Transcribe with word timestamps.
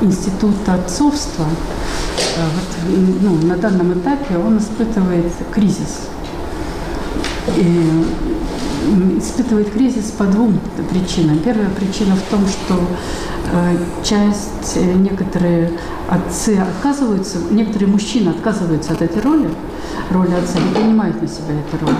институт 0.00 0.54
отцовства 0.66 1.46
э, 2.36 2.44
вот, 2.54 3.20
ну, 3.22 3.46
на 3.46 3.56
данном 3.56 3.92
этапе 3.94 4.36
он 4.36 4.58
испытывает 4.58 5.32
кризис. 5.52 6.08
И 7.56 8.04
испытывает 9.18 9.70
кризис 9.72 10.10
по 10.10 10.24
двум 10.24 10.58
причинам. 10.90 11.38
Первая 11.38 11.68
причина 11.70 12.16
в 12.16 12.22
том, 12.30 12.46
что 12.46 12.80
э, 13.52 13.76
часть, 14.02 14.76
э, 14.76 14.92
некоторые 14.94 15.72
отцы 16.08 16.58
отказываются, 16.58 17.38
некоторые 17.50 17.88
мужчины 17.88 18.30
отказываются 18.30 18.92
от 18.92 19.02
этой 19.02 19.22
роли, 19.22 19.48
роли 20.10 20.32
отца, 20.34 20.58
не 20.58 20.74
принимают 20.74 21.20
на 21.20 21.28
себя 21.28 21.54
эту 21.54 21.84
роль. 21.84 21.94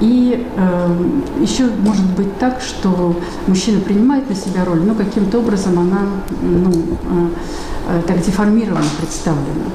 И 0.00 0.46
э, 0.56 1.20
еще 1.40 1.66
может 1.66 2.04
быть 2.16 2.38
так, 2.38 2.60
что 2.60 3.20
мужчина 3.46 3.80
принимает 3.80 4.28
на 4.28 4.34
себя 4.34 4.64
роль, 4.64 4.80
но 4.80 4.94
каким-то 4.94 5.38
образом 5.38 5.78
она 5.78 6.06
ну, 6.40 6.70
э, 6.70 7.98
э, 7.98 8.02
так 8.06 8.20
деформирована, 8.20 8.86
представлена. 8.98 9.70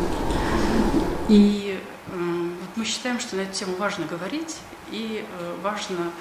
И 1.30 1.80
э, 2.08 2.50
вот 2.62 2.70
мы 2.76 2.86
считаем, 2.86 3.20
что 3.20 3.36
на 3.36 3.42
эту 3.42 3.54
тему 3.54 3.74
важно 3.78 4.06
говорить 4.06 4.58
и 4.92 5.26
э, 5.28 5.56
важно 5.64 6.12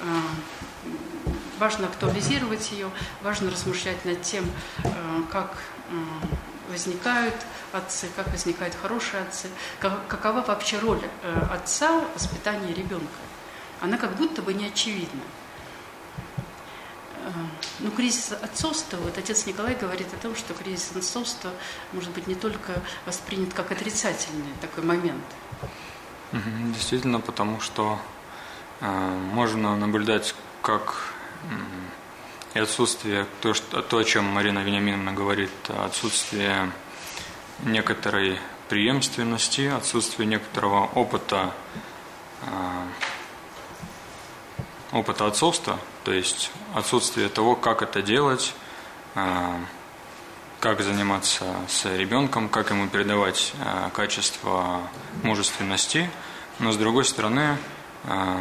э, 0.00 0.04
важно 1.58 1.86
актуализировать 1.86 2.72
ее, 2.72 2.88
важно 3.22 3.50
размышлять 3.50 4.04
над 4.06 4.22
тем, 4.22 4.44
э, 4.82 4.90
как 5.30 5.58
возникают 6.70 7.34
отцы, 7.72 8.06
как 8.16 8.28
возникают 8.28 8.74
хорошие 8.80 9.22
отцы, 9.22 9.48
какова 9.80 10.40
вообще 10.40 10.78
роль 10.78 11.00
отца 11.52 12.00
в 12.00 12.14
воспитании 12.14 12.72
ребенка 12.72 13.08
она 13.80 13.96
как 13.96 14.16
будто 14.16 14.42
бы 14.42 14.54
не 14.54 14.66
очевидна. 14.66 15.22
Э, 17.24 17.30
ну, 17.80 17.90
кризис 17.90 18.32
отцовства, 18.32 18.96
вот 18.98 19.16
отец 19.18 19.46
Николай 19.46 19.74
говорит 19.74 20.08
о 20.12 20.16
том, 20.16 20.34
что 20.36 20.54
кризис 20.54 20.92
отцовства 20.94 21.50
может 21.92 22.10
быть 22.10 22.26
не 22.26 22.34
только 22.34 22.82
воспринят 23.06 23.52
как 23.54 23.72
отрицательный 23.72 24.52
такой 24.60 24.84
момент. 24.84 25.24
Действительно, 26.32 27.20
потому 27.20 27.60
что 27.60 27.98
э, 28.80 28.86
можно 29.32 29.76
наблюдать 29.76 30.34
как 30.62 31.14
и 32.54 32.58
отсутствие, 32.58 33.26
то, 33.40 33.54
что, 33.54 33.82
то, 33.82 33.98
о 33.98 34.04
чем 34.04 34.24
Марина 34.24 34.58
Вениаминовна 34.60 35.12
говорит, 35.12 35.50
отсутствие 35.68 36.70
некоторой 37.64 38.38
преемственности, 38.68 39.62
отсутствие 39.62 40.26
некоторого 40.26 40.86
опыта 40.86 41.54
э, 42.42 42.46
опыта 44.92 45.26
отцовства, 45.26 45.78
то 46.04 46.12
есть 46.12 46.50
отсутствие 46.74 47.28
того, 47.28 47.54
как 47.54 47.82
это 47.82 48.02
делать, 48.02 48.54
а, 49.14 49.60
как 50.60 50.82
заниматься 50.82 51.44
с 51.68 51.84
ребенком, 51.96 52.48
как 52.48 52.70
ему 52.70 52.88
передавать 52.88 53.52
а, 53.60 53.90
качество 53.90 54.80
мужественности. 55.22 56.10
Но 56.58 56.72
с 56.72 56.76
другой 56.76 57.04
стороны, 57.04 57.56
а, 58.04 58.40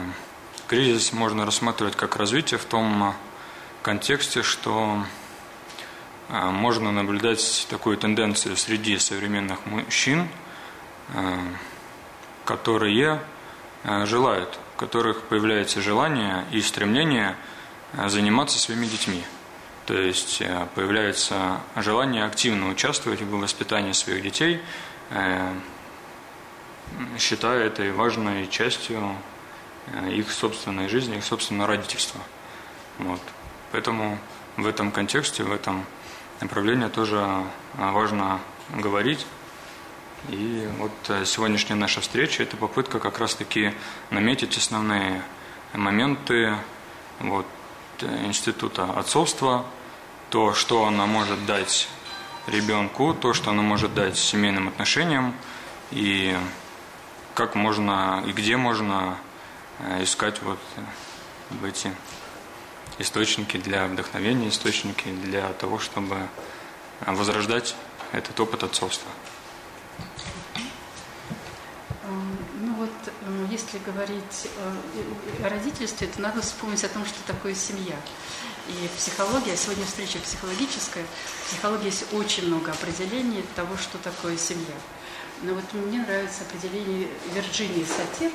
кризис 0.67 1.13
можно 1.13 1.45
рассматривать 1.45 1.95
как 1.95 2.15
развитие 2.15 2.59
в 2.59 2.65
том 2.65 3.13
контексте, 3.83 4.43
что 4.43 5.03
можно 6.29 6.91
наблюдать 6.91 7.65
такую 7.71 7.97
тенденцию 7.97 8.55
среди 8.55 8.99
современных 8.99 9.65
мужчин, 9.65 10.27
которые 12.45 13.19
желают 14.03 14.59
которых 14.79 15.23
появляется 15.23 15.81
желание 15.81 16.45
и 16.51 16.61
стремление 16.61 17.35
э, 17.93 18.07
заниматься 18.07 18.57
своими 18.57 18.85
детьми. 18.85 19.21
То 19.85 19.93
есть 19.93 20.41
э, 20.41 20.67
появляется 20.73 21.59
желание 21.75 22.23
активно 22.23 22.69
участвовать 22.69 23.21
в 23.21 23.29
воспитании 23.29 23.91
своих 23.91 24.23
детей, 24.23 24.61
э, 25.09 25.53
считая 27.17 27.65
это 27.65 27.91
важной 27.91 28.47
частью 28.47 29.15
их 30.09 30.31
собственной 30.31 30.87
жизни, 30.87 31.17
их 31.17 31.25
собственного 31.25 31.67
родительства. 31.67 32.21
Вот. 32.99 33.21
Поэтому 33.71 34.17
в 34.55 34.65
этом 34.65 34.91
контексте, 34.91 35.43
в 35.43 35.51
этом 35.51 35.85
направлении 36.41 36.87
тоже 36.87 37.43
важно 37.75 38.39
говорить 38.69 39.25
и 40.27 40.69
вот 40.77 40.91
э, 41.07 41.23
сегодняшняя 41.25 41.75
наша 41.75 42.01
встреча– 42.01 42.43
это 42.43 42.57
попытка 42.57 42.99
как 42.99 43.19
раз-таки 43.19 43.73
наметить 44.09 44.57
основные 44.57 45.23
моменты 45.73 46.57
вот, 47.19 47.45
э, 48.01 48.25
института 48.25 48.83
отцовства, 48.91 49.65
то, 50.29 50.53
что 50.53 50.85
она 50.85 51.05
может 51.05 51.45
дать 51.45 51.87
ребенку, 52.47 53.13
то, 53.13 53.33
что 53.33 53.51
она 53.51 53.61
может 53.61 53.93
дать 53.93 54.17
семейным 54.17 54.67
отношениям, 54.67 55.33
и 55.91 56.37
как 57.33 57.55
можно 57.55 58.23
и 58.27 58.31
где 58.33 58.57
можно 58.57 59.17
э, 59.79 60.03
искать 60.03 60.41
вот 60.41 60.59
эти 61.63 61.91
источники 62.99 63.57
для 63.57 63.87
вдохновения, 63.87 64.49
источники 64.49 65.09
для 65.23 65.47
того, 65.53 65.79
чтобы 65.79 66.17
возрождать 66.99 67.75
этот 68.11 68.37
опыт 68.39 68.63
отцовства. 68.63 69.09
Если 73.49 73.77
говорить 73.79 74.47
о 75.43 75.49
родительстве, 75.49 76.07
то 76.07 76.21
надо 76.21 76.41
вспомнить 76.41 76.83
о 76.83 76.89
том, 76.89 77.05
что 77.05 77.17
такое 77.25 77.55
семья. 77.55 77.95
И 78.67 78.89
психология, 78.97 79.57
сегодня 79.57 79.85
встреча 79.85 80.19
психологическая, 80.19 81.03
в 81.03 81.49
психологии 81.49 81.85
есть 81.85 82.13
очень 82.13 82.47
много 82.47 82.71
определений 82.71 83.43
того, 83.55 83.77
что 83.77 83.97
такое 83.97 84.37
семья. 84.37 84.75
Но 85.41 85.53
вот 85.53 85.63
мне 85.73 85.99
нравится 85.99 86.41
определение 86.43 87.07
Вирджинии 87.33 87.85
Сатир. 87.85 88.31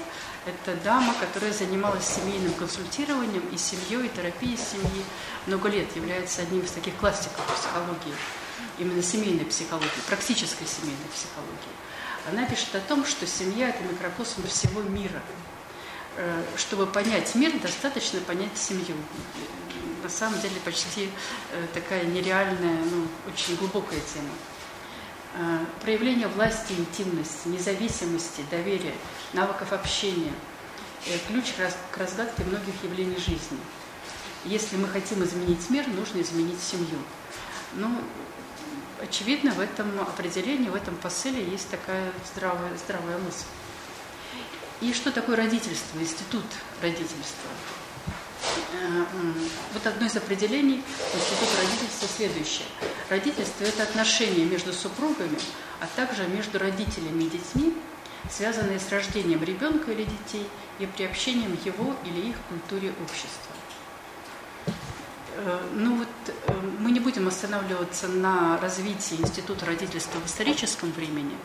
Это 0.46 0.74
дама, 0.82 1.14
которая 1.20 1.52
занималась 1.52 2.06
семейным 2.06 2.52
консультированием 2.54 3.46
и 3.48 3.58
семьей, 3.58 4.06
и 4.06 4.08
терапией 4.08 4.56
семьи. 4.56 5.04
Много 5.46 5.68
лет 5.68 5.94
является 5.96 6.42
одним 6.42 6.62
из 6.62 6.70
таких 6.70 6.96
классиков 6.96 7.44
психологии, 7.56 8.14
именно 8.78 9.02
семейной 9.02 9.44
психологии, 9.44 9.88
практической 10.06 10.66
семейной 10.66 11.08
психологии. 11.14 11.83
Она 12.28 12.46
пишет 12.46 12.74
о 12.74 12.80
том, 12.80 13.04
что 13.04 13.26
семья– 13.26 13.68
это 13.70 13.82
микрокосм 13.84 14.46
всего 14.46 14.82
мира. 14.82 15.20
Э, 16.16 16.42
чтобы 16.56 16.86
понять 16.86 17.34
мир, 17.34 17.52
достаточно 17.60 18.20
понять 18.20 18.56
семью. 18.56 18.96
На 20.02 20.08
самом 20.08 20.40
деле 20.40 20.54
почти 20.64 21.10
э, 21.52 21.66
такая 21.74 22.04
нереальная, 22.04 22.78
ну, 22.84 23.06
очень 23.32 23.56
глубокая 23.56 24.00
тема. 24.00 24.30
Э, 25.34 25.58
проявление 25.82 26.28
власти, 26.28 26.72
интимности, 26.72 27.48
независимости, 27.48 28.44
доверия, 28.50 28.94
навыков 29.32 29.72
общения– 29.72 30.32
ключ 31.28 31.52
к 31.90 31.98
разгадке 31.98 32.44
многих 32.44 32.74
явлений 32.82 33.16
жизни. 33.16 33.58
Если 34.44 34.76
мы 34.76 34.88
хотим 34.88 35.22
изменить 35.24 35.70
мир, 35.70 35.86
нужно 35.88 36.20
изменить 36.20 36.60
семью. 36.60 36.98
Ну, 37.74 37.88
очевидно, 39.04 39.52
в 39.52 39.60
этом 39.60 39.98
определении, 40.00 40.68
в 40.68 40.74
этом 40.74 40.96
посыле 40.96 41.44
есть 41.44 41.70
такая 41.70 42.12
здравая, 42.32 42.76
здравая 42.76 43.18
мысль. 43.18 43.44
И 44.80 44.92
что 44.92 45.12
такое 45.12 45.36
родительство, 45.36 45.98
институт 45.98 46.44
родительства? 46.82 47.50
Э, 48.72 49.04
вот 49.72 49.86
одно 49.86 50.06
из 50.06 50.16
определений 50.16 50.82
института 51.14 51.62
родительства 51.62 52.08
следующее. 52.16 52.66
Родительство– 53.08 53.64
это 53.64 53.84
отношения 53.84 54.44
между 54.44 54.72
супругами, 54.72 55.38
а 55.80 55.86
также 55.96 56.26
между 56.26 56.58
родителями 56.58 57.24
и 57.24 57.30
детьми, 57.30 57.74
связанные 58.30 58.80
с 58.80 58.90
рождением 58.90 59.42
ребенка 59.44 59.92
или 59.92 60.04
детей 60.04 60.46
и 60.78 60.86
приобщением 60.86 61.56
его 61.64 61.94
или 62.04 62.30
их 62.30 62.36
культуре 62.48 62.92
общества. 63.02 63.53
Э, 65.36 65.58
ну 65.74 65.96
вот 65.96 66.08
э, 66.28 66.52
мы 66.78 66.92
не 66.92 67.00
будем 67.00 67.26
останавливаться 67.26 68.06
на 68.06 68.56
развитии 68.60 69.16
института 69.16 69.66
родительства 69.66 70.20
в 70.20 70.26
историческом 70.26 70.92
времени, 70.92 71.36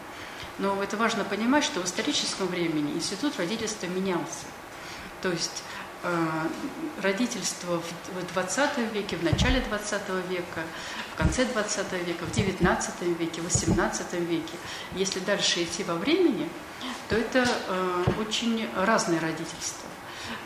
но 0.60 0.82
это 0.84 0.96
важно 0.96 1.24
понимать, 1.24 1.64
что 1.64 1.80
в 1.80 1.86
историческом 1.86 2.48
времени 2.48 2.92
институт 2.94 3.38
родительства 3.38 3.88
менялся. 3.88 4.46
То 5.24 5.30
есть 5.30 5.64
э, 6.04 6.28
родительство 7.02 7.82
в 7.82 8.34
20 8.34 8.94
веке, 8.94 9.18
в 9.18 9.24
начале 9.24 9.60
20 9.62 10.02
века, 10.30 10.62
в 11.14 11.18
конце 11.18 11.46
20 11.46 11.92
века, 12.06 12.26
в 12.26 12.32
19 12.32 13.02
веке, 13.20 13.42
в 13.42 13.46
18 13.46 14.14
веке. 14.14 14.54
Если 14.94 15.20
дальше 15.20 15.64
идти 15.64 15.84
во 15.84 15.96
времени, 15.96 16.48
то 17.10 17.16
это 17.16 17.44
очень 18.20 18.70
разное 18.76 19.20
родительство. 19.20 19.89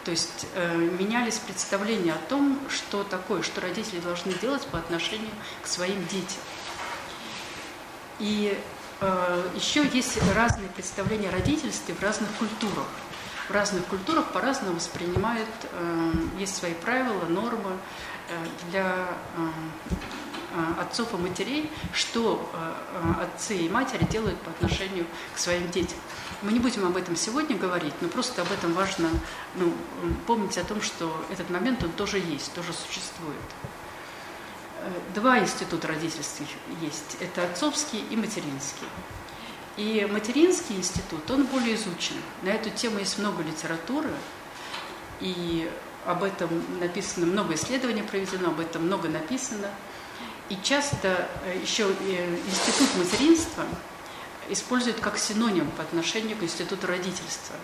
То 0.04 0.12
есть 0.12 0.48
э, 0.56 0.76
менялись 0.76 1.38
представления 1.38 2.14
о 2.14 2.30
том, 2.30 2.60
что 2.70 3.04
такое, 3.04 3.42
что 3.42 3.62
родители 3.62 4.00
должны 4.00 4.34
делать 4.34 4.66
по 4.68 4.78
отношению 4.78 5.32
к 5.62 5.68
своим 5.68 6.06
детям. 6.08 6.42
И 8.20 8.60
э, 9.00 9.50
еще 9.56 9.88
есть 9.88 10.20
разные 10.36 10.68
представления 10.70 11.30
о 11.30 11.32
родительстве 11.32 11.96
в 11.96 12.02
разных 12.02 12.30
культурах. 12.32 12.88
В 13.48 13.52
разных 13.52 13.86
культурах 13.86 14.32
по-разному 14.32 14.76
воспринимают, 14.76 15.50
э, 15.72 16.12
есть 16.38 16.56
свои 16.56 16.74
правила, 16.74 17.26
нормы 17.26 17.78
э, 18.30 18.46
для 18.70 19.08
э, 19.38 19.50
отцов 20.80 21.14
и 21.14 21.18
матерей, 21.18 21.72
что 21.94 22.50
э, 22.54 22.74
э, 23.20 23.24
отцы 23.24 23.58
и 23.58 23.70
матери 23.70 24.06
делают 24.06 24.40
по 24.42 24.52
отношению 24.52 25.06
к 25.34 25.38
своим 25.38 25.70
детям. 25.72 25.98
Мы 26.42 26.52
не 26.52 26.60
будем 26.60 26.86
об 26.86 26.98
этом 26.98 27.16
сегодня 27.16 27.58
говорить, 27.58 27.94
но 28.02 28.08
просто 28.08 28.42
об 28.42 28.52
этом 28.52 28.74
важно 28.74 29.10
ну, 29.56 29.74
помнить 30.28 30.58
о 30.58 30.64
том, 30.64 30.82
что 30.82 31.26
этот 31.32 31.50
момент, 31.50 31.84
он 31.84 31.92
тоже 31.92 32.18
есть, 32.18 32.54
тоже 32.54 32.74
существует. 32.74 33.38
Э, 34.80 34.90
два 35.16 35.40
института 35.40 35.88
родительских 35.88 36.48
есть. 36.82 37.18
Это 37.20 37.44
отцовский 37.44 38.04
и 38.10 38.16
материнский. 38.16 38.88
И 39.76 40.08
материнский 40.12 40.76
институт, 40.76 41.30
он 41.32 41.46
более 41.46 41.76
изучен. 41.76 42.16
На 42.44 42.50
эту 42.50 42.70
тему 42.70 43.00
есть 43.00 43.18
много 43.18 43.42
литературы, 43.42 44.12
и 45.20 45.72
об 46.06 46.24
этом 46.24 46.50
написано, 46.80 47.26
много 47.26 47.56
исследований 47.56 48.04
проведено, 48.04 48.50
об 48.50 48.60
этом 48.60 48.86
много 48.86 49.10
написано. 49.10 49.70
И 50.50 50.58
часто 50.62 51.28
э, 51.46 51.60
еще 51.62 51.84
э, 51.84 52.38
институт 52.48 52.90
материнства– 52.98 53.66
используют 54.50 55.00
как 55.00 55.18
синоним 55.18 55.70
по 55.72 55.84
отношению 55.84 56.38
к 56.38 56.44
институту 56.44 56.88
родительства. 56.88 57.56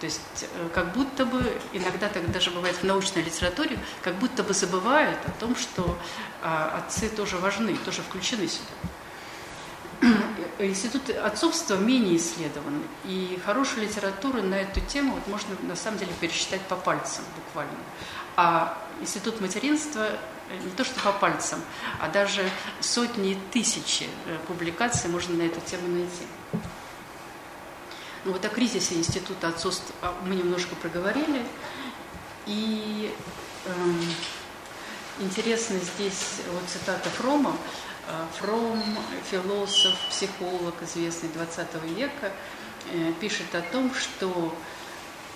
То 0.00 0.06
есть 0.06 0.20
э, 0.42 0.68
как 0.74 0.92
будто 0.92 1.24
бы, 1.24 1.52
иногда 1.72 2.08
так 2.08 2.30
даже 2.32 2.50
бывает 2.50 2.76
в 2.76 2.84
научной 2.84 3.22
литературе, 3.22 3.78
как 4.02 4.14
будто 4.16 4.42
бы 4.42 4.52
забывают 4.52 5.18
о 5.26 5.30
том, 5.40 5.56
что 5.56 5.96
а, 6.42 6.78
отцы 6.78 7.08
тоже 7.08 7.36
важны, 7.38 7.76
тоже 7.76 8.02
включены 8.02 8.48
сюда. 8.48 8.74
Институт 10.58 11.08
отцовства 11.10 11.76
менее 11.76 12.16
исследован, 12.16 12.82
и 13.04 13.40
хорошую 13.44 13.86
литературу 13.86 14.42
на 14.42 14.56
эту 14.56 14.80
тему 14.80 15.14
вот 15.14 15.26
можно 15.28 15.54
на 15.62 15.76
самом 15.76 15.98
деле 15.98 16.12
пересчитать 16.20 16.60
по 16.62 16.76
пальцам 16.76 17.24
буквально. 17.36 17.78
А 18.36 18.76
институт 19.00 19.40
материнства 19.40 20.08
не 20.50 20.70
то 20.76 20.84
что 20.84 21.00
по 21.00 21.12
пальцам, 21.12 21.60
а 22.00 22.08
даже 22.08 22.48
сотни 22.80 23.32
и 23.32 23.38
тысячи 23.52 24.04
э, 24.26 24.38
публикаций 24.46 25.10
можно 25.10 25.34
на 25.36 25.42
эту 25.42 25.60
тему 25.60 25.88
найти. 25.88 26.26
Ну 28.24 28.32
вот 28.32 28.44
о 28.44 28.48
кризисе 28.48 28.94
института 28.94 29.48
отцовства 29.48 30.14
мы 30.24 30.34
немножко 30.34 30.74
проговорили. 30.76 31.44
И 32.46 33.14
э, 33.64 33.70
интересно 35.20 35.78
здесь 35.78 36.40
вот 36.52 36.62
цитата 36.68 37.08
Фрома. 37.10 37.56
Э, 38.06 38.26
Фром, 38.38 38.82
философ, 39.30 39.94
психолог, 40.10 40.74
известный 40.82 41.30
20 41.30 41.74
века, 41.96 42.32
э, 42.92 43.12
пишет 43.18 43.54
о 43.54 43.62
том, 43.62 43.94
что 43.94 44.54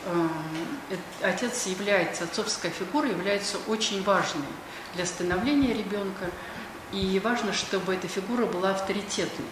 э, 0.04 0.28
отец 1.22 1.66
является, 1.66 2.24
отцовская 2.24 2.70
фигура 2.70 3.08
является 3.08 3.56
очень 3.68 4.02
важной 4.02 4.48
для 4.94 5.06
становления 5.06 5.72
ребенка. 5.74 6.30
И 6.92 7.20
важно, 7.22 7.52
чтобы 7.52 7.94
эта 7.94 8.08
фигура 8.08 8.46
была 8.46 8.70
авторитетной. 8.70 9.46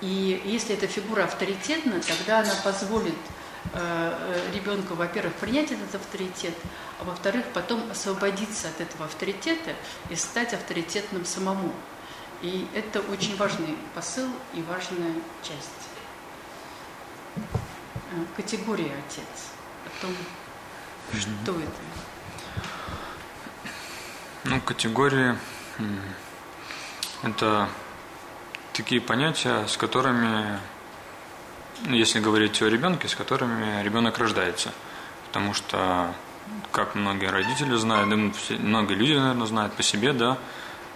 И 0.00 0.42
если 0.44 0.74
эта 0.74 0.86
фигура 0.86 1.24
авторитетна, 1.24 2.00
тогда 2.00 2.40
она 2.40 2.54
позволит 2.62 3.14
э, 3.72 4.50
ребенку, 4.52 4.94
во-первых, 4.94 5.34
принять 5.34 5.72
этот 5.72 5.94
авторитет, 5.94 6.54
а 7.00 7.04
во-вторых, 7.04 7.44
потом 7.54 7.90
освободиться 7.90 8.68
от 8.68 8.80
этого 8.80 9.06
авторитета 9.06 9.72
и 10.10 10.16
стать 10.16 10.52
авторитетным 10.52 11.24
самому. 11.24 11.72
И 12.42 12.66
это 12.74 13.00
очень 13.00 13.36
важный 13.36 13.76
посыл 13.94 14.28
и 14.52 14.62
важная 14.62 15.14
часть. 15.42 15.84
Э, 17.36 18.24
категория 18.36 18.92
отец. 19.06 19.52
О 19.86 20.02
том, 20.02 20.14
что 21.18 21.52
это. 21.52 22.03
Ну, 24.46 24.60
категории– 24.60 25.36
это 27.22 27.66
такие 28.74 29.00
понятия, 29.00 29.66
с 29.66 29.78
которыми, 29.78 30.58
ну, 31.86 31.94
если 31.94 32.20
говорить 32.20 32.60
о 32.60 32.68
ребенке, 32.68 33.08
с 33.08 33.14
которыми 33.14 33.82
ребенок 33.82 34.18
рождается. 34.18 34.74
Потому 35.28 35.54
что, 35.54 36.12
как 36.72 36.94
многие 36.94 37.30
родители 37.30 37.74
знают, 37.76 38.10
да, 38.10 38.16
многие 38.58 38.92
люди, 38.92 39.14
наверное, 39.14 39.46
знают 39.46 39.72
по 39.72 39.82
себе, 39.82 40.12
да, 40.12 40.36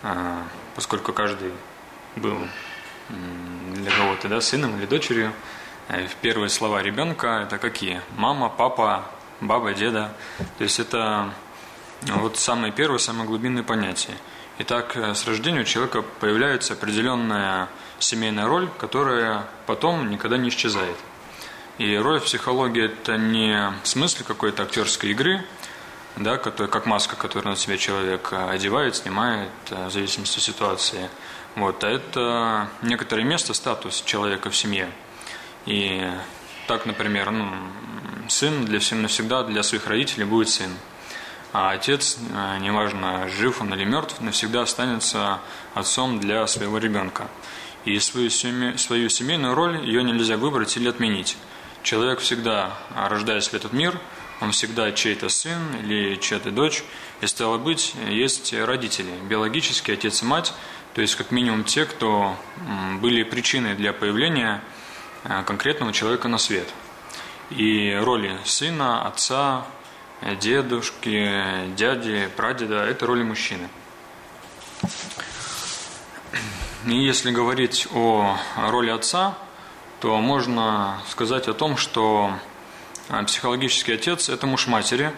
а, 0.02 0.42
поскольку 0.74 1.14
каждый 1.14 1.54
был 2.16 2.36
для 3.08 3.90
кого-то, 3.92 4.28
да, 4.28 4.42
сыном 4.42 4.76
или 4.76 4.84
дочерью, 4.84 5.32
э, 5.88 6.06
первые 6.20 6.50
слова 6.50 6.82
ребенка– 6.82 7.40
это 7.44 7.56
какие? 7.56 8.02
Мама, 8.14 8.50
папа, 8.50 9.10
баба, 9.40 9.72
деда. 9.72 10.14
То 10.58 10.64
есть 10.64 10.78
это 10.78 11.32
вот 12.02 12.36
самое 12.36 12.72
первое, 12.72 12.98
самое 12.98 13.26
глубинное 13.26 13.62
понятие. 13.62 14.16
Итак, 14.60 14.96
э, 14.96 15.14
с 15.14 15.26
рождения 15.26 15.60
у 15.60 15.64
человека 15.64 16.02
появляется 16.02 16.74
определенная 16.74 17.68
семейная 17.98 18.46
роль, 18.46 18.68
которая 18.78 19.48
потом 19.66 20.10
никогда 20.10 20.36
не 20.36 20.48
исчезает. 20.48 20.96
И 21.78 21.96
роль 21.96 22.20
в 22.20 22.24
психологии– 22.24 22.84
это 22.86 23.16
не 23.16 23.72
в 23.82 23.86
смысле 23.86 24.24
какой-то 24.24 24.64
актерской 24.64 25.10
игры, 25.10 25.44
да, 26.16 26.36
который, 26.36 26.68
как 26.68 26.86
маска, 26.86 27.14
которую 27.14 27.50
на 27.50 27.56
себя 27.56 27.76
человек 27.76 28.28
э, 28.32 28.50
одевает, 28.50 28.96
снимает, 28.96 29.50
э, 29.70 29.86
в 29.86 29.92
зависимости 29.92 30.38
от 30.38 30.42
ситуации. 30.44 31.10
Вот, 31.56 31.82
а 31.82 31.88
это 31.88 32.68
некоторое 32.82 33.24
место, 33.24 33.54
статус 33.54 34.02
человека 34.02 34.50
в 34.50 34.56
семье. 34.56 34.90
И 35.66 36.08
так, 36.68 36.86
например, 36.86 37.30
ну, 37.32 37.50
сын 38.28 38.64
для 38.64 38.78
всем 38.78 39.02
навсегда 39.02 39.42
для 39.42 39.62
своих 39.62 39.86
родителей 39.86 40.24
будет 40.24 40.48
сын 40.48 40.70
а 41.52 41.70
отец, 41.70 42.18
э, 42.18 42.58
неважно, 42.60 43.28
жив 43.28 43.60
он 43.60 43.72
или 43.74 43.84
мертв, 43.84 44.20
навсегда 44.20 44.62
останется 44.62 45.40
отцом 45.74 46.20
для 46.20 46.46
своего 46.46 46.78
ребенка. 46.78 47.28
И 47.84 47.98
свою, 48.00 48.28
семью, 48.28 48.76
свою 48.76 49.08
семейную 49.08 49.54
роль 49.54 49.84
ее 49.86 50.02
нельзя 50.02 50.36
выбрать 50.36 50.76
или 50.76 50.88
отменить. 50.88 51.36
Человек 51.82 52.20
всегда, 52.20 52.74
рождаясь 52.94 53.48
в 53.48 53.54
этот 53.54 53.72
мир, 53.72 53.98
он 54.40 54.52
всегда 54.52 54.92
чей-то 54.92 55.28
сын 55.28 55.58
или 55.82 56.16
чья-то 56.16 56.50
дочь, 56.50 56.84
и 57.20 57.26
стало 57.26 57.58
быть, 57.58 57.94
есть 58.08 58.52
родители, 58.52 59.10
биологический 59.28 59.92
отец 59.92 60.22
и 60.22 60.26
мать, 60.26 60.52
то 60.94 61.00
есть 61.00 61.16
как 61.16 61.30
минимум 61.30 61.64
те, 61.64 61.84
кто 61.86 62.36
были 63.00 63.22
причиной 63.22 63.74
для 63.74 63.92
появления 63.92 64.62
э, 65.24 65.42
конкретного 65.44 65.92
человека 65.92 66.28
на 66.28 66.38
свет. 66.38 66.68
И 67.50 67.98
роли 68.02 68.38
сына, 68.44 69.06
отца, 69.06 69.66
дедушки, 70.40 71.68
дяди, 71.76 72.28
прадеда– 72.36 72.84
это 72.88 73.06
роли 73.06 73.22
мужчины. 73.22 73.68
И 76.86 76.96
если 76.96 77.30
говорить 77.30 77.88
о 77.92 78.38
роли 78.56 78.90
отца, 78.90 79.36
то 80.00 80.16
можно 80.20 81.00
сказать 81.08 81.48
о 81.48 81.54
том, 81.54 81.76
что 81.76 82.32
а, 83.08 83.24
психологический 83.24 83.92
отец– 83.92 84.28
это 84.30 84.46
муж 84.46 84.68
матери, 84.68 85.12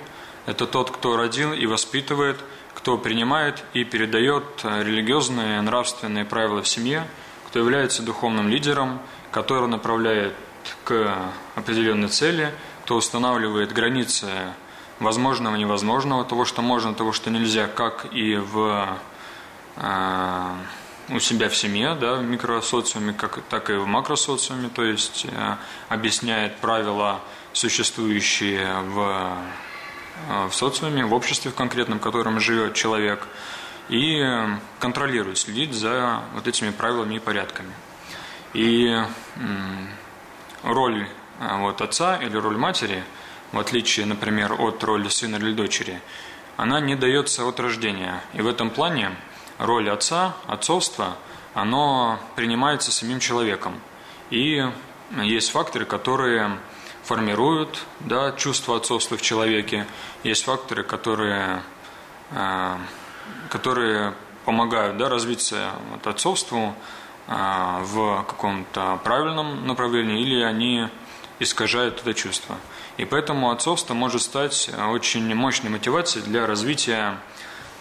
это 0.46 0.66
тот, 0.66 0.90
кто 0.90 1.16
родил 1.16 1.52
и 1.52 1.66
воспитывает, 1.66 2.38
кто 2.74 2.96
принимает 2.96 3.62
и 3.74 3.84
передает 3.84 4.44
религиозные, 4.64 5.60
нравственные 5.60 6.24
правила 6.24 6.62
в 6.62 6.68
семье, 6.68 7.06
кто 7.46 7.58
является 7.58 8.02
духовным 8.02 8.48
лидером, 8.48 9.00
который 9.30 9.68
направляет 9.68 10.34
к 10.84 11.14
определенной 11.54 12.08
цели, 12.08 12.54
кто 12.84 12.96
устанавливает 12.96 13.72
границы 13.72 14.28
возможного, 15.00 15.56
невозможного, 15.56 16.24
того, 16.24 16.44
что 16.44 16.62
можно, 16.62 16.94
того, 16.94 17.12
что 17.12 17.30
нельзя, 17.30 17.66
как 17.66 18.06
и 18.12 18.36
в, 18.36 18.98
э, 19.76 20.52
у 21.08 21.18
себя 21.18 21.48
в 21.48 21.56
семье, 21.56 21.96
да, 21.98 22.16
в 22.16 22.22
микросоциуме, 22.22 23.14
как, 23.14 23.40
так 23.48 23.70
и 23.70 23.72
в 23.72 23.86
макросоциуме, 23.86 24.68
то 24.68 24.84
есть 24.84 25.26
э, 25.28 25.56
объясняет 25.88 26.58
правила, 26.58 27.20
существующие 27.54 28.82
в, 28.82 29.36
э, 30.28 30.46
в 30.48 30.54
социуме, 30.54 31.04
в 31.06 31.14
обществе 31.14 31.50
в 31.50 31.54
конкретном, 31.54 31.98
в 31.98 32.02
котором 32.02 32.38
живет 32.38 32.74
человек, 32.74 33.26
и 33.88 34.22
контролирует, 34.78 35.38
следит 35.38 35.72
за 35.72 36.22
вот 36.34 36.46
этими 36.46 36.70
правилами 36.70 37.16
и 37.16 37.18
порядками. 37.18 37.72
И 38.52 38.96
роль 40.62 41.08
вот, 41.40 41.80
отца 41.80 42.16
или 42.18 42.36
роль 42.36 42.56
матери– 42.56 43.02
в 43.52 43.58
отличие, 43.58 44.06
например, 44.06 44.54
от 44.60 44.82
роли 44.84 45.08
сына 45.08 45.36
или 45.36 45.52
дочери, 45.52 46.00
она 46.56 46.80
не 46.80 46.94
дается 46.94 47.46
от 47.46 47.58
рождения. 47.58 48.22
И 48.34 48.42
в 48.42 48.46
этом 48.46 48.70
плане 48.70 49.12
роль 49.58 49.90
отца, 49.90 50.36
отцовство, 50.46 51.16
оно 51.54 52.18
принимается 52.36 52.92
самим 52.92 53.18
человеком. 53.18 53.80
И 54.30 54.64
есть 55.22 55.50
факторы, 55.50 55.84
которые 55.84 56.58
формируют 57.02 57.82
да, 58.00 58.32
чувство 58.32 58.76
отцовства 58.76 59.16
в 59.16 59.22
человеке, 59.22 59.86
есть 60.22 60.44
факторы, 60.44 60.84
которые, 60.84 61.62
э, 62.30 62.76
которые 63.48 64.14
помогают 64.44 64.96
да, 64.96 65.08
развиться 65.08 65.72
отцовству 66.04 66.74
э, 67.26 67.32
в 67.82 68.24
каком-то 68.28 69.00
правильном 69.02 69.66
направлении, 69.66 70.22
или 70.22 70.40
они 70.42 70.88
искажают 71.40 72.00
это 72.00 72.14
чувство. 72.14 72.56
И 72.98 73.04
поэтому 73.04 73.50
отцовство 73.50 73.94
может 73.94 74.22
стать 74.22 74.70
очень 74.90 75.34
мощной 75.34 75.70
мотивацией 75.70 76.24
для 76.24 76.46
развития 76.46 77.18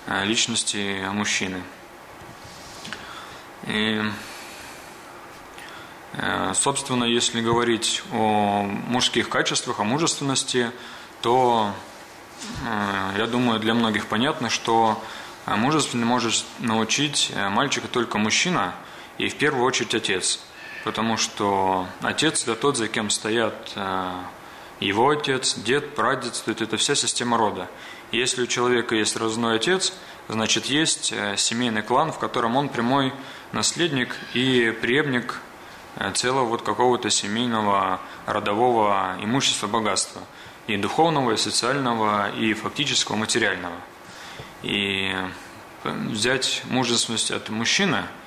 э, 0.08 0.26
личности 0.26 1.06
мужчины. 1.12 1.62
И, 3.68 4.02
э, 6.14 6.54
собственно, 6.56 7.04
если 7.04 7.42
говорить 7.42 8.02
о 8.14 8.64
мужских 8.64 9.28
качествах, 9.28 9.82
о 9.82 9.84
мужественности, 9.84 10.72
то, 11.22 11.74
э, 12.66 13.18
я 13.18 13.28
думаю, 13.28 13.60
для 13.60 13.74
многих 13.74 14.08
понятно, 14.08 14.50
что 14.50 15.04
мужественный 15.46 16.06
может 16.06 16.46
научить 16.60 17.34
мальчика 17.36 17.88
только 17.88 18.20
мужчина 18.20 18.74
и 19.18 19.28
в 19.28 19.36
первую 19.36 19.66
очередь 19.66 19.96
отец. 19.96 20.40
Потому 20.84 21.18
что 21.18 21.88
отец– 22.02 22.44
это 22.44 22.56
тот, 22.56 22.78
за 22.78 22.88
кем 22.88 23.10
стоят 23.10 23.74
э, 23.76 24.12
его 24.80 25.10
отец, 25.10 25.56
дед, 25.56 25.96
прадед, 25.96 26.42
это 26.48 26.78
вся 26.78 26.96
система 26.96 27.38
рода. 27.38 27.68
Если 28.12 28.44
у 28.44 28.48
человека 28.48 28.96
есть 28.96 29.16
родной 29.18 29.58
отец, 29.58 29.94
значит 30.30 30.66
есть 30.66 31.14
семейный 31.38 31.82
клан, 31.82 32.12
в 32.12 32.18
котором 32.18 32.56
он 32.56 32.70
прямой 32.70 33.14
наследник 33.52 34.16
и 34.34 34.76
преемник 34.82 35.42
э, 35.96 36.12
целого 36.14 36.46
вот 36.46 36.62
какого-то 36.62 37.10
семейного 37.10 38.00
родового 38.26 39.18
имущества, 39.22 39.68
богатства. 39.68 40.22
И 40.68 40.78
духовного, 40.78 41.32
и 41.32 41.38
социального, 41.38 42.30
и 42.32 42.54
фактического, 42.54 43.16
материального. 43.16 43.76
И 44.62 45.12
э, 45.84 45.92
взять 46.10 46.62
мужественность 46.66 47.32
от 47.32 47.50
мужчины, 47.50 48.04
э, 48.04 48.19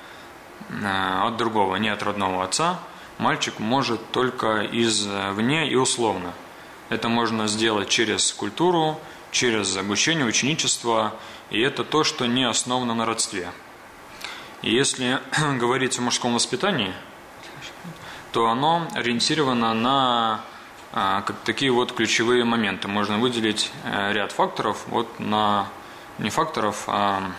от 0.81 1.37
другого, 1.37 1.75
не 1.77 1.89
от 1.89 2.03
родного 2.03 2.43
отца, 2.43 2.79
мальчик 3.17 3.59
может 3.59 4.11
только 4.11 4.65
извне 4.71 5.69
и 5.69 5.75
условно. 5.75 6.33
Это 6.89 7.09
можно 7.09 7.47
сделать 7.47 7.89
через 7.89 8.31
культуру, 8.31 8.99
через 9.31 9.75
обучение, 9.77 10.25
ученичество, 10.25 11.13
и 11.49 11.59
это 11.59 11.83
то, 11.83 12.03
что 12.03 12.25
не 12.25 12.43
основано 12.43 12.93
на 12.93 13.05
родстве– 13.05 13.51
и 14.63 14.73
если 14.73 15.19
говорить 15.59 15.99
о 15.99 16.01
мужском 16.01 16.33
воспитании, 16.33 16.93
то 18.31 18.47
оно 18.47 18.87
ориентировано 18.93 19.73
на 19.73 20.41
а, 20.93 21.21
как 21.21 21.35
такие 21.43 21.69
вот 21.69 21.91
ключевые 21.91 22.45
моменты. 22.45 22.87
Можно 22.87 23.17
выделить 23.17 23.71
э, 23.83 24.13
ряд 24.13 24.31
факторов, 24.31 24.85
вот 24.87 25.19
на 25.19 25.67
не 26.17 26.29
факторов, 26.29 26.85
а 26.87 27.31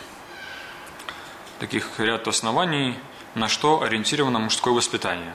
таких 1.61 1.99
ряд 1.99 2.29
оснований, 2.29 2.99
на 3.35 3.49
что 3.49 3.83
ориентировано 3.83 4.38
мужское 4.38 4.75
воспитание. 4.75 5.35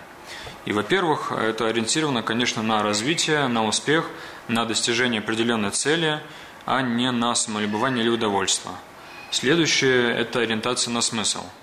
И, 0.66 0.72
во-первых, 0.72 1.32
это 1.32 1.68
ориентировано, 1.68 2.22
конечно, 2.22 2.62
на 2.62 2.84
развитие, 2.84 3.48
на 3.48 3.66
успех, 3.66 4.10
на 4.48 4.66
достижение 4.66 5.20
определенной 5.20 5.72
цели, 5.72 6.22
а 6.66 6.82
не 6.82 7.12
на 7.12 7.34
самолюбование 7.36 8.04
или 8.04 8.10
удовольствие. 8.10 8.76
Следующее– 9.32 10.14
это 10.16 10.40
ориентация 10.40 10.92
на 10.92 11.02
смысл– 11.02 11.44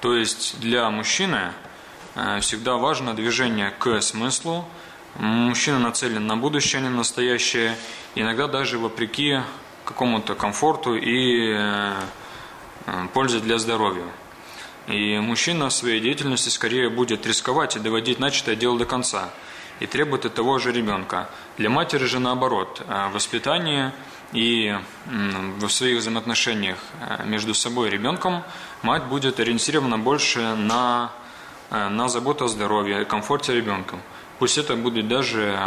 то 0.00 0.14
есть 0.14 0.60
для 0.60 0.88
мужчины 0.90 1.52
э, 2.14 2.38
всегда 2.40 2.76
важно 2.76 3.14
движение 3.14 3.72
к 3.78 4.00
смыслу. 4.00 4.64
Мужчина 5.16 5.80
нацелен 5.80 6.24
на 6.26 6.36
будущее, 6.36 6.78
а 6.78 6.82
не 6.82 6.88
на 6.88 6.98
настоящее. 6.98 7.76
Иногда 8.14 8.46
даже 8.46 8.78
вопреки 8.78 9.40
какому-то 9.84 10.36
комфорту 10.36 10.94
и 10.94 11.52
э, 11.52 11.94
пользе 13.12 13.40
для 13.40 13.58
здоровья. 13.58 14.06
И 14.88 15.18
мужчина 15.18 15.68
в 15.68 15.72
своей 15.72 16.00
деятельности 16.00 16.48
скорее 16.48 16.88
будет 16.88 17.26
рисковать 17.26 17.76
и 17.76 17.78
доводить 17.78 18.18
начатое 18.18 18.56
дело 18.56 18.78
до 18.78 18.86
конца. 18.86 19.30
И 19.80 19.86
требует 19.86 20.24
от 20.24 20.34
того 20.34 20.58
же 20.58 20.72
ребенка. 20.72 21.30
Для 21.56 21.70
матери 21.70 22.04
же 22.04 22.18
наоборот. 22.18 22.82
Э, 22.88 23.10
воспитание 23.12 23.92
и 24.32 24.76
в 25.06 25.68
своих 25.68 26.00
взаимоотношениях 26.00 26.78
между 27.24 27.54
собой 27.54 27.88
и 27.88 27.90
ребенком– 27.92 28.42
мать 28.82 29.04
будет 29.04 29.40
ориентирована 29.40 29.98
больше 29.98 30.54
на, 30.54 31.12
э, 31.70 31.88
на 31.88 32.08
заботу 32.08 32.44
о 32.44 32.48
здоровье 32.48 33.02
и 33.02 33.04
комфорте 33.04 33.54
ребенка. 33.54 33.96
Пусть 34.38 34.58
это 34.58 34.76
будет 34.76 35.08
даже 35.08 35.58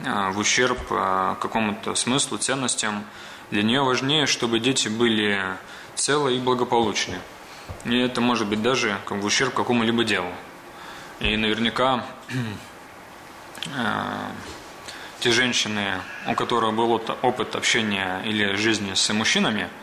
э, 0.00 0.30
в 0.30 0.38
ущерб 0.38 0.78
э, 0.90 1.34
какому-то 1.40 1.94
смыслу, 1.94 2.38
ценностям. 2.38 3.04
Для 3.50 3.62
нее 3.62 3.82
важнее, 3.82 4.26
чтобы 4.26 4.60
дети 4.60 4.88
были 4.88 5.42
целы 5.96 6.36
и 6.36 6.38
благополучны. 6.38 7.18
И 7.84 7.98
это 7.98 8.20
может 8.20 8.48
быть 8.48 8.62
даже 8.62 8.96
в 9.08 9.24
ущерб 9.24 9.54
какому-либо 9.54 10.04
делу. 10.04 10.32
И 11.20 11.36
наверняка 11.36 12.04
те 15.20 15.32
женщины, 15.32 15.94
у 16.26 16.34
которых 16.34 16.74
был 16.74 16.92
опыт 17.22 17.56
общения 17.56 18.22
или 18.24 18.54
жизни 18.56 18.94
с 18.94 19.12
мужчинами– 19.12 19.68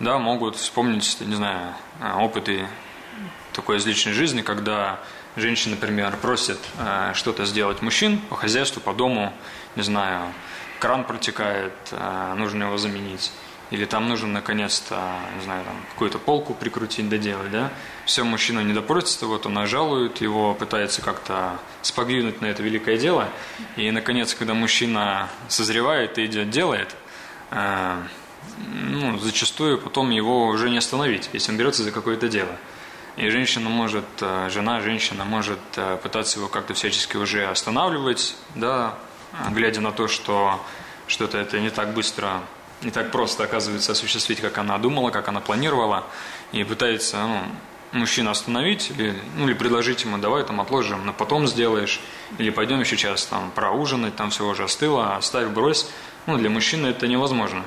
да, 0.00 0.18
могут 0.18 0.56
вспомнить, 0.56 1.16
не 1.20 1.34
знаю, 1.34 1.74
а, 2.00 2.22
опыты 2.22 2.66
такой 3.52 3.78
из 3.78 3.86
личной 3.86 4.12
жизни, 4.12 4.42
когда 4.42 5.00
женщина, 5.36 5.74
например, 5.74 6.16
просит 6.18 6.58
э, 6.78 7.12
что-то 7.14 7.46
сделать 7.46 7.80
мужчин 7.80 8.18
по 8.18 8.36
хозяйству, 8.36 8.82
по 8.82 8.92
дому, 8.92 9.32
не 9.74 9.82
знаю, 9.82 10.32
кран 10.80 11.04
протекает, 11.04 11.72
э, 11.92 12.34
нужно 12.36 12.64
его 12.64 12.76
заменить, 12.76 13.32
или 13.70 13.84
там 13.84 14.08
нужно 14.08 14.28
наконец-то, 14.28 15.18
не 15.36 15.44
знаю, 15.44 15.64
там, 15.64 15.74
какую-то 15.92 16.18
полку 16.18 16.54
прикрутить, 16.54 17.08
доделать, 17.08 17.50
да, 17.50 17.72
все, 18.04 18.22
мужчина 18.22 18.60
не 18.60 18.72
допросится, 18.72 19.26
вот 19.26 19.46
он 19.46 19.66
жалует, 19.66 20.20
его 20.20 20.54
пытается 20.54 21.02
как-то 21.02 21.58
сподвинуть 21.82 22.40
на 22.40 22.46
это 22.46 22.62
великое 22.62 22.96
дело, 22.96 23.28
и, 23.76 23.90
наконец, 23.90 24.34
когда 24.34 24.54
мужчина 24.54 25.28
созревает 25.48 26.18
и 26.18 26.26
идет, 26.26 26.50
делает, 26.50 26.94
э, 27.50 28.02
ну, 28.68 29.18
зачастую 29.18 29.78
потом 29.78 30.10
его 30.10 30.46
уже 30.46 30.70
не 30.70 30.78
остановить, 30.78 31.30
если 31.32 31.50
он 31.50 31.58
берется 31.58 31.82
за 31.82 31.90
какое-то 31.90 32.28
дело. 32.28 32.56
И 33.16 33.28
женщина 33.30 33.68
может, 33.68 34.04
э, 34.20 34.48
жена, 34.50 34.80
женщина 34.80 35.24
может 35.24 35.58
э, 35.76 35.98
пытаться 36.02 36.38
его 36.38 36.48
как-то 36.48 36.74
всячески 36.74 37.16
уже 37.16 37.46
останавливать, 37.46 38.36
да, 38.54 38.94
глядя 39.50 39.80
на 39.80 39.90
то, 39.90 40.06
что 40.06 40.60
что-то 41.06 41.38
это 41.38 41.58
не 41.58 41.70
так 41.70 41.94
быстро, 41.94 42.42
не 42.82 42.90
так 42.90 43.10
просто 43.10 43.44
оказывается 43.44 43.92
осуществить, 43.92 44.40
как 44.40 44.58
она 44.58 44.78
думала, 44.78 45.10
как 45.10 45.28
она 45.28 45.40
планировала, 45.40 46.04
и 46.52 46.62
пытается 46.64 47.18
ну, 47.26 47.40
мужчину 47.92 48.30
остановить, 48.30 48.90
или, 48.90 49.14
ну, 49.36 49.46
или 49.46 49.54
предложить 49.54 50.04
ему, 50.04 50.18
давай 50.18 50.44
там 50.44 50.60
отложим, 50.60 51.04
но 51.06 51.12
потом 51.12 51.46
сделаешь, 51.46 52.00
или 52.38 52.50
пойдем 52.50 52.80
еще 52.80 52.96
час 52.96 53.26
там 53.26 53.50
проужинать, 53.54 54.16
там 54.16 54.30
все 54.30 54.46
уже 54.46 54.64
остыло, 54.64 55.16
оставь, 55.16 55.48
брось. 55.48 55.88
Ну, 56.26 56.36
для 56.36 56.50
мужчины 56.50 56.88
это 56.88 57.06
невозможно. 57.06 57.64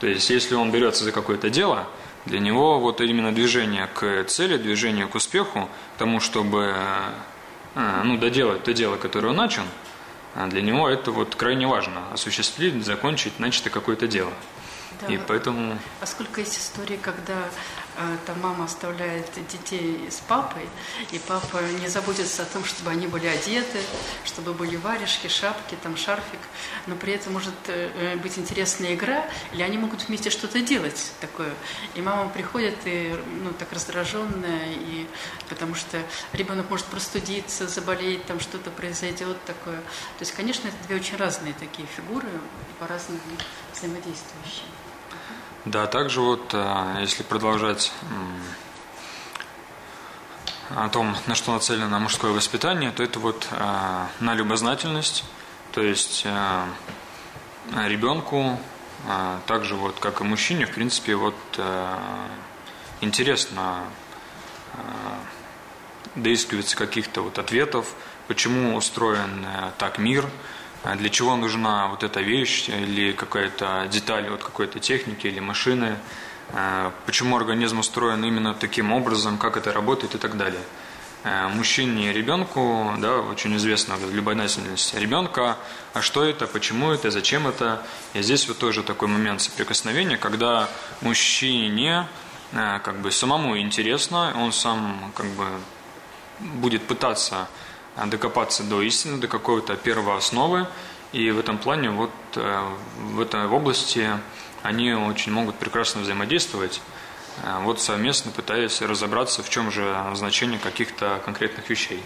То 0.00 0.06
есть, 0.06 0.30
если 0.30 0.54
он 0.54 0.70
берется 0.70 1.04
за 1.04 1.12
какое-то 1.12 1.50
дело, 1.50 1.86
для 2.26 2.38
него 2.38 2.80
вот 2.80 3.00
именно 3.00 3.32
движение 3.32 3.88
к 3.94 4.24
цели, 4.24 4.56
движение 4.56 5.06
к 5.06 5.14
успеху, 5.14 5.68
тому, 5.98 6.20
чтобы 6.20 6.74
э, 7.74 8.02
ну, 8.04 8.18
доделать 8.18 8.64
то 8.64 8.72
дело, 8.72 8.96
которое 8.96 9.28
он 9.28 9.36
начал, 9.36 9.62
а 10.34 10.46
для 10.46 10.62
него 10.62 10.88
это 10.88 11.10
вот 11.10 11.34
крайне 11.34 11.66
важно– 11.66 12.02
осуществить, 12.12 12.84
закончить 12.84 13.38
начатое 13.38 13.72
какое-то 13.72 14.06
дело. 14.06 14.32
Да. 15.00 15.12
И 15.12 15.18
поэтому... 15.18 15.78
А 16.00 16.06
сколько 16.06 16.40
есть 16.40 16.58
историй, 16.58 16.98
когда 16.98 17.36
там 18.26 18.40
мама 18.40 18.64
оставляет 18.64 19.26
детей 19.50 20.08
с 20.10 20.20
папой, 20.20 20.68
и 21.12 21.18
папа 21.18 21.58
не 21.80 21.88
заботится 21.88 22.42
о 22.42 22.46
том, 22.46 22.64
чтобы 22.64 22.90
они 22.90 23.06
были 23.06 23.26
одеты, 23.26 23.80
чтобы 24.24 24.52
были 24.54 24.76
варежки, 24.76 25.28
шапки, 25.28 25.76
там 25.82 25.96
шарфик, 25.96 26.40
но 26.86 26.94
при 26.96 27.12
этом 27.12 27.32
может 27.32 27.54
э, 27.68 28.16
быть 28.16 28.38
интересная 28.38 28.94
игра, 28.94 29.26
или 29.52 29.62
они 29.62 29.78
могут 29.78 30.08
вместе 30.08 30.30
что-то 30.30 30.60
делать 30.60 31.12
такое. 31.20 31.52
И 31.94 32.00
мама 32.00 32.28
приходит 32.30 32.76
и 32.84 33.14
ну, 33.42 33.52
так 33.52 33.72
раздраженная, 33.72 34.72
и, 34.72 35.06
потому 35.48 35.74
что 35.74 36.02
ребенок 36.32 36.70
может 36.70 36.86
простудиться, 36.86 37.68
заболеть, 37.68 38.24
там 38.26 38.40
что-то 38.40 38.70
произойдет 38.70 39.42
такое. 39.44 39.78
То 39.78 40.20
есть, 40.20 40.32
конечно, 40.32 40.68
это 40.68 40.76
две 40.86 40.96
очень 40.96 41.16
разные 41.16 41.54
такие 41.54 41.86
фигуры, 41.96 42.28
по-разному 42.78 43.20
взаимодействующие. 43.74 44.79
Да, 45.66 45.86
также 45.86 46.22
вот, 46.22 46.54
э, 46.54 46.96
если 47.00 47.22
продолжать 47.22 47.92
о 50.70 50.88
том, 50.88 51.14
на 51.26 51.34
что 51.34 51.52
нацелено 51.52 51.98
мужское 51.98 52.32
воспитание, 52.32 52.92
то 52.92 53.02
это 53.02 53.18
вот 53.18 53.46
э, 53.50 54.06
на 54.20 54.34
любознательность, 54.34 55.22
то 55.72 55.82
есть 55.82 56.22
э, 56.24 56.64
ребенку, 57.86 58.58
также 59.46 59.76
вот 59.76 59.98
как 59.98 60.20
и 60.20 60.24
мужчине, 60.24 60.66
в 60.66 60.72
принципе, 60.72 61.14
вот 61.14 61.34
интересно 63.00 63.84
доискиваться 66.14 66.76
каких-то 66.76 67.22
вот 67.22 67.38
ответов, 67.38 67.94
почему 68.28 68.76
устроен 68.76 69.46
так 69.78 69.96
мир, 69.96 70.28
для 70.96 71.08
чего 71.10 71.36
нужна 71.36 71.88
вот 71.88 72.02
эта 72.02 72.20
вещь 72.20 72.68
или 72.68 73.12
какая-то 73.12 73.86
деталь 73.90 74.28
от 74.28 74.42
какой-то 74.42 74.80
техники 74.80 75.26
или 75.26 75.40
машины, 75.40 75.96
почему 77.06 77.36
организм 77.36 77.78
устроен 77.78 78.24
именно 78.24 78.54
таким 78.54 78.92
образом, 78.92 79.38
как 79.38 79.56
это 79.56 79.72
работает 79.72 80.14
и 80.14 80.18
так 80.18 80.36
далее. 80.36 80.62
Э, 81.22 81.48
мужчине 81.48 82.10
и 82.10 82.12
ребенку, 82.14 82.94
да, 82.98 83.18
очень 83.18 83.54
известно 83.56 83.96
любознательность 84.10 84.94
ребенка, 84.94 85.58
а 85.92 86.00
что 86.00 86.24
это, 86.24 86.46
почему 86.46 86.92
это, 86.92 87.10
зачем 87.10 87.46
это. 87.46 87.82
И 88.14 88.22
здесь 88.22 88.48
вот 88.48 88.56
тоже 88.56 88.82
такой 88.82 89.08
момент 89.08 89.42
соприкосновения, 89.42 90.16
когда 90.16 90.70
мужчине 91.02 92.06
э, 92.52 92.78
как 92.82 93.00
бы 93.02 93.10
самому 93.10 93.58
интересно, 93.58 94.32
он 94.34 94.52
сам 94.52 95.12
как 95.14 95.26
бы 95.26 95.46
будет 96.38 96.86
пытаться 96.86 97.48
докопаться 98.06 98.62
до 98.62 98.82
истины, 98.82 99.18
до 99.18 99.28
какой-то 99.28 99.76
первоосновы, 99.76 100.66
и 101.12 101.30
в 101.30 101.38
этом 101.38 101.58
плане 101.58 101.90
вот 101.90 102.10
э, 102.36 102.62
в 102.98 103.20
этой 103.20 103.46
области 103.46 104.08
они 104.62 104.92
очень 104.92 105.32
могут 105.32 105.56
прекрасно 105.56 106.02
взаимодействовать. 106.02 106.80
Э, 107.42 107.60
вот 107.62 107.80
совместно 107.80 108.30
пытаясь 108.30 108.80
разобраться, 108.80 109.42
в 109.42 109.50
чем 109.50 109.70
же 109.70 109.96
значение 110.14 110.58
каких-то 110.58 111.20
конкретных 111.24 111.68
вещей. 111.68 112.02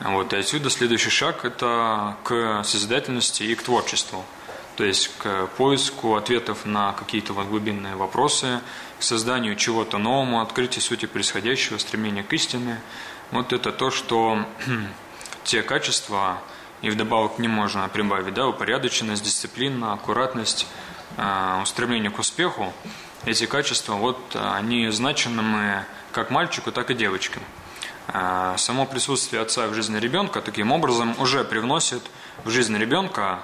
Вот, 0.00 0.32
и 0.32 0.36
отсюда 0.36 0.70
следующий 0.70 1.10
шаг– 1.10 1.44
это 1.44 2.16
к 2.24 2.64
созидательности 2.64 3.44
и 3.44 3.54
к 3.54 3.62
творчеству. 3.62 4.24
То 4.76 4.84
есть 4.84 5.10
к 5.18 5.48
поиску 5.58 6.16
ответов 6.16 6.64
на 6.64 6.92
какие-то 6.92 7.34
вот 7.34 7.46
глубинные 7.46 7.94
вопросы, 7.94 8.60
к 8.98 9.02
созданию 9.02 9.54
чего-то 9.54 9.98
новому, 9.98 10.40
открытию 10.40 10.82
сути 10.82 11.06
происходящего, 11.06 11.78
стремление 11.78 12.24
к 12.24 12.32
истине. 12.32 12.80
Вот 13.30 13.52
это 13.52 13.70
то, 13.70 13.90
что 13.90 14.44
те 15.44 15.62
качества, 15.62 16.38
и 16.82 16.90
вдобавок 16.90 17.36
к 17.36 17.38
ним 17.38 17.52
можно 17.52 17.88
прибавить, 17.88 18.34
да, 18.34 18.46
упорядоченность, 18.46 19.22
дисциплина, 19.22 19.92
аккуратность, 19.92 20.66
э, 21.16 21.60
устремление 21.62 22.10
к 22.10 22.18
успеху– 22.18 22.72
эти 23.24 23.46
качества, 23.46 23.94
вот 23.94 24.18
они 24.34 24.88
значимы 24.90 25.84
как 26.12 26.30
мальчику, 26.30 26.72
так 26.72 26.90
и 26.90 26.94
девочкам. 26.94 27.42
А, 28.08 28.56
само 28.56 28.84
присутствие 28.84 29.40
отца 29.40 29.68
в 29.68 29.74
жизни 29.74 29.98
ребенка 29.98 30.40
таким 30.40 30.72
образом 30.72 31.14
уже 31.20 31.44
привносит 31.44 32.02
в 32.44 32.50
жизнь 32.50 32.76
ребенка 32.76 33.42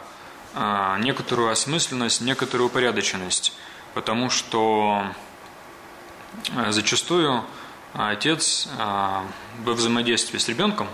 а, 0.55 0.99
некоторую 0.99 1.51
осмысленность, 1.51 2.21
некоторую 2.21 2.69
упорядоченность, 2.69 3.53
потому 3.95 4.31
что 4.31 5.05
зачастую 6.69 7.43
отец 7.95 8.69
во 8.77 9.73
взаимодействии 9.73 10.37
с 10.37 10.47
ребенком 10.49 10.89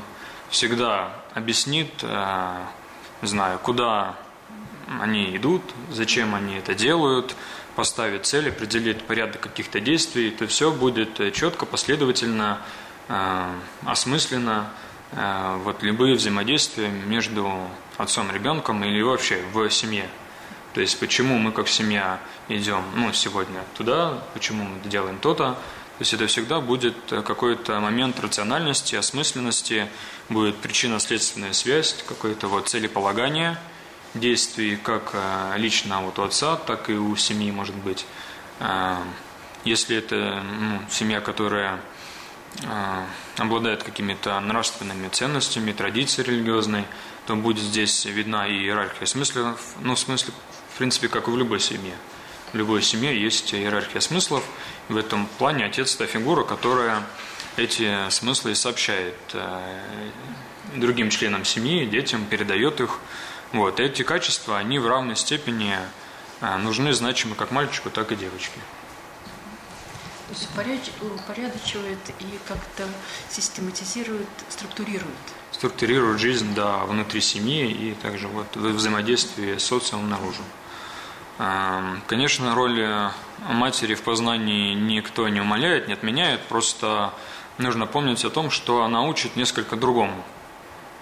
всегда 0.55 1.11
объяснит, 1.35 2.03
не 2.03 3.29
знаю, 3.29 3.59
куда 3.59 4.17
они 5.01 5.37
идут, 5.37 5.63
зачем 5.91 6.35
они 6.35 6.57
это 6.57 6.75
делают, 6.75 7.35
поставить 7.75 8.27
цель, 8.27 8.51
определить 8.51 9.03
порядок 9.03 9.41
каких-то 9.41 9.81
действий, 9.81 10.31
то 10.31 10.47
все 10.47 10.71
будет 10.71 11.21
э, 11.21 11.31
четко, 11.33 11.67
последовательно, 11.67 12.61
э, 13.09 13.55
осмысленно. 13.85 14.71
Э, 15.13 15.59
вот 15.65 15.83
любые 15.83 16.15
взаимодействия 16.15 16.89
между 16.89 17.53
отцом 17.97 18.31
и 18.31 18.35
ребенком 18.35 18.85
или 18.85 19.03
вообще 19.03 19.43
в 19.53 19.69
семье. 19.71 20.09
То 20.73 20.81
есть 20.81 20.99
почему 20.99 21.39
мы 21.39 21.53
как 21.53 21.69
семья 21.69 22.21
идем 22.49 22.85
ну, 22.95 23.13
сегодня 23.13 23.61
туда, 23.77 24.23
почему 24.35 24.65
мы 24.65 24.89
делаем 24.89 25.19
то-то. 25.19 25.55
То 25.55 26.01
есть 26.01 26.13
это 26.13 26.27
всегда 26.27 26.61
будет 26.61 26.97
какой-то 27.09 27.79
момент 27.79 28.19
рациональности, 28.19 28.97
осмысленности, 28.97 29.87
будет 30.29 30.57
причинно-следственная 30.57 31.53
связь, 31.53 31.97
какое-то 32.07 32.49
вот 32.49 32.69
целеполагание– 32.69 33.59
действий 34.15 34.77
как 34.77 35.11
э, 35.13 35.55
лично 35.57 36.01
вот 36.03 36.19
у 36.19 36.23
отца, 36.23 36.57
так 36.57 36.89
и 36.89 36.95
у 36.95 37.15
семьи 37.17 37.51
может 37.51 37.75
быть. 37.75 38.07
Э, 38.61 38.99
если 39.65 39.97
это 39.97 40.43
ну, 40.43 40.81
семья, 40.89 41.21
которая 41.21 41.81
э, 42.63 43.05
обладает 43.39 43.83
какими-то 43.83 44.39
нравственными 44.41 45.09
ценностями, 45.09 45.73
традицией 45.73 46.29
религиозной, 46.29 46.85
то 47.27 47.35
будет 47.35 47.63
здесь 47.63 48.05
видна 48.05 48.47
и 48.47 48.53
иерархия 48.53 49.07
смыслов, 49.07 49.61
ну, 49.81 49.95
в 49.95 49.99
смысле, 49.99 50.33
в 50.75 50.79
принципе, 50.79 51.09
как 51.09 51.29
и 51.29 51.31
в 51.31 51.37
любой 51.37 51.61
семье. 51.61 51.95
В 52.53 52.57
любой 52.57 52.83
семье 52.83 53.21
есть 53.21 53.53
иерархия 53.53 54.01
смыслов. 54.01 54.45
В 54.89 54.97
этом 54.97 55.27
плане 55.39 55.65
отец– 55.65 55.95
это 55.97 56.07
фигура, 56.07 56.45
которая 56.45 57.03
эти 57.57 58.11
смыслы 58.11 58.55
сообщает 58.55 59.15
другим 60.77 61.11
членам 61.11 61.45
семьи, 61.45 61.87
детям, 61.87 62.27
передает 62.27 62.81
их. 62.81 62.99
Вот, 63.53 63.79
эти 63.79 64.03
качества, 64.03 64.59
они 64.59 64.79
в 64.79 64.87
равной 64.87 65.17
степени 65.17 65.77
а, 66.41 66.59
нужны, 66.59 66.93
значимы 66.93 67.37
как 67.37 67.53
мальчику, 67.53 67.91
так 67.91 68.11
и 68.11 68.17
девочке. 68.17 68.59
То 70.27 70.33
есть 70.33 70.91
упорядочивает 71.01 71.99
и 72.19 72.39
как-то 72.49 72.89
систематизирует, 73.29 74.29
структурирует. 74.49 75.15
Структурирует 75.53 76.19
жизнь, 76.19 76.55
да, 76.55 76.79
внутри 76.79 77.21
семьи 77.21 77.71
и 77.71 77.95
также 77.95 78.27
вот 78.27 78.57
в 78.57 78.67
взаимодействии 78.73 79.59
с 79.59 79.65
социумом 79.65 80.11
наружу. 80.11 80.43
А, 81.39 81.97
конечно, 82.09 82.55
роль 82.55 83.11
матери 83.49 83.95
в 83.95 84.03
познании 84.03 84.75
никто 84.75 85.29
не 85.29 85.41
умаляет, 85.41 85.87
не 85.87 85.95
отменяет, 85.95 86.41
просто 86.47 87.13
нужно 87.59 87.87
помнить 87.87 88.25
о 88.25 88.31
том, 88.31 88.51
что 88.51 88.83
она 88.83 89.03
учит 89.03 89.37
несколько 89.37 89.77
другому. 89.77 90.23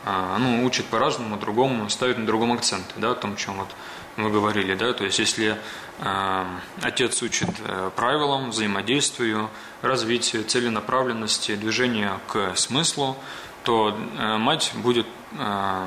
А, 0.05 0.37
ну, 0.39 0.65
учит 0.65 0.87
по-разному, 0.87 1.37
другому, 1.37 1.89
ставит 1.89 2.19
на 2.19 2.27
другом 2.27 2.53
акценты, 2.53 2.93
да, 2.97 3.13
о 3.13 3.15
том, 3.15 3.37
чем 3.37 3.59
вот 3.59 3.69
мы 4.17 4.31
говорили, 4.31 4.75
да, 4.75 4.93
то 4.93 5.05
есть 5.05 5.19
если 5.19 5.57
э, 6.01 6.45
отец 6.83 7.23
учит 7.23 7.49
э, 7.61 7.91
правилам, 7.95 8.51
взаимодействию, 8.51 9.49
развитию, 9.81 10.45
целенаправленности, 10.45 11.55
движению 11.55 12.21
к 12.27 12.55
смыслу, 12.57 13.17
то 13.63 13.97
э, 14.19 14.37
мать 14.39 14.73
будет 14.75 15.07
э, 15.39 15.87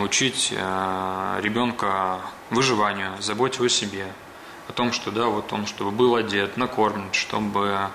учить 0.00 0.54
э, 0.56 1.40
ребенка 1.42 2.20
выживанию, 2.50 3.20
заботе 3.20 3.64
о 3.64 3.68
себе, 3.68 4.06
о 4.68 4.72
том, 4.72 4.92
что, 4.92 5.10
да, 5.10 5.26
вот 5.26 5.52
он, 5.52 5.66
чтобы 5.66 5.90
был 5.90 6.14
одет, 6.14 6.56
накормлен, 6.56 7.12
чтобы 7.12 7.90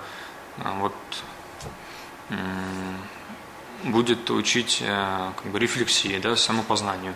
э, 0.58 0.62
вот 0.80 0.94
будет 3.84 4.30
учить 4.30 4.78
э, 4.80 5.30
как 5.42 5.52
бы, 5.52 5.58
рефлексии, 5.58 6.18
да, 6.18 6.36
самопознанию, 6.36 7.14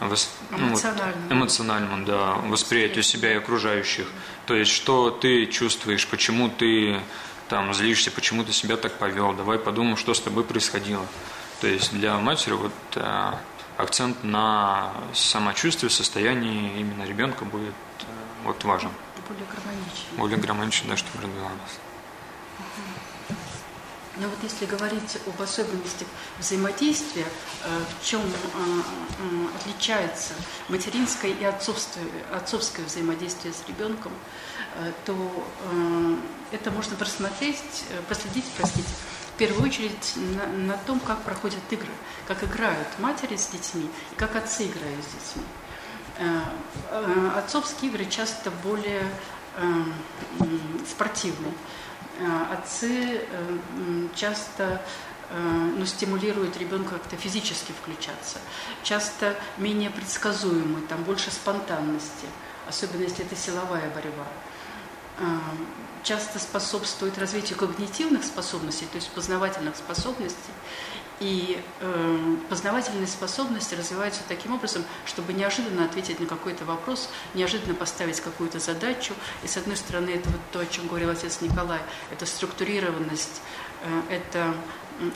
вос, 0.00 0.30
ну, 0.50 0.68
эмоциональному. 0.68 1.32
эмоциональному, 1.32 2.06
да, 2.06 2.34
восприятию 2.48 3.02
себя 3.02 3.32
и 3.32 3.36
окружающих. 3.36 4.06
То 4.46 4.54
есть, 4.54 4.72
что 4.72 5.10
ты 5.10 5.46
чувствуешь, 5.46 6.06
почему 6.08 6.48
ты 6.48 7.00
там 7.48 7.72
злишься, 7.74 8.10
почему 8.10 8.44
ты 8.44 8.52
себя 8.52 8.76
так 8.76 8.94
повел, 8.94 9.32
давай 9.32 9.58
подумаем, 9.58 9.96
что 9.96 10.14
с 10.14 10.20
тобой 10.20 10.44
происходило. 10.44 11.06
То 11.60 11.66
есть 11.66 11.92
для 11.92 12.18
матери 12.18 12.54
вот 12.54 12.72
э, 12.94 13.32
акцент 13.76 14.24
на 14.24 14.92
самочувствие, 15.14 15.90
состоянии 15.90 16.80
именно 16.80 17.04
ребенка 17.04 17.44
будет 17.44 17.74
э, 18.00 18.04
вот 18.44 18.64
важен. 18.64 18.90
Более 19.28 19.46
гармоничен. 19.46 20.16
Более 20.16 20.38
гармоничен, 20.38 20.88
да, 20.88 20.96
чтобы 20.96 21.22
развивалось. 21.22 21.78
Но 24.20 24.28
вот 24.28 24.38
если 24.42 24.66
говорить 24.66 25.18
об 25.26 25.40
особенностях 25.40 26.06
взаимодействия, 26.38 27.24
э, 27.64 27.80
в 28.00 28.04
чем 28.04 28.20
э, 28.20 28.24
э, 28.26 29.46
отличается 29.56 30.34
материнское 30.68 31.32
и 31.32 31.42
отцовское, 31.42 32.04
отцовское 32.30 32.84
взаимодействие 32.84 33.54
с 33.54 33.66
ребенком, 33.66 34.12
то 35.04 35.16
это 36.52 36.70
можно 36.70 36.94
просмотреть, 36.94 37.84
проследить, 38.06 38.44
простите, 38.56 38.88
в 39.34 39.38
первую 39.38 39.66
очередь 39.66 40.14
на, 40.16 40.46
на 40.46 40.76
том, 40.76 41.00
как 41.00 41.22
проходят 41.22 41.60
игры, 41.70 41.90
как 42.28 42.44
играют 42.44 42.86
матери 42.98 43.36
с 43.36 43.48
детьми 43.48 43.90
и 44.12 44.14
как 44.14 44.36
отцы 44.36 44.66
играют 44.66 45.04
с 45.04 45.34
детьми. 45.34 45.42
Отцовские 47.34 47.90
игры 47.90 48.06
часто 48.06 48.52
более 48.62 49.10
спортивные. 50.88 51.52
Э, 52.20 52.52
отцы 52.52 53.22
э, 53.22 54.08
часто 54.14 54.82
э, 55.30 55.72
ну, 55.76 55.86
стимулируют 55.86 56.56
ребенка 56.58 56.98
как-то 56.98 57.16
физически 57.16 57.72
включаться. 57.72 58.38
Часто 58.82 59.36
менее 59.56 59.88
предсказуемы, 59.88 60.82
там 60.82 61.02
больше 61.04 61.30
спонтанности, 61.30 62.26
особенно 62.68 63.02
если 63.02 63.24
это 63.24 63.36
силовая 63.36 63.90
борьба. 63.94 64.26
часто 66.02 66.38
способствует 66.38 67.18
развитию 67.18 67.58
когнитивных 67.58 68.24
способностей, 68.24 68.86
то 68.86 68.96
есть 68.96 69.10
познавательных 69.10 69.76
способностей. 69.76 70.52
И 71.20 71.62
э, 71.80 72.36
познавательные 72.48 73.06
способности 73.06 73.74
развиваются 73.74 74.22
таким 74.26 74.54
образом, 74.54 74.84
чтобы 75.04 75.34
неожиданно 75.34 75.84
ответить 75.84 76.18
на 76.18 76.26
какой-то 76.26 76.64
вопрос, 76.64 77.10
неожиданно 77.34 77.74
поставить 77.74 78.20
какую-то 78.20 78.58
задачу. 78.58 79.12
И 79.42 79.46
с 79.46 79.58
одной 79.58 79.76
стороны, 79.76 80.10
это 80.10 80.30
вот 80.30 80.40
то, 80.50 80.60
о 80.60 80.66
чем 80.66 80.86
говорил 80.86 81.10
отец 81.10 81.42
Николай, 81.42 81.80
это 82.10 82.24
структурированность, 82.24 83.42
э, 83.82 84.02
это 84.10 84.54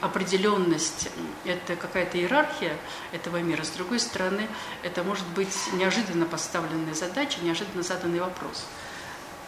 определенность, 0.02 1.08
это 1.44 1.76
какая-то 1.76 2.18
иерархия 2.18 2.76
этого 3.12 3.38
мира. 3.38 3.64
С 3.64 3.70
другой 3.70 3.98
стороны, 3.98 4.46
это 4.82 5.02
может 5.04 5.26
быть 5.28 5.56
неожиданно 5.72 6.26
поставленная 6.26 6.94
задача, 6.94 7.38
неожиданно 7.42 7.82
заданный 7.82 8.20
вопрос. 8.20 8.66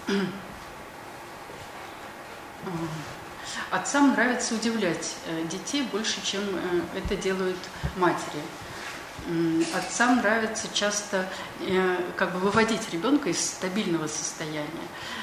Отцам 3.70 4.12
нравится 4.12 4.54
удивлять 4.54 5.16
э, 5.26 5.44
детей 5.50 5.82
больше, 5.90 6.24
чем 6.24 6.42
э, 6.42 6.98
это 6.98 7.16
делают 7.16 7.58
матери. 7.96 8.42
Отцам 9.74 10.18
нравится 10.18 10.68
часто 10.72 11.26
э, 11.60 11.96
как 12.16 12.32
бы 12.32 12.38
выводить 12.38 12.92
ребенка 12.92 13.28
из 13.28 13.40
стабильного 13.44 14.06
состояния. 14.06 14.68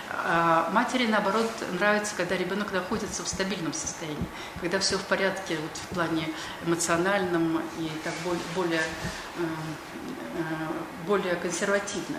А 0.09 0.69
матери, 0.71 1.07
наоборот, 1.07 1.49
нравится, 1.71 2.13
когда 2.17 2.35
ребенок 2.35 2.73
находится 2.73 3.23
в 3.23 3.27
стабильном 3.27 3.73
состоянии, 3.73 4.25
когда 4.59 4.79
все 4.79 4.97
в 4.97 5.03
порядке 5.03 5.57
вот, 5.57 5.77
в 5.77 5.95
плане 5.95 6.27
эмоциональном 6.65 7.61
и 7.79 7.89
так 8.03 8.13
более, 8.55 8.83
более 11.05 11.35
консервативно. 11.35 12.17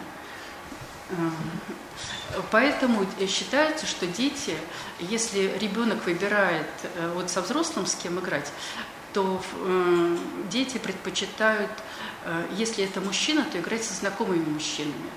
Поэтому 2.51 3.07
считается, 3.29 3.87
что 3.87 4.07
дети, 4.07 4.57
если 4.99 5.57
ребенок 5.61 6.05
выбирает 6.07 6.67
э, 6.83 7.13
вот 7.15 7.31
со 7.31 7.43
взрослым 7.43 7.87
с 7.87 7.95
кем 7.95 8.19
играть, 8.19 8.51
то 9.13 9.41
э, 9.61 10.17
дети 10.51 10.79
предпочитают, 10.79 11.71
э, 12.25 12.47
если 12.57 12.85
это 12.85 13.01
мужчина, 13.01 13.45
то 13.45 13.59
играть 13.59 13.85
со 13.85 13.95
знакомыми 13.95 14.45
мужчинами. 14.45 15.11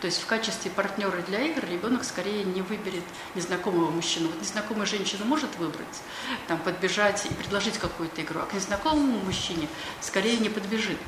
То 0.00 0.06
есть 0.06 0.20
в 0.20 0.26
качестве 0.26 0.70
партнера 0.70 1.22
для 1.22 1.40
игр 1.40 1.64
ребенок 1.64 2.04
скорее 2.04 2.44
не 2.44 2.60
выберет 2.60 3.04
незнакомого 3.34 3.90
мужчину. 3.90 4.28
Вот 4.28 4.40
незнакомая 4.40 4.86
женщина 4.86 5.24
может 5.24 5.56
выбрать, 5.56 6.02
там, 6.46 6.58
подбежать 6.58 7.24
и 7.24 7.32
предложить 7.32 7.78
какую-то 7.78 8.20
игру, 8.20 8.40
а 8.40 8.46
к 8.46 8.52
незнакомому 8.52 9.20
мужчине 9.20 9.66
скорее 10.02 10.36
не 10.36 10.50
подбежит. 10.50 10.98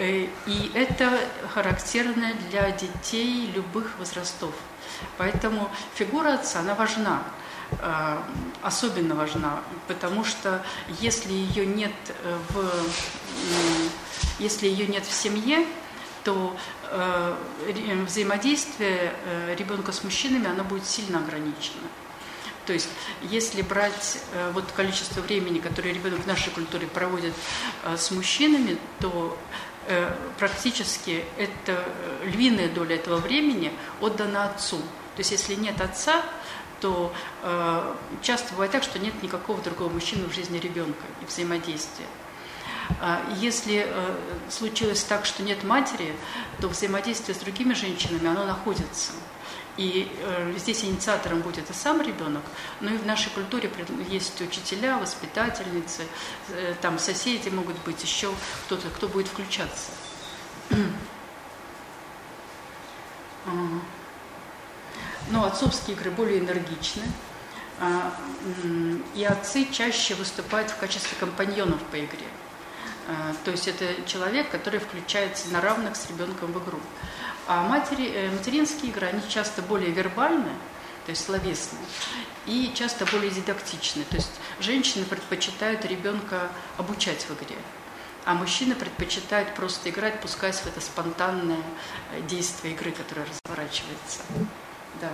Э, 0.00 0.26
и 0.46 0.70
это 0.74 1.20
характерно 1.52 2.32
для 2.48 2.70
детей 2.70 3.50
любых 3.54 3.98
возрастов. 3.98 4.54
Поэтому 5.18 5.70
фигура 5.94 6.34
отца, 6.34 6.60
она 6.60 6.74
важна 6.74 7.22
э, 7.72 8.18
особенно 8.62 9.14
важна, 9.14 9.60
потому 9.88 10.24
что 10.24 10.64
если 11.00 11.34
ее 11.34 11.66
нет 11.66 11.92
в, 12.48 12.70
если 14.38 14.68
ее 14.68 14.86
нет 14.86 15.04
в 15.04 15.12
семье, 15.12 15.66
то 16.24 16.56
э, 16.84 17.36
взаимодействие 18.06 19.12
ребенка 19.58 19.92
с 19.92 20.02
мужчинами 20.02 20.46
оно 20.46 20.64
будет 20.64 20.86
сильно 20.86 21.18
ограничено. 21.18 21.82
То 22.66 22.74
есть, 22.74 22.88
если 23.22 23.62
брать 23.62 24.18
вот 24.52 24.64
количество 24.72 25.20
времени, 25.22 25.58
которое 25.58 25.92
ребенок 25.92 26.20
в 26.20 26.26
нашей 26.26 26.50
культуре 26.50 26.86
проводит 26.86 27.32
с 27.96 28.10
мужчинами, 28.12 28.78
то 29.00 29.36
Э, 29.50 29.69
практически 30.38 31.24
это, 31.36 31.84
э, 31.86 32.26
львиная 32.26 32.68
доля 32.68 32.96
этого 32.96 33.16
времени 33.16 33.72
отдана 34.00 34.44
отцу. 34.44 34.78
То 35.16 35.20
есть 35.20 35.32
если 35.32 35.54
нет 35.54 35.80
отца, 35.80 36.22
то 36.80 37.12
э, 37.42 37.94
часто 38.22 38.52
бывает 38.52 38.72
так, 38.72 38.82
что 38.82 38.98
нет 38.98 39.22
никакого 39.22 39.60
другого 39.62 39.90
мужчины 39.90 40.26
в 40.26 40.34
жизни 40.34 40.58
ребенка 40.58 41.04
и 41.22 41.26
взаимодействия. 41.26 42.06
А 43.00 43.22
если 43.36 43.86
э, 43.86 44.14
случилось 44.48 45.02
так, 45.04 45.24
что 45.24 45.42
нет 45.42 45.62
матери, 45.64 46.14
то 46.60 46.68
взаимодействие 46.68 47.34
с 47.34 47.38
другими 47.38 47.74
женщинами, 47.74 48.28
оно 48.28 48.44
находится. 48.44 49.12
И 49.76 50.10
э, 50.18 50.54
здесь 50.58 50.84
инициатором 50.84 51.40
будет 51.40 51.70
и 51.70 51.72
сам 51.72 52.02
ребенок, 52.02 52.42
но 52.80 52.90
и 52.90 52.96
в 52.96 53.06
нашей 53.06 53.30
культуре 53.30 53.70
есть 54.08 54.40
учителя, 54.40 54.98
воспитательницы, 54.98 56.06
э, 56.48 56.74
там 56.80 56.98
соседи 56.98 57.48
могут 57.48 57.78
быть, 57.84 58.02
еще 58.02 58.32
кто-то, 58.66 58.88
кто 58.90 59.08
будет 59.08 59.28
включаться. 59.28 59.92
Но 65.30 65.44
отцовские 65.44 65.96
игры 65.96 66.10
более 66.10 66.40
энергичны, 66.40 67.04
а, 67.80 68.12
и 69.14 69.24
отцы 69.24 69.66
чаще 69.72 70.14
выступают 70.14 70.70
в 70.70 70.76
качестве 70.76 71.16
компаньонов 71.18 71.80
по 71.90 71.98
игре. 71.98 72.26
А, 73.08 73.34
то 73.44 73.50
есть 73.50 73.68
это 73.68 73.86
человек, 74.06 74.50
который 74.50 74.80
включается 74.80 75.50
на 75.50 75.62
равных 75.62 75.96
с 75.96 76.08
ребенком 76.10 76.52
в 76.52 76.62
игру. 76.62 76.78
А 77.50 77.64
матери, 77.64 78.12
э, 78.14 78.30
материнские 78.30 78.92
игры, 78.92 79.08
они 79.08 79.20
часто 79.28 79.60
более 79.60 79.90
вербальные, 79.90 80.54
то 81.04 81.10
есть 81.10 81.24
словесные, 81.24 81.82
и 82.46 82.70
часто 82.76 83.06
более 83.06 83.28
дидактичные. 83.28 84.04
То 84.04 84.14
есть 84.14 84.30
женщины 84.60 85.04
предпочитают 85.04 85.84
ребенка 85.84 86.48
обучать 86.78 87.26
в 87.28 87.32
игре, 87.32 87.56
а 88.24 88.34
мужчины 88.34 88.76
предпочитают 88.76 89.52
просто 89.56 89.90
играть, 89.90 90.20
пускаясь 90.20 90.60
в 90.60 90.66
это 90.68 90.80
спонтанное 90.80 91.58
э, 92.12 92.20
действие 92.28 92.72
игры, 92.72 92.92
которое 92.92 93.26
разворачивается. 93.26 94.20
Да. 95.00 95.10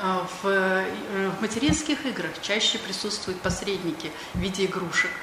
А 0.00 0.28
э, 0.42 1.30
в 1.30 1.40
материнских 1.40 2.04
играх 2.04 2.32
чаще 2.42 2.76
присутствуют 2.76 3.40
посредники 3.40 4.12
в 4.34 4.38
виде 4.38 4.66
игрушек– 4.66 5.12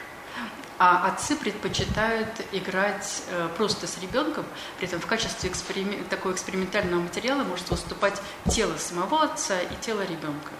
а 0.85 1.07
отцы 1.07 1.37
предпочитают 1.37 2.27
играть 2.51 3.23
э, 3.29 3.47
просто 3.55 3.87
с 3.87 3.97
ребенком, 3.99 4.43
при 4.77 4.87
этом 4.89 4.99
в 4.99 5.07
качестве 5.07 5.49
эксперим... 5.49 6.03
такого 6.09 6.33
экспериментального 6.33 6.99
материала 6.99 7.43
может 7.43 7.69
выступать 7.69 8.21
тело 8.49 8.75
самого 8.77 9.23
отца 9.23 9.61
и 9.61 9.75
тело 9.79 10.01
ребенка. 10.01 10.51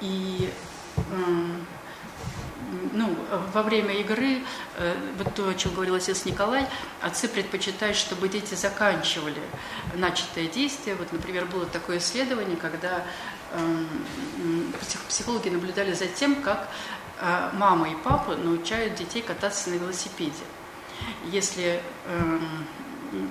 И 0.00 0.50
ну, 2.92 3.16
во 3.52 3.62
время 3.62 3.94
игры, 4.00 4.42
э, 4.76 4.96
вот 5.16 5.32
то, 5.34 5.48
о 5.48 5.54
чем 5.54 5.74
говорил 5.74 5.94
отец 5.94 6.24
Николай, 6.24 6.66
отцы 7.00 7.28
предпочитают, 7.28 7.96
чтобы 7.96 8.28
дети 8.28 8.54
заканчивали 8.54 9.42
начатое 9.94 10.48
действие. 10.48 10.96
Вот, 10.96 11.12
например, 11.12 11.46
было 11.46 11.66
такое 11.66 11.98
исследование, 11.98 12.56
когда 12.56 13.04
эм, 13.52 13.88
психологи 15.08 15.48
наблюдали 15.48 15.92
за 15.92 16.06
тем, 16.06 16.42
как 16.42 16.68
мама 17.54 17.90
и 17.90 17.94
папа 17.96 18.36
научают 18.36 18.94
детей 18.94 19.22
кататься 19.22 19.70
на 19.70 19.74
велосипеде. 19.74 20.44
Если 21.26 21.82
э, 22.06 22.38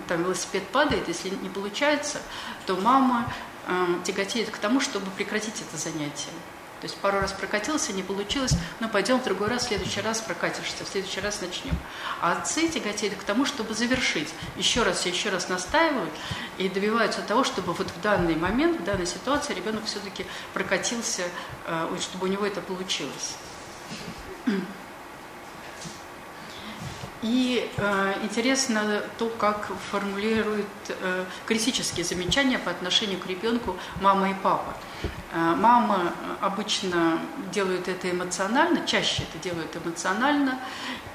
там 0.07 0.23
велосипед 0.23 0.67
падает, 0.67 1.07
если 1.07 1.29
не 1.29 1.49
получается, 1.49 2.19
то 2.65 2.75
мама 2.75 3.31
э, 3.67 3.85
тяготеет 4.03 4.49
к 4.49 4.57
тому, 4.57 4.79
чтобы 4.79 5.09
прекратить 5.11 5.61
это 5.61 5.77
занятие. 5.77 6.31
То 6.79 6.85
есть 6.85 6.95
пару 6.97 7.19
раз 7.19 7.33
прокатился, 7.33 7.91
не 7.91 8.03
получилось, 8.03 8.53
но 8.79 8.87
пойдем 8.87 9.19
в 9.19 9.23
другой 9.23 9.47
раз, 9.47 9.65
в 9.65 9.67
следующий 9.69 9.99
раз 10.01 10.21
прокатишься, 10.21 10.85
в 10.85 10.87
следующий 10.87 11.21
раз 11.21 11.41
начнем. 11.41 11.75
А 12.21 12.33
отцы 12.33 12.67
тяготеют 12.67 13.15
к 13.15 13.23
тому, 13.23 13.45
чтобы 13.45 13.73
завершить. 13.73 14.31
Еще 14.57 14.83
раз 14.83 15.07
и 15.07 15.09
еще 15.09 15.29
раз 15.29 15.49
настаивают 15.49 16.13
и 16.59 16.69
добиваются 16.69 17.21
того, 17.21 17.43
чтобы 17.43 17.73
вот 17.73 17.89
в 17.89 18.01
данный 18.01 18.35
момент, 18.35 18.79
в 18.79 18.83
данной 18.83 19.07
ситуации 19.07 19.55
ребенок 19.55 19.85
все-таки 19.85 20.27
прокатился, 20.53 21.23
э, 21.65 21.97
чтобы 21.99 22.27
у 22.27 22.29
него 22.29 22.45
это 22.45 22.61
получилось. 22.61 23.37
И 27.23 27.69
э, 27.77 28.13
интересно 28.23 29.01
то, 29.17 29.27
как 29.29 29.71
формулируют 29.89 30.67
э, 30.89 31.25
критические 31.47 32.05
замечания 32.05 32.59
по 32.59 32.69
отношению 32.69 33.19
к 33.19 33.25
ребенку 33.25 33.75
мама 34.01 34.29
и 34.29 34.33
папа. 34.35 34.77
Э, 35.33 35.55
мама 35.57 36.13
обычно 36.41 37.19
делает 37.51 37.87
это 37.87 38.11
эмоционально, 38.11 38.85
чаще 38.85 39.23
это 39.23 39.43
делает 39.43 39.75
эмоционально 39.75 40.59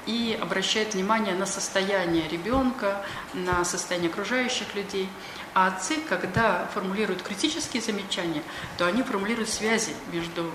и 0.05 0.37
обращает 0.41 0.93
внимание 0.93 1.35
на 1.35 1.45
состояние 1.45 2.27
ребенка, 2.27 3.05
на 3.33 3.63
состояние 3.63 4.11
окружающих 4.11 4.75
людей. 4.75 5.07
А 5.53 5.67
отцы, 5.67 5.97
когда 6.09 6.67
формулируют 6.73 7.21
критические 7.21 7.81
замечания, 7.81 8.43
то 8.77 8.85
они 8.85 9.03
формулируют 9.03 9.49
связи 9.49 9.93
между 10.11 10.51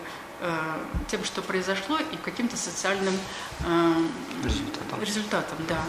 тем, 1.09 1.25
что 1.25 1.43
произошло, 1.43 1.99
и 1.99 2.17
каким-то 2.17 2.57
социальным 2.57 3.15
э, 3.61 3.95
результатом. 4.45 5.03
результатом, 5.03 5.59
да. 5.69 5.83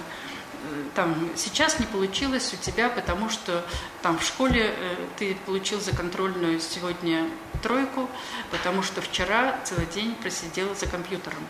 Там 0.93 1.29
сейчас 1.35 1.79
не 1.79 1.85
получилось 1.85 2.53
у 2.53 2.57
тебя, 2.57 2.89
потому 2.89 3.29
что 3.29 3.63
там 4.01 4.19
в 4.19 4.23
школе 4.23 4.73
э, 4.75 4.95
ты 5.17 5.35
получил 5.45 5.79
за 5.79 5.95
контрольную 5.95 6.59
сегодня 6.59 7.29
тройку, 7.63 8.09
потому 8.51 8.83
что 8.83 9.01
вчера 9.01 9.59
целый 9.63 9.85
день 9.85 10.15
просидел 10.15 10.75
за 10.75 10.87
компьютером. 10.87 11.45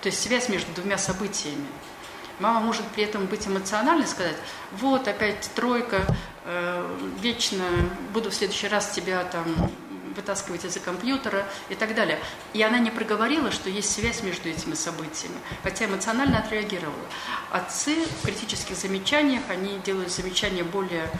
То 0.00 0.08
есть 0.08 0.22
связь 0.22 0.48
между 0.48 0.72
двумя 0.72 0.98
событиями. 0.98 1.66
Мама 2.38 2.60
может 2.60 2.84
при 2.88 3.04
этом 3.04 3.26
быть 3.26 3.46
эмоциональной, 3.46 4.06
сказать, 4.06 4.36
вот 4.72 5.06
опять 5.06 5.48
тройка, 5.54 6.02
э, 6.44 6.98
вечно 7.20 7.64
буду 8.12 8.30
в 8.30 8.34
следующий 8.34 8.68
раз 8.68 8.90
тебя 8.90 9.22
там 9.24 9.70
вытаскивать 10.16 10.64
из-за 10.64 10.80
компьютера 10.80 11.46
и 11.68 11.74
так 11.74 11.94
далее. 11.94 12.18
И 12.52 12.62
она 12.62 12.78
не 12.78 12.90
проговорила, 12.90 13.50
что 13.50 13.70
есть 13.70 13.92
связь 13.92 14.22
между 14.22 14.48
этими 14.48 14.74
событиями, 14.74 15.36
хотя 15.62 15.86
эмоционально 15.86 16.38
отреагировала. 16.38 16.94
Отцы 17.50 17.96
в 18.22 18.26
критических 18.26 18.76
замечаниях, 18.76 19.42
они 19.48 19.78
делают 19.84 20.10
замечания 20.10 20.64
более 20.64 21.10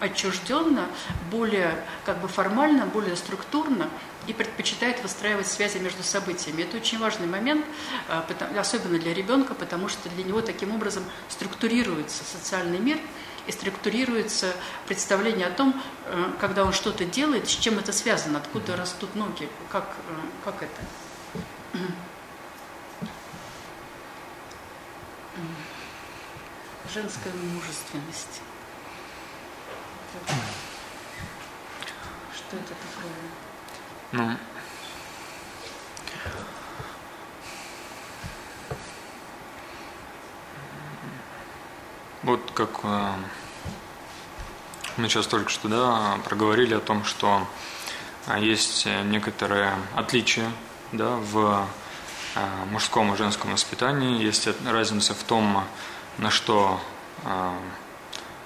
отчужденно, 0.00 0.86
более 1.30 1.84
как 2.04 2.20
бы 2.20 2.28
формально, 2.28 2.86
более 2.86 3.16
структурно, 3.16 3.88
и 4.26 4.32
предпочитают 4.32 5.02
выстраивать 5.02 5.46
связи 5.46 5.78
между 5.78 6.02
событиями. 6.02 6.62
Это 6.62 6.76
очень 6.76 6.98
важный 6.98 7.26
момент, 7.26 7.64
а, 8.08 8.24
особенно 8.58 8.98
для 8.98 9.14
ребенка, 9.14 9.54
потому 9.54 9.88
что 9.88 10.08
для 10.10 10.24
него 10.24 10.40
таким 10.42 10.74
образом 10.74 11.02
структурируется 11.28 12.22
социальный 12.24 12.78
мир– 12.78 12.98
и 13.46 13.52
структурируется 13.52 14.54
представление 14.86 15.46
о 15.46 15.50
том, 15.50 15.80
э, 16.06 16.32
когда 16.40 16.64
он 16.64 16.72
что-то 16.72 17.04
делает, 17.04 17.48
с 17.48 17.52
чем 17.52 17.78
это 17.78 17.92
связано, 17.92 18.38
откуда 18.38 18.76
растут 18.76 19.14
ноги, 19.14 19.48
как, 19.70 19.96
э, 20.08 20.44
как 20.44 20.62
это. 20.62 20.82
Женская 26.92 27.32
мужественность. 27.32 28.40
Что 32.34 32.56
это 32.56 32.74
такое? 32.74 33.12
Ну, 34.12 34.36
Вот 42.22 42.50
как 42.52 42.80
э, 42.82 43.12
мы 44.98 45.08
сейчас 45.08 45.26
только 45.26 45.48
что 45.48 45.68
да, 45.68 46.18
проговорили 46.22 46.74
о 46.74 46.80
том, 46.80 47.02
что 47.04 47.46
э, 48.26 48.38
есть 48.40 48.86
некоторые 49.04 49.74
отличия 49.94 50.50
да, 50.92 51.16
в 51.16 51.66
э, 52.34 52.40
мужском 52.70 53.14
и 53.14 53.16
женском 53.16 53.52
воспитании, 53.52 54.22
есть 54.22 54.46
разница 54.66 55.14
в 55.14 55.22
том, 55.24 55.64
на 56.18 56.30
что 56.30 56.78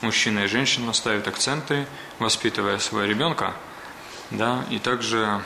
мужчина 0.00 0.40
и 0.40 0.46
женщина 0.46 0.92
ставят 0.92 1.26
акценты, 1.26 1.86
воспитывая 2.18 2.78
своего 2.78 3.08
ребенка, 3.08 3.54
да, 4.30 4.64
и 4.70 4.78
также 4.78 5.42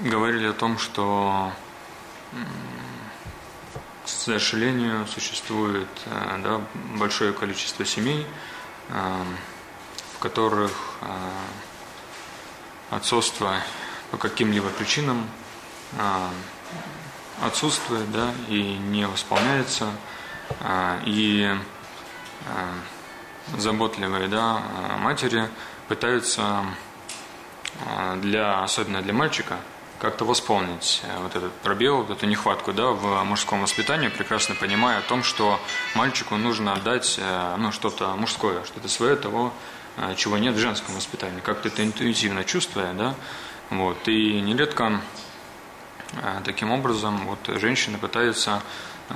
говорили 0.00 0.48
о 0.48 0.52
том, 0.52 0.78
что, 0.78 1.52
к 4.04 4.08
сожалению, 4.08 5.06
существует 5.06 5.88
э, 6.06 6.40
да, 6.42 6.60
большое 6.98 7.32
количество 7.32 7.84
семей, 7.84 8.26
э, 8.88 9.24
в 10.14 10.18
которых 10.18 10.72
э, 11.00 11.06
отцовство 12.90 13.56
по 14.10 14.16
каким-либо 14.16 14.68
причинам 14.70 15.28
отсутствует 17.42 18.10
да, 18.12 18.32
и 18.48 18.76
не 18.76 19.06
восполняется, 19.06 19.90
и 21.04 21.56
заботливые 23.56 24.28
да, 24.28 24.62
матери 24.98 25.48
пытаются 25.88 26.64
для, 28.16 28.62
особенно 28.62 29.02
для 29.02 29.12
мальчика, 29.12 29.58
как-то 29.98 30.24
восполнить 30.24 31.02
э, 31.04 31.22
вот 31.22 31.36
этот 31.36 31.52
пробел, 31.52 32.02
вот 32.02 32.10
эту 32.10 32.26
нехватку 32.26 32.72
да, 32.72 32.90
в 32.90 33.24
мужском 33.24 33.62
воспитании, 33.62 34.08
прекрасно 34.08 34.54
понимая 34.54 34.98
о 34.98 35.02
том, 35.02 35.22
что 35.22 35.60
мальчику 35.94 36.36
нужно 36.36 36.72
отдать 36.74 37.16
э, 37.18 37.56
ну, 37.58 37.72
что-то 37.72 38.14
мужское, 38.16 38.64
что-то 38.64 38.88
свое 38.88 39.16
того, 39.16 39.52
э, 39.96 40.14
чего 40.16 40.38
нет 40.38 40.54
в 40.54 40.58
женском 40.58 40.94
воспитании, 40.94 41.40
как-то 41.40 41.68
это 41.68 41.84
интуитивно 41.84 42.44
чувствуя, 42.44 42.92
да, 42.92 43.14
вот, 43.70 44.08
и 44.08 44.40
нередко 44.40 45.00
таким 46.44 46.70
образом 46.70 47.26
вот 47.26 47.58
женщины 47.58 47.98
пытаются 47.98 48.62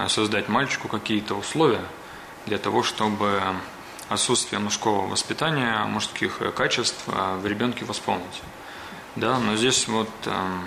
создать 0.08 0.48
мальчику 0.48 0.88
какие-то 0.88 1.34
условия 1.34 1.84
для 2.46 2.58
того, 2.58 2.82
чтобы 2.82 3.40
отсутствие 4.08 4.58
мужского 4.58 5.06
воспитания, 5.06 5.84
мужских 5.84 6.40
качеств 6.56 7.04
в 7.06 7.46
ребенке 7.46 7.84
восполнить. 7.84 8.42
Да, 9.18 9.40
но 9.40 9.56
здесь 9.56 9.88
вот 9.88 10.08
э, 10.26 10.60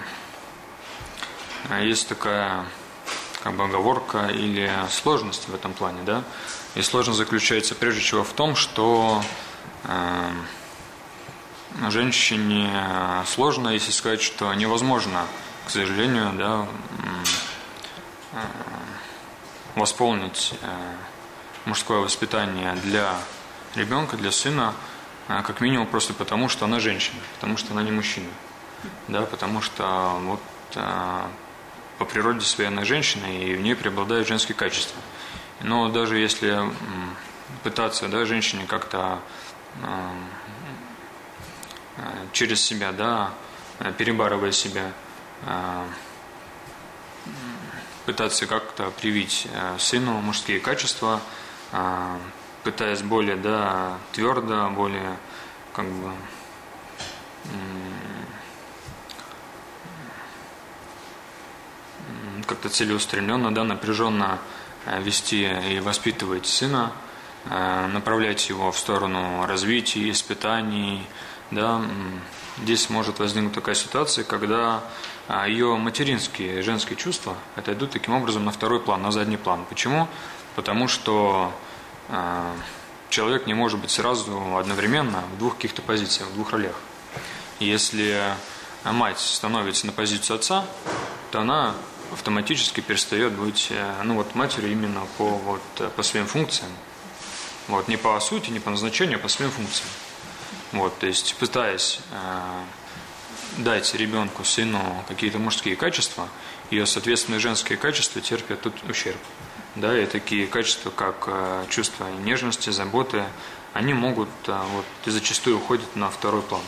есть 1.83 2.09
такая 2.09 2.65
как 3.41 3.55
бы 3.55 3.63
оговорка 3.63 4.27
или 4.27 4.69
сложность 4.89 5.47
в 5.47 5.55
этом 5.55 5.73
плане, 5.73 5.99
да. 6.03 6.25
И 6.75 6.81
сложность 6.81 7.17
заключается 7.17 7.75
прежде 7.75 8.01
всего 8.01 8.25
в 8.25 8.33
том, 8.33 8.57
что 8.57 9.23
э, 9.85 10.31
женщине 11.87 12.73
сложно, 13.25 13.69
если 13.69 13.91
сказать, 13.91 14.21
что 14.21 14.53
невозможно, 14.53 15.27
к 15.65 15.69
сожалению, 15.69 16.33
да, 16.33 16.67
э, 18.33 18.37
восполнить 19.75 20.55
э, 20.61 20.67
мужское 21.63 21.99
воспитание 21.99 22.73
для 22.83 23.15
ребенка, 23.75 24.17
для 24.17 24.33
сына, 24.33 24.73
как 25.45 25.61
минимум 25.61 25.87
просто 25.87 26.13
потому, 26.13 26.49
что 26.49 26.65
она 26.65 26.79
женщина, 26.79 27.19
потому 27.35 27.57
что 27.57 27.73
она 27.73 27.83
не 27.83 27.91
мужчина. 27.91 28.29
Да, 29.07 29.21
потому 29.23 29.61
что 29.61 30.19
вот 30.23 30.41
а, 30.75 31.29
по 31.97 32.05
природе 32.05 32.41
своей 32.41 32.69
она 32.69 32.85
женщина, 32.85 33.25
и 33.25 33.53
в 33.55 33.61
ней 33.61 33.75
преобладают 33.75 34.27
женские 34.27 34.55
качества. 34.55 34.99
Но 35.61 35.89
даже 35.89 36.17
если 36.17 36.59
пытаться 37.63 38.07
да, 38.07 38.25
женщине 38.25 38.65
как-то 38.67 39.19
а, 39.83 40.13
через 42.33 42.61
себя, 42.61 42.91
да, 42.91 43.31
перебарывая 43.97 44.51
себя, 44.51 44.91
пытаться 48.05 48.47
как-то 48.47 48.89
привить 48.91 49.47
сыну 49.77 50.13
мужские 50.21 50.59
качества, 50.59 51.21
пытаясь 52.63 53.01
более 53.01 53.35
да, 53.35 53.97
твердо, 54.13 54.69
более 54.69 55.17
как 55.73 55.85
бы 55.85 56.11
как-то 62.51 62.69
целеустремленно, 62.69 63.53
да, 63.53 63.63
напряженно 63.63 64.37
э, 64.85 65.01
вести 65.01 65.49
и 65.69 65.79
воспитывать 65.79 66.45
сына, 66.45 66.91
э, 67.49 67.87
направлять 67.87 68.49
его 68.49 68.71
в 68.71 68.77
сторону 68.77 69.45
развития, 69.45 70.09
испытаний, 70.11 71.07
да, 71.49 71.81
здесь 72.61 72.89
может 72.89 73.19
возникнуть 73.19 73.53
такая 73.53 73.75
ситуация, 73.75 74.25
когда 74.25 74.83
э, 75.29 75.45
ее 75.47 75.77
материнские 75.77 76.61
женские 76.61 76.97
чувства 76.97 77.35
отойдут 77.55 77.91
таким 77.91 78.15
образом 78.15 78.43
на 78.43 78.51
второй 78.51 78.81
план, 78.81 79.01
на 79.01 79.11
задний 79.11 79.37
план. 79.37 79.65
Почему? 79.69 80.09
Потому 80.55 80.89
что 80.89 81.53
а, 81.53 81.70
человек 83.09 83.47
не 83.47 83.53
может 83.53 83.79
быть 83.79 83.91
сразу 83.91 84.55
одновременно 84.57 85.23
в 85.33 85.37
двух 85.37 85.55
каких-то 85.55 85.81
позициях, 85.81 86.29
в 86.29 86.33
двух 86.33 86.51
ролях. 86.51 86.75
Если 87.59 88.19
мать 88.83 89.19
становится 89.19 89.85
на 89.85 89.91
позицию 89.91 90.37
отца, 90.37 90.65
то 91.31 91.41
она 91.41 91.75
автоматически 92.11 92.81
перестает 92.81 93.33
быть 93.33 93.67
э, 93.69 94.01
ну, 94.03 94.15
вот, 94.15 94.35
матерью 94.35 94.71
именно 94.71 95.07
по, 95.17 95.29
вот, 95.29 95.61
по 95.95 96.03
своим 96.03 96.27
функциям. 96.27 96.71
Вот, 97.67 97.87
не 97.87 97.97
по 97.97 98.19
сути, 98.19 98.49
не 98.49 98.59
по 98.59 98.69
назначению, 98.69 99.17
а 99.17 99.19
по 99.19 99.27
своим 99.27 99.51
функциям. 99.51 99.87
Вот, 100.73 100.97
то 100.99 101.07
есть, 101.07 101.35
пытаясь 101.35 101.99
э, 102.11 102.63
дать 103.57 103.93
ребенку, 103.95 104.43
сыну 104.43 105.05
какие-то 105.07 105.37
мужские 105.37 105.75
качества, 105.75 106.27
ее, 106.69 106.85
соответственно, 106.85 107.39
женские 107.39 107.77
качества 107.77 108.19
терпят 108.21 108.61
тут 108.61 108.73
ущерб 108.89 109.19
да, 109.75 109.97
и 109.97 110.05
такие 110.05 110.47
качества, 110.47 110.89
как 110.89 111.25
э, 111.27 111.65
чувство 111.69 112.07
нежности, 112.23 112.69
заботы, 112.71 113.23
они 113.73 113.93
могут 113.93 114.29
э, 114.47 114.59
вот, 114.73 114.85
и 115.05 115.09
зачастую 115.09 115.57
уходят 115.57 115.95
на 115.95 116.09
второй 116.09 116.41
план. 116.41 116.61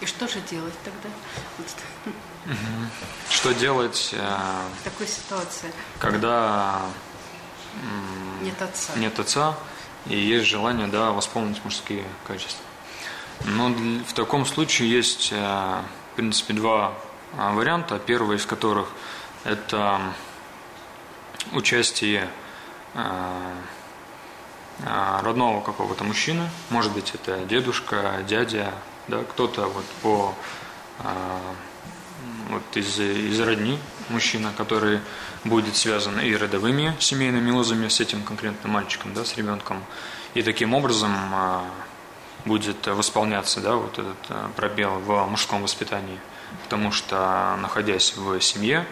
И 0.00 0.06
что 0.06 0.28
же 0.28 0.40
делать 0.48 0.74
тогда? 0.84 1.74
Что 3.28 3.52
делать 3.52 4.10
э, 4.12 4.36
в 4.80 4.84
такой 4.84 5.08
ситуации? 5.08 5.72
Когда 5.98 6.82
нет 8.42 8.60
отца. 8.62 8.92
Нет 8.96 9.18
отца, 9.18 9.56
и 10.06 10.16
есть 10.16 10.46
желание 10.46 10.86
да, 10.86 11.10
восполнить 11.10 11.62
мужские 11.64 12.04
качества. 12.26 12.64
Но 13.44 13.68
в 13.68 14.12
таком 14.12 14.46
случае 14.46 14.90
есть, 14.90 15.32
в 15.32 15.84
принципе, 16.16 16.52
два 16.52 16.94
варианта. 17.32 17.98
Первый 17.98 18.36
из 18.36 18.44
которых 18.44 18.88
это 19.44 20.00
участие 21.52 22.28
а, 22.94 23.54
а, 24.84 25.22
родного 25.22 25.60
какого-то 25.60 26.04
мужчины, 26.04 26.48
может 26.70 26.92
быть 26.92 27.12
это 27.14 27.38
дедушка, 27.44 28.24
дядя, 28.26 28.72
да, 29.08 29.22
кто-то 29.22 29.66
вот 29.66 29.84
по 30.02 30.34
а, 31.00 31.40
вот 32.48 32.76
из, 32.76 32.98
из 32.98 33.40
родни 33.40 33.78
мужчина, 34.08 34.52
который 34.56 35.00
будет 35.44 35.76
связан 35.76 36.18
и 36.20 36.34
родовыми 36.34 36.96
семейными 36.98 37.50
узами 37.50 37.88
с 37.88 38.00
этим 38.00 38.22
конкретным 38.22 38.72
мальчиком, 38.72 39.14
да, 39.14 39.24
с 39.24 39.36
ребенком. 39.36 39.84
И 40.34 40.42
таким 40.42 40.74
образом 40.74 41.14
будет 42.44 42.86
восполняться 42.86 43.60
да, 43.60 43.74
вот 43.74 43.98
этот 43.98 44.54
пробел 44.56 44.98
в 44.98 45.26
мужском 45.26 45.62
воспитании. 45.62 46.18
Потому 46.64 46.90
что, 46.90 47.56
находясь 47.60 48.14
в 48.16 48.40
семье, 48.40 48.86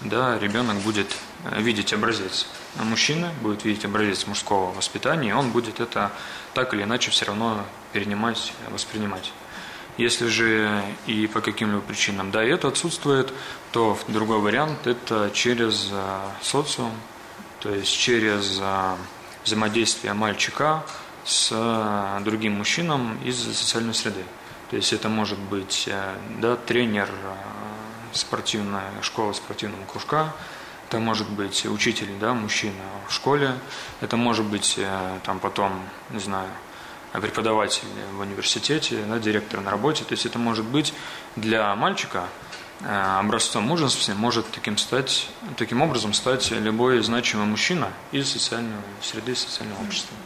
да, 0.00 0.38
ребенок 0.38 0.76
будет 0.78 1.16
видеть 1.56 1.92
образец 1.92 2.46
мужчины, 2.76 3.30
будет 3.40 3.64
видеть 3.64 3.84
образец 3.84 4.26
мужского 4.26 4.72
воспитания, 4.72 5.30
и 5.30 5.32
он 5.32 5.50
будет 5.50 5.80
это 5.80 6.12
так 6.54 6.74
или 6.74 6.82
иначе 6.82 7.10
все 7.10 7.26
равно 7.26 7.64
перенимать, 7.92 8.52
воспринимать. 8.70 9.32
Если 9.96 10.26
же 10.26 10.82
и 11.06 11.26
по 11.26 11.40
каким-либо 11.40 11.80
причинам, 11.80 12.30
да, 12.30 12.44
это 12.44 12.68
отсутствует, 12.68 13.32
то 13.72 13.98
другой 14.08 14.40
вариант– 14.40 14.78
это 14.86 15.30
через 15.32 15.88
а, 15.90 16.32
социум, 16.42 16.92
то 17.60 17.70
есть 17.70 17.96
через 17.96 18.58
а, 18.60 18.98
взаимодействие 19.44 20.12
мальчика 20.12 20.84
с 21.24 21.50
а, 21.50 22.20
другим 22.20 22.52
мужчином 22.52 23.18
из 23.24 23.42
социальной 23.42 23.94
среды. 23.94 24.24
То 24.68 24.76
есть 24.76 24.92
это 24.92 25.08
может 25.08 25.38
быть 25.38 25.88
да, 26.40 26.56
тренер 26.56 27.08
спортивной 28.12 28.82
школы, 29.02 29.34
спортивного 29.34 29.84
кружка, 29.84 30.32
это 30.88 30.98
может 30.98 31.28
быть 31.28 31.66
учитель, 31.66 32.10
да, 32.20 32.32
мужчина 32.32 32.84
в 33.08 33.12
школе, 33.12 33.54
это 34.00 34.16
может 34.16 34.44
быть 34.44 34.78
там 35.24 35.40
потом, 35.40 35.72
не 36.10 36.20
знаю, 36.20 36.48
преподаватель 37.20 37.88
в 38.12 38.20
университете, 38.20 39.02
да, 39.08 39.18
директор 39.18 39.60
на 39.60 39.70
работе. 39.70 40.04
То 40.04 40.12
есть 40.12 40.26
это 40.26 40.38
может 40.38 40.64
быть 40.64 40.92
для 41.34 41.74
мальчика 41.74 42.28
э, 42.80 43.18
образцом 43.18 43.64
мужества 43.64 44.14
может 44.14 44.46
таким, 44.50 44.78
стать, 44.78 45.28
таким 45.56 45.82
образом 45.82 46.12
стать 46.12 46.50
любой 46.50 47.02
значимый 47.02 47.46
мужчина 47.46 47.88
из 48.12 48.30
социальной 48.30 48.76
среды, 49.02 49.32
из 49.32 49.40
социального 49.40 49.82
общества. 49.82 50.16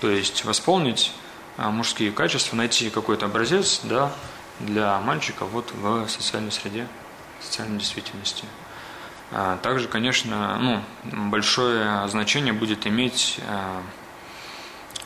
То 0.00 0.10
есть 0.10 0.44
восполнить 0.44 1.12
э, 1.58 1.68
мужские 1.68 2.12
качества, 2.12 2.56
найти 2.56 2.90
какой-то 2.90 3.26
образец 3.26 3.80
да, 3.84 4.12
для 4.60 4.98
мальчика 5.00 5.44
вот 5.44 5.72
в 5.72 6.08
социальной 6.08 6.52
среде, 6.52 6.86
социальной 7.40 7.78
действительности. 7.78 8.44
А 9.32 9.58
также, 9.58 9.88
конечно, 9.88 10.58
ну, 10.58 10.82
большое 11.30 12.08
значение 12.08 12.52
будет 12.52 12.86
иметь 12.86 13.38
э, 13.46 13.80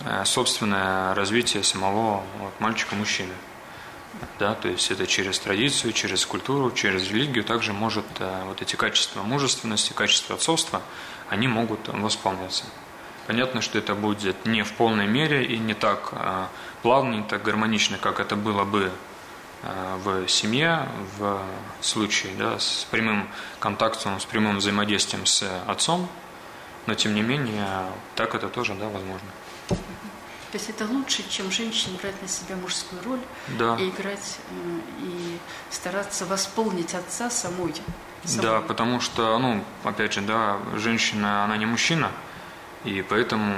Э, 0.00 0.24
собственное 0.24 1.14
развитие 1.14 1.62
самого 1.62 2.24
вот, 2.38 2.52
мальчика-мужчины. 2.58 3.32
Да, 4.38 4.54
то 4.54 4.68
есть 4.68 4.90
это 4.90 5.06
через 5.06 5.38
традицию, 5.38 5.92
через 5.92 6.24
культуру, 6.26 6.70
через 6.70 7.10
религию 7.10 7.44
также 7.44 7.72
может 7.72 8.04
э, 8.18 8.42
вот 8.46 8.60
эти 8.60 8.76
качества 8.76 9.22
мужественности, 9.22 9.92
качества 9.92 10.34
отцовства, 10.36 10.82
они 11.28 11.46
могут 11.48 11.88
восполняться. 11.88 12.64
Понятно, 13.26 13.60
что 13.60 13.78
это 13.78 13.94
будет 13.94 14.44
не 14.44 14.62
в 14.62 14.72
полной 14.74 15.06
мере 15.06 15.44
и 15.44 15.56
не 15.56 15.72
так 15.72 16.12
плавно, 16.82 17.14
не 17.14 17.22
так 17.22 17.42
гармонично, 17.42 17.96
как 17.96 18.20
это 18.20 18.36
было 18.36 18.64
бы 18.64 18.92
в 20.04 20.28
семье, 20.28 20.88
в 21.18 21.40
случае 21.80 22.34
да, 22.36 22.58
с 22.58 22.86
прямым 22.90 23.28
контактом, 23.60 24.20
с 24.20 24.24
прямым 24.24 24.58
взаимодействием 24.58 25.26
с 25.26 25.42
отцом, 25.66 26.08
но 26.86 26.94
тем 26.94 27.14
не 27.14 27.22
менее 27.22 27.86
так 28.14 28.34
это 28.34 28.48
тоже 28.48 28.74
да, 28.74 28.88
возможно. 28.88 29.28
То 30.54 30.58
есть 30.58 30.70
это 30.70 30.86
лучше, 30.86 31.28
чем 31.28 31.50
женщине 31.50 31.98
брать 32.00 32.22
на 32.22 32.28
себя 32.28 32.54
мужскую 32.54 33.02
роль 33.02 33.18
да. 33.58 33.76
и 33.76 33.88
играть 33.88 34.38
э, 34.50 34.80
и 35.00 35.38
стараться 35.68 36.26
восполнить 36.26 36.94
отца 36.94 37.28
самой. 37.28 37.74
самой. 38.22 38.42
Да, 38.42 38.60
потому 38.60 39.00
что, 39.00 39.36
ну, 39.40 39.64
опять 39.82 40.12
же, 40.12 40.20
да, 40.20 40.60
женщина, 40.76 41.42
она 41.42 41.56
не 41.56 41.66
мужчина, 41.66 42.12
и 42.84 43.02
поэтому, 43.02 43.52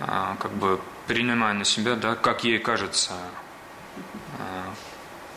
а, 0.00 0.34
как 0.40 0.50
бы, 0.50 0.80
принимая 1.06 1.54
на 1.54 1.64
себя, 1.64 1.94
да, 1.94 2.16
как 2.16 2.42
ей 2.42 2.58
кажется, 2.58 3.12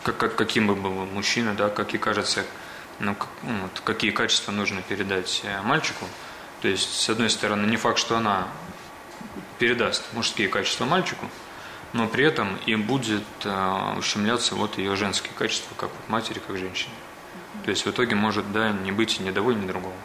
как, 0.08 0.18
как, 0.18 0.36
каким 0.36 0.68
бы 0.68 0.76
был 0.76 0.92
мужчина, 0.92 1.54
да, 1.54 1.68
как 1.68 1.92
ей 1.92 2.00
кажется, 2.00 2.46
ну, 3.00 3.14
как, 3.14 3.28
ну, 3.44 3.62
вот, 3.64 3.82
какие 3.84 4.12
качества 4.12 4.54
нужно 4.54 4.82
передать 4.82 5.42
э, 5.44 5.62
мальчику. 5.64 6.06
То 6.62 6.70
есть, 6.70 7.02
с 7.02 7.10
одной 7.10 7.30
стороны, 7.30 7.66
не 7.68 7.76
факт, 7.76 8.00
что 8.00 8.16
она 8.16 8.48
передаст 9.60 10.06
мужские 10.14 10.48
качества 10.48 10.86
мальчику, 10.86 11.30
но 11.92 12.08
при 12.08 12.24
этом 12.24 12.58
и 12.66 12.76
будет 12.76 13.24
э, 13.44 13.94
ущемляться 13.98 14.56
вот 14.56 14.78
ее 14.78 14.96
женские 14.96 15.34
качества, 15.38 15.76
как 15.76 15.90
вот 15.90 16.10
матери, 16.10 16.40
как 16.40 16.58
женщины. 16.58 16.94
То 17.66 17.72
есть 17.72 17.86
в 17.86 17.92
итоге 17.92 18.16
может 18.16 18.50
да, 18.54 18.72
не 18.72 18.94
быть 18.94 19.20
ни 19.20 19.32
того, 19.32 19.52
ни 19.52 19.68
другого. 19.68 19.96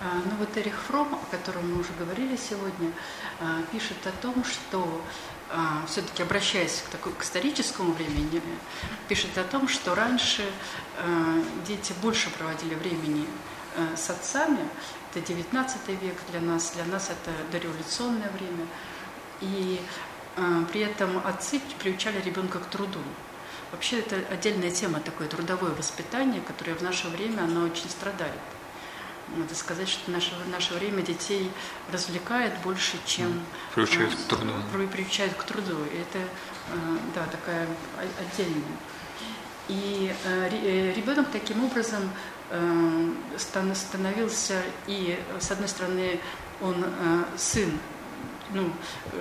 Ну 0.00 0.32
вот 0.38 0.56
Эрих 0.56 0.74
Фром, 0.88 1.14
о 1.14 1.36
котором 1.36 1.72
мы 1.72 1.80
уже 1.80 1.90
говорили 1.98 2.36
сегодня, 2.36 2.90
а, 3.40 3.62
пишет 3.70 3.98
о 4.06 4.12
том, 4.22 4.44
что 4.44 5.02
а, 5.52 5.84
все-таки 5.88 6.22
обращаясь 6.22 6.80
к, 6.86 6.90
такой, 6.90 7.12
к 7.12 7.24
историческому 7.24 7.92
времени, 7.92 8.40
пишет 9.08 9.36
о 9.36 9.42
том, 9.42 9.66
что 9.66 9.96
раньше 9.96 10.44
а, 10.96 11.42
дети 11.66 11.92
больше 12.00 12.30
проводили 12.30 12.76
времени 12.76 13.26
а, 13.76 13.96
с 13.96 14.08
отцами. 14.10 14.60
Это 15.12 15.26
19 15.26 15.88
век 16.00 16.14
для 16.30 16.40
нас, 16.40 16.70
для 16.76 16.84
нас 16.84 17.10
это 17.10 17.32
дореволюционное 17.50 18.30
время. 18.30 18.66
И 19.40 19.80
при 20.72 20.82
этом 20.82 21.18
отцы 21.26 21.60
приучали 21.80 22.20
ребенка 22.20 22.60
к 22.60 22.66
труду. 22.66 23.00
Вообще 23.72 23.98
это 23.98 24.16
отдельная 24.30 24.70
тема, 24.70 25.00
такое 25.00 25.26
трудовое 25.26 25.72
воспитание, 25.72 26.40
которое 26.40 26.74
в 26.74 26.82
наше 26.82 27.08
время, 27.08 27.42
оно 27.42 27.64
очень 27.64 27.90
страдает. 27.90 28.38
Надо 29.36 29.54
сказать, 29.54 29.88
что 29.88 30.10
наше, 30.10 30.32
наше 30.50 30.74
время 30.74 31.02
детей 31.02 31.50
развлекает 31.92 32.52
больше, 32.64 32.98
чем... 33.06 33.40
Приучает 33.74 34.14
к 34.14 34.28
труду. 34.28 34.52
Приучает 34.92 35.34
к 35.34 35.44
труду. 35.44 35.76
И 35.92 35.98
это, 35.98 36.18
э, 36.18 36.98
да, 37.14 37.26
такая 37.26 37.68
отдельная. 38.18 38.62
И 39.68 40.12
э, 40.24 40.48
э, 40.50 40.92
ребенок 40.94 41.28
таким 41.30 41.64
образом 41.64 42.10
становился 43.38 44.60
и, 44.88 45.16
с 45.38 45.52
одной 45.52 45.68
стороны, 45.68 46.18
он 46.60 46.84
сын 47.36 47.70
ну, 48.52 48.72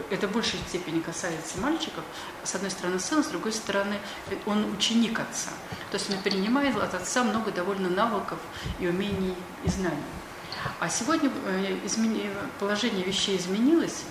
это 0.10 0.28
в 0.28 0.32
большей 0.32 0.60
степени 0.68 1.00
касается 1.00 1.60
мальчиков, 1.60 2.04
с 2.44 2.56
одной 2.56 2.72
стороны 2.72 3.00
сын, 3.00 3.24
с 3.24 3.28
другой 3.28 3.54
стороны 3.54 3.98
он 4.46 4.72
ученик 4.72 5.20
отца. 5.20 5.52
То 5.92 5.98
есть 5.98 6.10
он 6.10 6.18
перенимает 6.22 6.76
от 6.76 6.94
отца 6.94 7.24
много 7.24 7.52
довольно 7.52 7.90
навыков 7.90 8.40
и 8.80 8.88
умений 8.88 9.36
и 9.64 9.70
знаний. 9.70 9.98
А 10.80 10.90
сегодня 10.90 11.32
э, 11.46 11.78
положение 12.60 13.06
вещей 13.06 13.38
изменилось. 13.38 14.04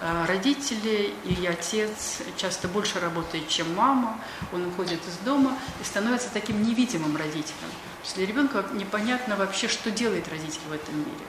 Э, 0.00 0.24
родители 0.26 1.14
и 1.24 1.46
отец 1.46 2.22
часто 2.36 2.66
больше 2.68 2.98
работают, 2.98 3.48
чем 3.48 3.72
мама. 3.74 4.18
Он 4.52 4.66
уходит 4.66 5.00
из 5.06 5.16
дома 5.24 5.56
и 5.80 5.84
становится 5.84 6.28
таким 6.32 6.62
невидимым 6.62 7.16
родителем. 7.16 7.70
Для 8.16 8.26
ребенка 8.26 8.64
непонятно 8.72 9.36
вообще, 9.36 9.68
что 9.68 9.90
делает 9.90 10.28
родитель 10.28 10.60
в 10.68 10.72
этом 10.72 10.98
мире. 10.98 11.24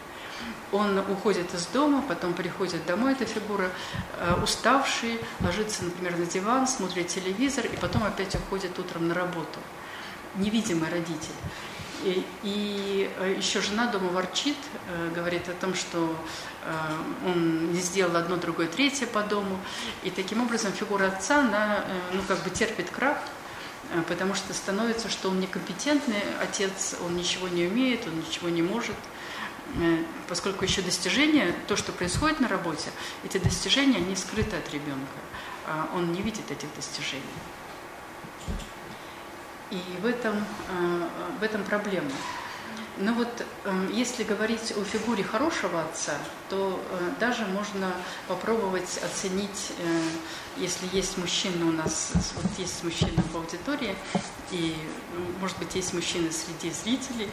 Он 0.74 0.98
уходит 0.98 1.54
из 1.54 1.68
дома, 1.68 2.04
потом 2.08 2.34
приходит 2.34 2.84
домой, 2.88 3.12
эта 3.12 3.26
фигура, 3.26 3.70
э, 4.18 4.34
уставший, 4.42 5.20
ложится, 5.40 5.84
например, 5.84 6.18
на 6.18 6.26
диван, 6.26 6.68
смотрит 6.68 7.10
телевизор, 7.10 7.68
и 7.68 7.78
потом 7.78 8.04
опять 8.04 8.34
уходит 8.34 8.78
утром 8.80 9.08
на 9.08 9.14
работу. 9.14 9.60
Невидимый 10.36 10.90
родитель. 10.90 11.36
И, 12.04 12.26
и 12.42 13.12
э, 13.20 13.36
еще 13.38 13.62
жена 13.62 13.86
дома 13.92 14.10
ворчит, 14.10 14.58
э, 14.90 15.12
говорит 15.14 15.48
о 15.48 15.54
том, 15.54 15.76
что 15.76 16.16
он 17.26 17.74
не 17.74 17.82
сделал 17.82 18.16
одно, 18.16 18.38
другое, 18.38 18.68
третье 18.68 19.06
по 19.06 19.22
дому. 19.22 19.60
И 20.02 20.10
таким 20.10 20.42
образом 20.42 20.72
фигура 20.72 21.08
отца, 21.08 21.42
она, 21.42 21.84
ну, 22.14 22.22
как 22.26 22.42
бы 22.42 22.50
терпит 22.50 22.90
крах, 22.90 23.18
потому 24.08 24.34
что 24.34 24.54
становится, 24.54 25.10
что 25.10 25.30
он 25.30 25.42
некомпетентный 25.42 26.24
отец, 26.42 26.96
он 27.06 27.18
ничего 27.18 27.50
не 27.50 27.66
умеет, 27.66 28.08
он 28.08 28.18
ничего 28.18 28.48
не 28.48 28.62
может– 28.62 28.96
поскольку 30.28 30.64
еще 30.64 30.82
достижения, 30.82 31.54
то, 31.68 31.76
что 31.76 31.92
происходит 31.92 32.40
на 32.40 32.48
работе, 32.48 32.92
эти 33.24 33.38
достижения, 33.38 33.98
они 33.98 34.16
скрыты 34.16 34.56
от 34.56 34.72
ребенка. 34.74 35.20
А 35.66 35.90
он 35.96 36.12
не 36.12 36.22
видит 36.22 36.52
этих 36.52 36.74
достижений. 36.76 37.24
И 39.72 39.82
в 40.02 40.06
этом, 40.06 40.36
э, 40.70 41.08
в 41.40 41.44
этом 41.44 41.64
проблема. 41.64 42.12
Ну 42.98 43.14
вот, 43.16 43.44
эм, 43.64 43.92
если 43.92 44.24
говорить 44.24 44.72
о 44.78 44.84
фигуре 44.84 45.24
хорошего 45.24 45.82
отца, 45.82 46.14
то 46.50 46.80
э, 46.92 47.10
даже 47.20 47.46
можно 47.46 47.92
попробовать 48.28 49.00
оценить, 49.04 49.72
э, 49.80 50.02
если 50.58 50.88
есть 50.92 51.18
мужчина 51.18 51.66
у 51.66 51.72
нас, 51.72 52.12
вот 52.36 52.52
есть 52.60 52.84
мужчина 52.84 53.24
в 53.32 53.36
аудитории, 53.36 53.96
и, 54.52 54.76
может 55.40 55.58
быть, 55.58 55.74
есть 55.74 55.94
мужчины 55.96 56.32
среди 56.32 56.72
зрителей, 56.72 57.30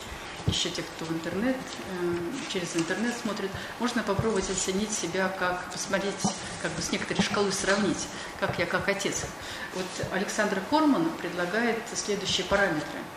еще 0.46 0.70
тех, 0.70 0.84
кто 0.96 1.04
в 1.04 1.12
интернет, 1.12 1.56
э, 1.56 2.50
через 2.52 2.76
интернет 2.76 3.14
смотрит, 3.16 3.50
можно 3.78 4.02
попробовать 4.02 4.48
оценить 4.50 4.92
себя, 4.92 5.28
как 5.38 5.70
посмотреть, 5.72 6.14
как 6.62 6.72
бы 6.72 6.82
с 6.82 6.92
некоторой 6.92 7.22
шкалой 7.22 7.52
сравнить, 7.52 8.08
как 8.38 8.58
я 8.58 8.66
как 8.66 8.88
отец. 8.88 9.24
Вот 9.74 10.06
Александр 10.12 10.60
Корман 10.70 11.10
предлагает 11.20 11.78
следующие 11.94 12.46
параметры– 12.46 12.98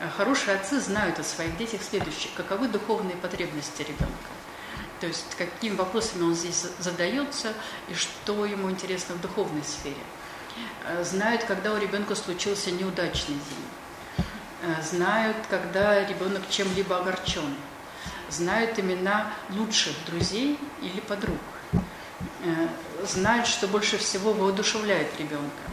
Э, 0.00 0.08
хорошие 0.08 0.56
отцы 0.56 0.80
знают 0.80 1.18
о 1.18 1.22
своих 1.22 1.56
детях 1.58 1.82
следующее. 1.82 2.32
Каковы 2.36 2.68
духовные 2.68 3.16
потребности 3.16 3.82
ребенка? 3.82 4.30
То 4.98 5.06
есть 5.06 5.34
какими 5.36 5.76
вопросами 5.76 6.24
он 6.24 6.34
здесь 6.34 6.66
задается 6.78 7.52
и 7.88 7.94
что 7.94 8.44
ему 8.44 8.70
интересно 8.70 9.14
в 9.14 9.20
духовной 9.20 9.62
сфере. 9.62 10.02
Э, 10.86 11.04
знают, 11.04 11.44
когда 11.44 11.74
у 11.74 11.78
ребенка 11.78 12.14
случился 12.14 12.70
неудачный 12.70 13.34
день. 13.34 13.79
Э, 14.62 14.82
знают, 14.82 15.36
когда 15.48 16.04
ребенок 16.06 16.42
чем-либо 16.48 16.98
огорчен. 16.98 17.54
Знают 18.28 18.78
имена 18.78 19.32
лучших 19.50 19.94
друзей 20.06 20.58
или 20.82 21.00
подруг. 21.00 21.38
Знают, 23.04 23.46
что 23.46 23.66
больше 23.66 23.98
всего 23.98 24.32
воодушевляет 24.32 25.08
ребенка 25.18 25.70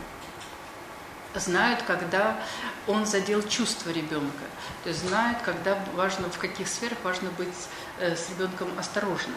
знают, 1.39 1.81
когда 1.83 2.39
он 2.87 3.05
задел 3.05 3.41
чувство 3.43 3.89
ребенка. 3.89 4.45
То 4.83 4.89
есть 4.89 5.07
знают, 5.07 5.39
когда 5.43 5.77
важно, 5.95 6.29
в 6.29 6.37
каких 6.37 6.67
сферах 6.67 6.97
важно 7.03 7.29
быть 7.31 7.53
э, 7.99 8.15
с 8.15 8.29
ребенком 8.29 8.69
осторожным. 8.77 9.35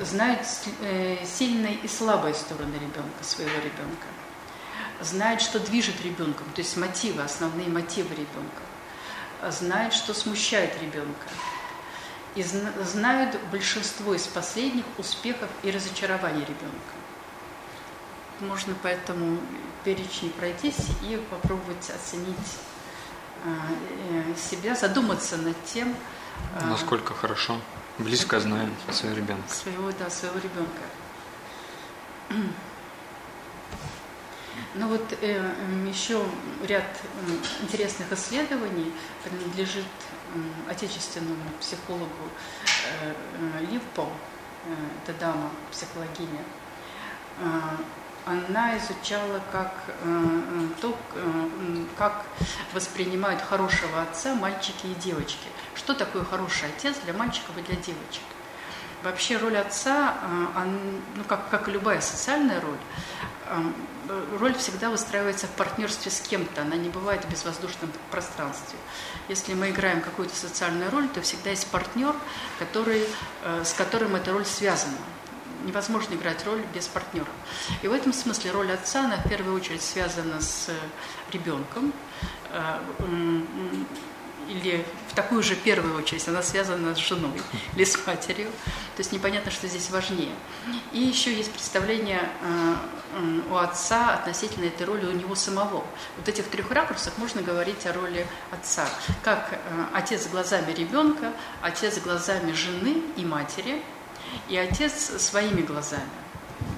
Знают 0.00 0.40
э, 0.82 1.18
сильные 1.24 1.74
и 1.74 1.88
слабые 1.88 2.34
стороны 2.34 2.74
ребенка, 2.74 3.22
своего 3.22 3.56
ребенка. 3.56 4.06
Знают, 5.00 5.42
что 5.42 5.60
движет 5.60 6.00
ребенком, 6.02 6.46
то 6.54 6.60
есть 6.60 6.76
мотивы, 6.76 7.22
основные 7.22 7.68
мотивы 7.68 8.10
ребенка. 8.14 8.62
Знают, 9.50 9.92
что 9.92 10.14
смущает 10.14 10.80
ребенка. 10.80 11.28
И 12.34 12.42
знают 12.42 13.38
большинство 13.50 14.14
из 14.14 14.26
последних 14.26 14.84
успехов 14.98 15.48
и 15.62 15.70
разочарований 15.70 16.40
ребенка. 16.40 16.94
Можно 18.40 18.74
поэтому 18.82 19.38
перечень 19.84 20.30
пройтись 20.30 20.88
и 21.02 21.16
попробовать 21.30 21.90
оценить 21.90 22.36
а, 23.44 23.48
э, 24.10 24.34
себя, 24.36 24.74
задуматься 24.74 25.36
над 25.36 25.56
тем, 25.64 25.94
а, 26.60 26.66
насколько 26.66 27.14
хорошо, 27.14 27.60
близко 27.98 28.40
знаем 28.40 28.74
своего 28.90 29.16
ребенка. 29.16 29.48
Своего, 29.48 29.90
да, 29.98 30.10
своего 30.10 30.38
ребенка. 30.38 30.82
Ну 34.78 34.88
вот 34.88 35.18
э, 35.22 35.42
еще 35.88 36.22
ряд 36.66 36.84
э, 36.84 37.62
интересных 37.62 38.12
исследований 38.12 38.92
принадлежит 39.24 39.86
э, 40.34 40.70
отечественному 40.70 41.50
психологу 41.60 42.04
э, 43.02 43.14
э, 43.60 43.64
Ливпо, 43.70 44.06
э, 44.66 44.74
это 45.02 45.18
дама, 45.18 45.50
психологиня. 45.70 46.42
Э, 47.38 47.60
она 48.26 48.76
изучала 48.76 49.40
как, 49.50 49.72
э, 49.86 49.92
э, 50.02 50.68
то, 50.82 50.94
э, 51.14 51.84
как 51.96 52.26
воспринимают 52.74 53.40
хорошего 53.40 54.02
отца 54.02 54.34
мальчики 54.34 54.88
и 54.88 54.94
девочки. 54.96 55.48
Что 55.74 55.94
такое 55.94 56.24
хороший 56.24 56.68
отец 56.68 56.96
для 57.04 57.14
мальчиков 57.14 57.56
и 57.56 57.62
для 57.62 57.76
девочек? 57.76 58.22
Вообще 59.06 59.36
роль 59.36 59.56
отца, 59.56 60.16
ну, 61.14 61.22
как, 61.28 61.48
как 61.48 61.68
и 61.68 61.70
любая 61.70 62.00
социальная 62.00 62.60
роль, 62.60 62.76
роль 64.40 64.52
всегда 64.54 64.90
выстраивается 64.90 65.46
в 65.46 65.50
партнерстве 65.50 66.10
с 66.10 66.20
кем-то, 66.22 66.62
она 66.62 66.74
не 66.74 66.88
бывает 66.88 67.24
в 67.24 67.30
безвоздушном 67.30 67.92
пространстве. 68.10 68.76
Если 69.28 69.54
мы 69.54 69.70
играем 69.70 70.00
какую-то 70.00 70.34
социальную 70.34 70.90
роль, 70.90 71.06
то 71.06 71.20
всегда 71.20 71.50
есть 71.50 71.68
партнер, 71.68 72.16
который, 72.58 73.06
с 73.62 73.74
которым 73.74 74.16
эта 74.16 74.32
роль 74.32 74.44
связана 74.44 74.98
невозможно 75.64 76.14
играть 76.14 76.44
роль 76.44 76.62
без 76.74 76.88
партнера. 76.88 77.30
И 77.82 77.88
в 77.88 77.92
этом 77.92 78.12
смысле 78.12 78.50
роль 78.50 78.72
отца, 78.72 79.04
она 79.04 79.18
в 79.18 79.28
первую 79.28 79.54
очередь 79.54 79.82
связана 79.82 80.40
с 80.40 80.68
ребенком, 81.30 81.92
или 84.48 84.84
в 85.08 85.14
такую 85.14 85.42
же 85.42 85.56
первую 85.56 85.96
очередь 85.96 86.26
она 86.28 86.42
связана 86.42 86.94
с 86.94 86.98
женой 86.98 87.40
или 87.74 87.84
с 87.84 88.06
матерью. 88.06 88.48
То 88.96 89.00
есть 89.00 89.12
непонятно, 89.12 89.50
что 89.50 89.66
здесь 89.66 89.90
важнее. 89.90 90.32
И 90.92 91.00
еще 91.00 91.32
есть 91.34 91.52
представление 91.52 92.28
э, 92.42 92.74
у 93.50 93.56
отца 93.56 94.14
относительно 94.14 94.64
этой 94.64 94.86
роли 94.86 95.06
у 95.06 95.12
него 95.12 95.34
самого. 95.34 95.84
Вот 96.16 96.28
этих 96.28 96.46
трех 96.46 96.70
ракурсах 96.70 97.18
можно 97.18 97.42
говорить 97.42 97.86
о 97.86 97.92
роли 97.92 98.26
отца. 98.50 98.88
Как 99.22 99.52
э, 99.52 99.84
отец 99.92 100.26
глазами 100.28 100.72
ребенка, 100.72 101.32
отец 101.62 101.98
глазами 101.98 102.52
жены 102.52 103.02
и 103.16 103.24
матери– 103.24 103.82
и 104.48 104.56
отец 104.56 104.92
своими 105.22 105.62
глазами. 105.62 106.08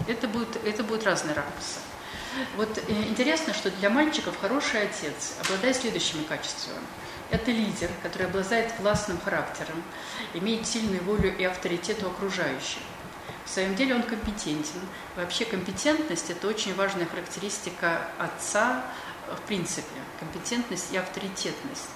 Это 0.07 0.27
будет, 0.27 0.57
это 0.65 0.83
будет 0.83 1.05
разные 1.05 1.35
ракурсы. 1.35 1.79
Вот 2.57 2.79
э, 2.79 2.93
интересно, 3.09 3.55
что 3.55 3.71
для 3.71 3.91
мальчиков 3.91 4.39
хороший 4.41 4.83
отец 4.83 5.35
обладает 5.45 5.77
следующими 5.77 6.25
качествами. 6.25 6.79
Это 7.31 7.51
лидер, 7.51 7.91
который 8.03 8.27
обладает 8.27 8.73
властным 8.79 9.21
характером, 9.21 9.83
имеет 10.35 10.67
сильную 10.67 11.03
волю 11.05 11.37
и 11.37 11.45
авторитет 11.45 12.03
у 12.03 12.07
окружающих. 12.07 12.81
В 13.45 13.51
своем 13.51 13.75
деле 13.75 13.95
он 13.95 14.03
компетентен. 14.03 14.81
Вообще 15.17 15.45
компетентность– 15.45 16.31
это 16.31 16.49
очень 16.49 16.75
важная 16.75 17.07
характеристика 17.07 18.03
отца 18.19 18.85
в 19.35 19.41
принципе. 19.43 19.89
Компетентность 20.21 20.93
и 20.93 20.97
авторитетность 20.97 21.89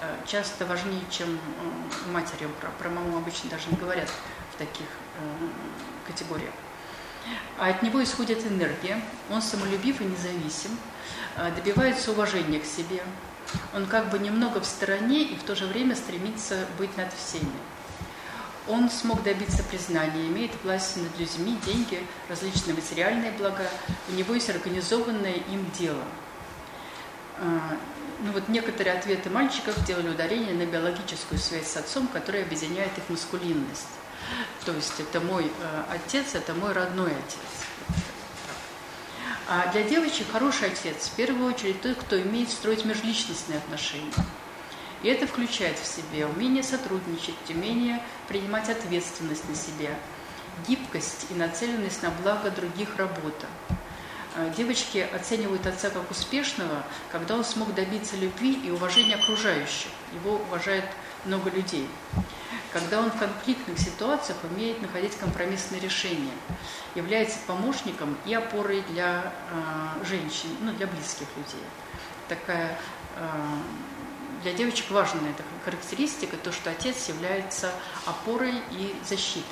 э, 0.00 0.16
часто 0.26 0.66
важнее, 0.66 1.02
чем 1.10 1.38
матери. 2.12 2.46
Про, 2.60 2.70
про 2.70 2.90
маму 2.90 3.18
обычно 3.18 3.50
даже 3.50 3.68
не 3.70 3.76
говорят 3.76 4.08
в 4.52 4.56
таких 4.58 4.86
э, 5.18 5.46
категориях. 6.06 6.52
А 7.58 7.68
от 7.68 7.82
него 7.82 8.02
исходит 8.02 8.46
энергия, 8.46 9.00
он 9.30 9.40
самолюбив 9.40 10.00
и 10.00 10.04
независим, 10.04 10.76
э, 11.36 11.50
добивается 11.52 12.12
уважения 12.12 12.60
к 12.60 12.66
себе, 12.66 13.02
он 13.74 13.86
как 13.86 14.10
бы 14.10 14.18
немного 14.18 14.60
в 14.60 14.64
стороне 14.64 15.22
и 15.22 15.36
в 15.36 15.42
то 15.42 15.54
же 15.54 15.66
время 15.66 15.94
стремится 15.94 16.66
быть 16.78 16.96
над 16.96 17.12
всеми. 17.12 17.52
Он 18.66 18.88
смог 18.88 19.22
добиться 19.22 19.62
признания, 19.62 20.26
имеет 20.26 20.52
власть 20.62 20.96
над 20.96 21.18
людьми, 21.18 21.58
деньги, 21.66 22.04
различные 22.28 22.74
материальные 22.74 23.32
блага. 23.32 23.68
У 24.08 24.12
него 24.12 24.34
есть 24.34 24.48
организованное 24.48 25.34
им 25.34 25.70
дело. 25.78 26.02
Э, 27.38 27.58
ну 28.20 28.32
вот 28.32 28.48
некоторые 28.48 28.96
ответы 28.96 29.28
мальчиков 29.28 29.84
делали 29.84 30.08
ударение 30.08 30.54
на 30.54 30.64
биологическую 30.64 31.38
связь 31.38 31.66
с 31.66 31.76
отцом, 31.76 32.08
которая 32.08 32.42
объединяет 32.42 32.96
их 32.96 33.04
маскулинность. 33.08 33.88
То 34.64 34.72
есть 34.72 34.98
это 34.98 35.20
мой 35.20 35.44
э, 35.44 35.82
отец, 35.90 36.34
это 36.34 36.54
мой 36.54 36.72
родной 36.72 37.10
отец. 37.10 37.63
А 39.46 39.70
для 39.72 39.82
девочек 39.82 40.26
хороший 40.32 40.68
отец 40.68 41.08
в 41.08 41.16
первую 41.16 41.52
очередь 41.52 41.82
тот, 41.82 41.96
кто 41.98 42.16
умеет 42.16 42.48
строить 42.48 42.86
межличностные 42.86 43.58
отношения. 43.58 44.12
И 45.02 45.08
это 45.08 45.26
включает 45.26 45.78
в 45.78 45.86
себе 45.86 46.24
умение 46.24 46.62
сотрудничать, 46.62 47.34
умение 47.50 48.02
принимать 48.26 48.70
ответственность 48.70 49.46
на 49.46 49.54
себя, 49.54 49.90
гибкость 50.66 51.26
и 51.30 51.34
нацеленность 51.34 52.02
на 52.02 52.10
благо 52.10 52.50
других 52.50 52.96
работа. 52.96 53.46
А 54.34 54.48
девочки 54.48 55.06
оценивают 55.14 55.66
отца 55.66 55.90
как 55.90 56.10
успешного, 56.10 56.82
когда 57.12 57.34
он 57.34 57.44
смог 57.44 57.74
добиться 57.74 58.16
любви 58.16 58.54
и 58.64 58.70
уважения 58.70 59.16
окружающих. 59.16 59.90
Его 60.14 60.36
уважает 60.36 60.86
много 61.26 61.50
людей 61.50 61.86
когда 62.74 62.98
он 62.98 63.10
в 63.12 63.16
конфликтных 63.16 63.78
ситуациях 63.78 64.36
умеет 64.42 64.82
находить 64.82 65.16
компромиссные 65.16 65.80
решения, 65.80 66.32
является 66.96 67.38
помощником 67.46 68.18
и 68.26 68.34
опорой 68.34 68.82
для 68.90 69.32
э, 69.52 70.04
женщин, 70.04 70.48
ну, 70.60 70.72
для 70.72 70.88
близких 70.88 71.28
людей. 71.36 71.62
Такая 72.28 72.76
э, 73.16 73.26
для 74.42 74.54
девочек 74.54 74.90
важная 74.90 75.30
эта 75.30 75.44
характеристика, 75.64 76.36
то, 76.36 76.50
что 76.50 76.68
отец 76.68 77.08
является 77.08 77.70
опорой 78.06 78.54
и 78.72 78.96
защитой. 79.08 79.44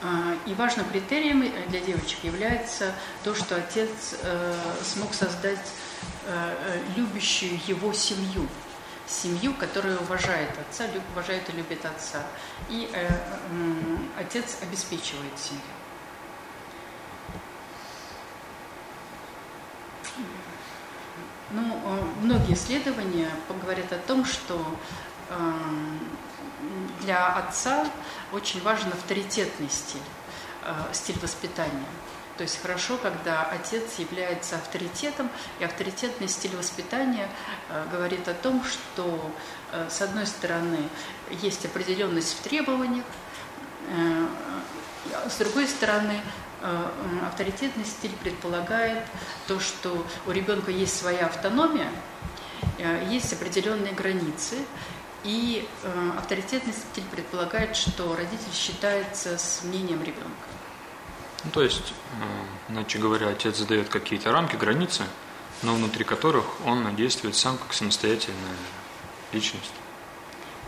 Э, 0.00 0.36
и 0.46 0.54
важным 0.54 0.88
критерием 0.88 1.44
для 1.70 1.80
девочек 1.80 2.22
является 2.22 2.94
то, 3.24 3.34
что 3.34 3.56
отец 3.56 4.14
э, 4.22 4.54
смог 4.84 5.12
создать 5.12 5.72
э, 6.26 6.78
любящую 6.94 7.58
его 7.66 7.92
семью– 7.92 8.46
семью, 9.06 9.54
которая 9.54 9.98
уважает 9.98 10.50
отца, 10.58 10.86
уважает 11.12 11.48
и 11.50 11.52
любит 11.52 11.84
отца. 11.84 12.22
И 12.68 12.90
э, 12.92 13.08
э, 13.08 13.12
отец 14.18 14.58
обеспечивает 14.62 15.38
семью. 15.38 15.62
Ну, 21.50 21.80
многие 22.22 22.54
исследования 22.54 23.30
говорят 23.62 23.92
о 23.92 23.98
том, 23.98 24.24
что 24.24 24.64
для 27.02 27.36
отца 27.36 27.86
очень 28.32 28.60
важен 28.62 28.88
авторитетный 28.88 29.68
стиль, 29.68 30.00
стиль 30.92 31.18
воспитания. 31.20 31.86
То 32.36 32.42
есть 32.42 32.60
хорошо, 32.60 32.98
когда 32.98 33.44
отец 33.44 33.98
является 33.98 34.56
авторитетом, 34.56 35.30
и 35.60 35.64
авторитетный 35.64 36.26
стиль 36.28 36.56
воспитания 36.56 37.28
э, 37.68 37.86
говорит 37.92 38.26
о 38.26 38.34
том, 38.34 38.64
что, 38.64 39.30
э, 39.72 39.88
с 39.88 40.02
одной 40.02 40.26
стороны, 40.26 40.88
есть 41.30 41.64
определенность 41.64 42.36
в 42.36 42.42
требованиях, 42.42 43.04
э, 43.88 44.26
с 45.28 45.36
другой 45.36 45.68
стороны, 45.68 46.20
авторитетный 47.26 47.84
стиль 47.84 48.14
предполагает 48.22 49.04
то, 49.46 49.60
что 49.60 50.06
у 50.26 50.30
ребенка 50.30 50.70
есть 50.70 50.98
своя 50.98 51.26
автономия, 51.26 51.90
есть 53.10 53.30
определенные 53.34 53.92
границы, 53.92 54.56
и 55.24 55.68
авторитетный 56.16 56.72
стиль 56.72 57.04
предполагает, 57.10 57.76
что 57.76 58.16
родитель 58.16 58.54
считается 58.54 59.36
с 59.36 59.62
мнением 59.62 60.02
ребенка. 60.02 60.48
Ну, 61.44 61.50
то 61.50 61.62
есть, 61.62 61.92
иначе 62.68 62.98
говоря, 62.98 63.28
отец 63.28 63.58
задает 63.58 63.88
какие-то 63.88 64.32
рамки, 64.32 64.56
границы, 64.56 65.04
но 65.62 65.74
внутри 65.74 66.04
которых 66.04 66.44
он 66.64 66.94
действует 66.96 67.36
сам 67.36 67.58
как 67.58 67.72
самостоятельная 67.72 68.56
личность. 69.32 69.72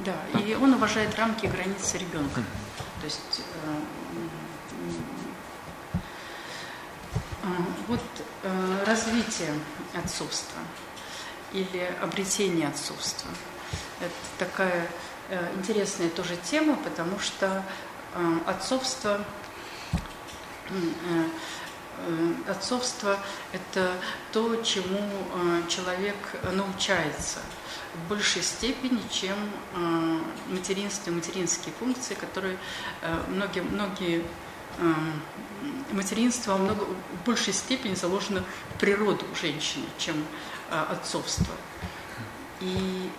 Да, 0.00 0.14
да. 0.32 0.40
и 0.40 0.54
он 0.54 0.74
уважает 0.74 1.14
рамки 1.16 1.46
и 1.46 1.48
границы 1.48 1.98
ребенка. 1.98 2.40
Mm-hmm. 2.40 3.00
То 3.00 3.04
есть 3.04 3.40
э, 3.40 3.74
э, 7.44 7.46
вот 7.88 8.00
э, 8.42 8.84
развитие 8.86 9.54
отцовства 9.94 10.60
или 11.52 11.90
обретение 12.02 12.68
отцовства– 12.68 13.30
это 14.00 14.14
такая 14.38 14.88
э, 15.30 15.54
интересная 15.56 16.08
тоже 16.10 16.36
тема, 16.36 16.76
потому 16.76 17.18
что 17.18 17.62
э, 18.14 18.38
отцовство 18.46 19.24
отцовство– 22.48 23.18
это 23.52 23.94
то, 24.32 24.56
чему 24.62 25.00
э, 25.00 25.62
человек 25.68 26.16
научается 26.52 27.40
в 27.94 28.08
большей 28.08 28.42
степени, 28.42 29.00
чем 29.10 29.34
материнство 30.50 31.10
и 31.10 31.14
материнские 31.14 31.72
функции, 31.78 32.12
которые 32.12 32.58
многие, 33.28 33.60
многие 33.62 34.22
материнство 35.92 36.58
много, 36.58 36.84
в 36.84 37.24
большей 37.24 37.54
степени 37.54 37.94
заложено 37.94 38.44
в 38.74 38.80
природу 38.80 39.24
женщины, 39.40 39.86
чем 39.96 40.22
отцовство. 40.68 41.54
И 42.60 43.10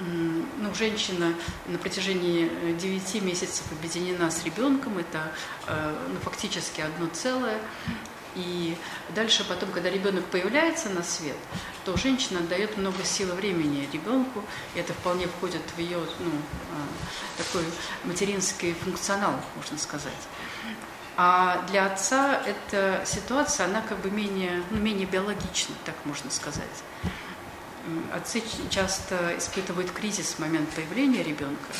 ну, 0.00 0.74
женщина 0.74 1.34
на 1.66 1.78
протяжении 1.78 2.48
9 2.74 3.14
э, 3.14 3.20
месяцев 3.20 3.64
объединена 3.70 4.30
с 4.30 4.44
ребенком, 4.44 4.98
это 4.98 5.32
э, 5.66 5.96
ну, 6.08 6.18
фактически 6.20 6.80
одно 6.80 7.06
целое. 7.08 7.58
И 8.36 8.76
дальше 9.14 9.44
потом, 9.48 9.70
когда 9.72 9.90
ребенок 9.90 10.24
появляется 10.26 10.88
на 10.88 11.02
свет, 11.02 11.36
то 11.84 11.96
женщина 11.96 12.38
отдает 12.38 12.76
много 12.76 13.02
сил 13.04 13.30
и 13.30 13.32
времени 13.32 13.88
ребенку, 13.92 14.44
и 14.74 14.78
это 14.78 14.92
вполне 14.94 15.26
входит 15.26 15.62
в 15.76 15.78
ее 15.78 15.98
ну, 15.98 16.30
э, 16.30 17.42
такой 17.42 17.64
материнский 18.04 18.72
функционал, 18.74 19.34
можно 19.56 19.76
сказать. 19.78 20.12
А 21.16 21.66
для 21.68 21.86
отца 21.86 22.40
эта 22.46 23.02
ситуация, 23.04 23.66
она 23.66 23.82
как 23.82 23.98
бы 23.98 24.10
менее, 24.10 24.62
ну, 24.70 24.78
менее 24.78 25.06
биологична, 25.06 25.74
так 25.84 25.96
можно 26.04 26.30
сказать 26.30 26.64
отцы 28.12 28.42
часто 28.70 29.36
испытывают 29.38 29.90
кризис 29.90 30.34
в 30.34 30.38
момент 30.38 30.68
появления 30.70 31.22
ребенка, 31.22 31.72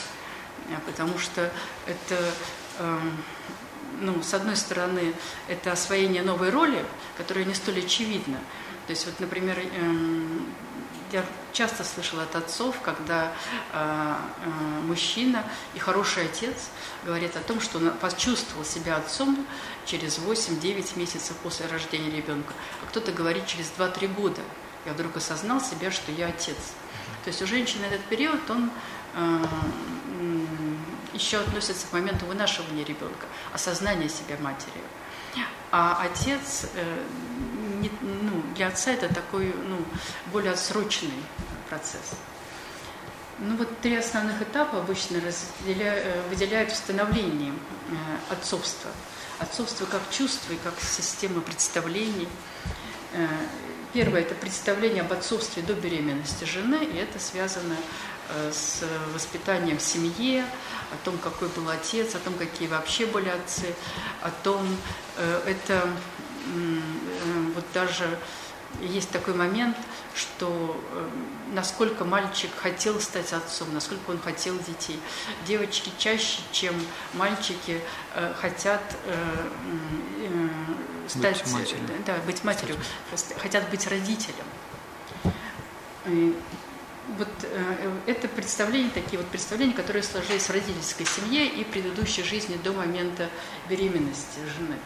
а, 0.68 0.80
потому 0.86 1.18
что 1.18 1.52
это, 1.86 2.32
эм, 2.78 3.22
ну, 4.00 4.22
с 4.22 4.34
одной 4.34 4.56
стороны, 4.56 5.14
это 5.48 5.72
освоение 5.72 6.22
новой 6.22 6.50
роли, 6.50 6.84
которая 7.16 7.44
не 7.44 7.54
столь 7.54 7.80
очевидна. 7.80 8.38
То 8.86 8.92
есть, 8.92 9.06
вот, 9.06 9.20
например, 9.20 9.58
эм, 9.58 10.46
я 11.12 11.24
часто 11.52 11.82
слышала 11.84 12.22
от 12.22 12.36
отцов, 12.36 12.80
когда 12.82 13.32
э, 13.72 14.14
э, 14.44 14.50
мужчина 14.86 15.44
и 15.74 15.78
хороший 15.78 16.26
отец 16.26 16.68
говорит 17.04 17.36
о 17.36 17.40
том, 17.40 17.60
что 17.60 17.78
он 17.78 17.90
почувствовал 17.90 18.64
себя 18.64 18.96
отцом 18.96 19.44
через 19.86 20.18
8-9 20.18 20.96
месяцев 20.98 21.36
после 21.42 21.66
рождения 21.66 22.10
ребенка, 22.10 22.54
а 22.82 22.86
кто-то 22.86 23.10
говорит 23.12 23.46
через 23.46 23.72
2-3 23.76 24.14
года 24.14 24.40
я 24.86 24.92
вдруг 24.92 25.16
осознал 25.16 25.60
себя, 25.60 25.90
что 25.90 26.12
я 26.12 26.28
отец. 26.28 26.56
То 27.24 27.28
есть 27.28 27.42
у 27.42 27.46
женщины 27.46 27.84
этот 27.84 28.02
период, 28.04 28.48
он 28.50 28.70
э, 29.14 29.44
еще 31.12 31.38
относится 31.38 31.86
к 31.86 31.92
моменту 31.92 32.26
вынашивания 32.26 32.84
ребенка, 32.84 33.26
осознания 33.52 34.08
себя 34.08 34.36
матерью. 34.40 34.84
А 35.72 36.02
отец, 36.02 36.66
э, 36.74 37.04
не, 37.80 37.90
ну, 38.00 38.42
для 38.56 38.68
отца 38.68 38.90
это 38.90 39.12
такой 39.12 39.54
ну, 39.68 39.78
более 40.32 40.52
отсроченный 40.52 41.22
процесс. 41.68 42.16
Ну 43.38 43.56
вот 43.56 43.80
три 43.80 43.96
основных 43.96 44.42
этапа 44.42 44.78
обычно 44.78 45.18
э, 45.18 46.22
выделяют 46.28 46.72
в 46.72 46.76
становлении 46.76 47.52
э, 47.52 47.94
отцовства. 48.32 48.90
Отцовство 49.38 49.86
как 49.86 50.02
чувство 50.10 50.52
и 50.52 50.56
как 50.56 50.74
система 50.80 51.40
представлений. 51.40 52.28
Первое– 53.92 54.20
это 54.22 54.36
представление 54.36 55.02
об 55.02 55.12
отцовстве 55.12 55.62
до 55.64 55.74
беременности 55.74 56.44
жены, 56.44 56.84
и 56.84 56.96
это 56.96 57.18
связано 57.18 57.74
э, 58.28 58.52
с 58.52 58.84
воспитанием 59.12 59.78
в 59.78 59.82
семье, 59.82 60.44
о 60.92 61.04
том, 61.04 61.18
какой 61.18 61.48
был 61.48 61.68
отец, 61.68 62.14
о 62.14 62.20
том, 62.20 62.34
какие 62.34 62.68
вообще 62.68 63.06
были 63.06 63.28
отцы, 63.28 63.74
о 64.22 64.30
том, 64.30 64.64
э, 65.16 65.42
это 65.44 65.82
э, 65.82 66.80
вот 67.52 67.64
даже 67.74 68.16
есть 68.80 69.10
такой 69.10 69.34
момент, 69.34 69.76
что 70.14 70.80
насколько 71.52 72.04
мальчик 72.04 72.50
хотел 72.56 73.00
стать 73.00 73.32
отцом, 73.32 73.74
насколько 73.74 74.10
он 74.10 74.20
хотел 74.20 74.58
детей. 74.58 75.00
Девочки 75.46 75.90
чаще, 75.98 76.40
чем 76.52 76.74
мальчики, 77.14 77.80
хотят 78.40 78.82
стать, 81.08 81.42
быть 81.42 81.52
матерью. 81.52 81.88
Да, 82.06 82.16
быть 82.26 82.44
матерью, 82.44 82.76
хотят 83.38 83.68
быть 83.70 83.86
родителем. 83.86 84.44
И 86.06 86.36
вот 87.18 87.28
э, 87.42 87.98
это 88.06 88.28
представления, 88.28 88.90
такие 88.90 89.18
вот 89.18 89.28
представления, 89.28 89.72
которые 89.72 90.02
сложились 90.02 90.44
в 90.44 90.50
родительской 90.50 91.06
семье 91.06 91.46
и 91.46 91.64
предыдущей 91.64 92.22
жизни 92.22 92.58
до 92.62 92.72
момента 92.72 93.28
беременности 93.68 94.38
жены. 94.56 94.76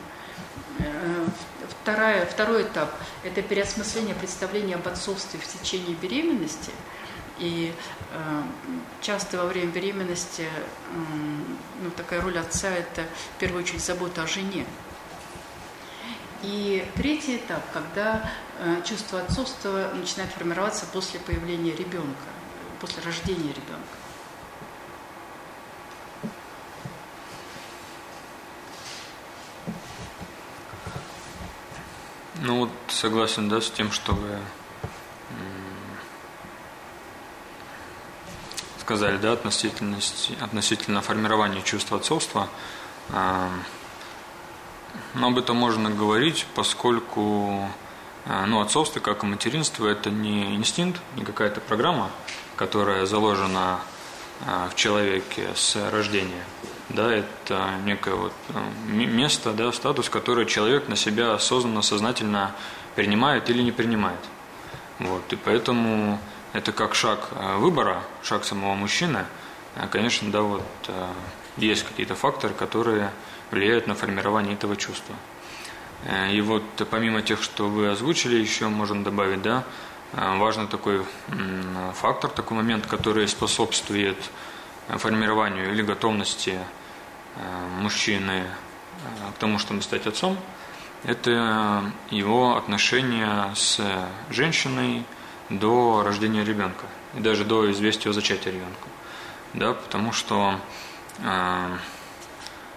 Э, 0.78 1.26
вторая, 1.68 2.26
второй 2.26 2.62
этап– 2.62 2.90
это 3.24 3.42
переосмысление 3.42 4.14
представления 4.14 4.74
об 4.74 4.86
отцовстве 4.88 5.38
в 5.38 5.46
течение 5.46 5.94
беременности. 5.94 6.72
И 7.38 7.72
э, 8.12 8.42
часто 9.00 9.38
во 9.38 9.46
время 9.46 9.70
беременности 9.70 10.42
э, 10.42 10.48
ну, 11.82 11.90
такая 11.90 12.20
роль 12.20 12.38
отца– 12.38 12.68
это 12.70 13.04
в 13.36 13.40
первую 13.40 13.62
очередь 13.62 13.84
забота 13.84 14.22
о 14.22 14.26
жене. 14.26 14.66
И 16.42 16.86
третий 16.94 17.36
этап, 17.36 17.62
когда 17.72 18.30
э, 18.58 18.82
чувство 18.84 19.20
отцовства 19.20 19.90
начинает 19.94 20.30
формироваться 20.32 20.86
после 20.92 21.18
появления 21.20 21.74
ребенка, 21.74 22.28
после 22.80 23.02
рождения 23.02 23.48
ребенка. 23.48 24.03
Ну 32.40 32.60
вот 32.60 32.70
согласен, 32.88 33.48
да, 33.48 33.60
с 33.60 33.70
тем, 33.70 33.92
что 33.92 34.12
вы 34.12 34.38
сказали, 38.80 39.16
да, 39.16 39.32
относительно, 39.32 39.98
относительно 40.40 41.00
формирования 41.00 41.62
чувства 41.62 41.98
отцовства. 41.98 42.48
Но 45.14 45.28
об 45.28 45.38
этом 45.38 45.56
можно 45.56 45.90
говорить, 45.90 46.46
поскольку 46.54 47.68
э, 48.26 48.44
ну, 48.46 48.60
отцовство, 48.60 49.00
как 49.00 49.22
и 49.22 49.26
материнство, 49.26 49.86
это 49.88 50.10
не 50.10 50.54
инстинкт, 50.54 51.00
не 51.16 51.24
какая-то 51.24 51.60
программа, 51.60 52.10
которая 52.56 53.06
заложена 53.06 53.80
э, 54.46 54.68
в 54.70 54.74
человеке 54.74 55.48
с 55.54 55.76
рождения. 55.90 56.44
Да, 56.90 57.10
это 57.10 57.78
некое 57.84 58.14
вот 58.14 58.32
э, 58.50 58.60
место, 58.88 59.52
да, 59.52 59.72
статус, 59.72 60.10
который 60.10 60.44
человек 60.44 60.88
на 60.88 60.96
себя 60.96 61.32
осознанно, 61.32 61.80
сознательно 61.80 62.54
принимает 62.94 63.48
или 63.48 63.62
не 63.62 63.72
принимает. 63.72 64.20
Вот, 64.98 65.32
и 65.32 65.36
поэтому 65.36 66.20
это 66.52 66.72
как 66.72 66.94
шаг 66.94 67.30
выбора, 67.58 68.04
шаг 68.22 68.44
самого 68.44 68.74
мужчины. 68.74 69.24
Конечно, 69.90 70.30
да, 70.30 70.42
вот 70.42 70.62
есть 71.56 71.82
какие-то 71.82 72.14
факторы, 72.14 72.54
которые 72.54 73.10
влияют 73.50 73.88
на 73.88 73.94
формирование 73.94 74.54
этого 74.54 74.76
чувства. 74.76 75.16
Э, 76.04 76.30
и 76.30 76.40
вот 76.42 76.62
помимо 76.90 77.22
тех, 77.22 77.42
что 77.42 77.68
вы 77.68 77.88
озвучили, 77.88 78.36
еще 78.36 78.68
можно 78.68 79.02
добавить, 79.02 79.42
да, 79.42 79.64
важный 80.12 80.68
такой 80.68 81.04
фактор, 81.94 82.30
такой 82.30 82.58
момент, 82.58 82.86
который 82.86 83.26
способствует 83.26 84.18
формированию 84.88 85.72
или 85.72 85.82
готовности 85.82 86.58
мужчины 87.80 88.44
к 89.34 89.38
тому, 89.38 89.58
чтобы 89.58 89.82
стать 89.82 90.06
отцом, 90.06 90.38
это 91.04 91.90
его 92.10 92.56
отношения 92.56 93.52
с 93.54 93.80
женщиной 94.30 95.04
до 95.50 96.02
рождения 96.02 96.44
ребенка 96.44 96.86
и 97.14 97.20
даже 97.20 97.44
до 97.44 97.70
известия 97.72 98.10
о 98.10 98.14
зачатии 98.14 98.48
ребенка. 98.48 98.88
Да, 99.52 99.74
потому 99.74 100.12
что 100.12 100.58
э, 101.18 101.76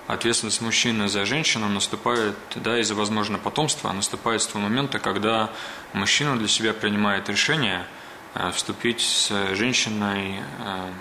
ответственность 0.05 0.61
мужчины 0.61 1.07
за 1.07 1.25
женщину 1.25 1.67
наступает, 1.69 2.35
да, 2.55 2.79
из-за 2.79 2.93
возможного 2.93 3.41
потомства, 3.41 3.91
наступает 3.91 4.43
с 4.43 4.47
того 4.47 4.63
момента, 4.63 4.99
когда 4.99 5.49
мужчина 5.93 6.37
для 6.37 6.47
себя 6.47 6.73
принимает 6.73 7.29
решение 7.29 7.87
э, 8.35 8.51
вступить 8.51 9.01
с 9.01 9.55
женщиной 9.55 10.41
э, 10.59 10.91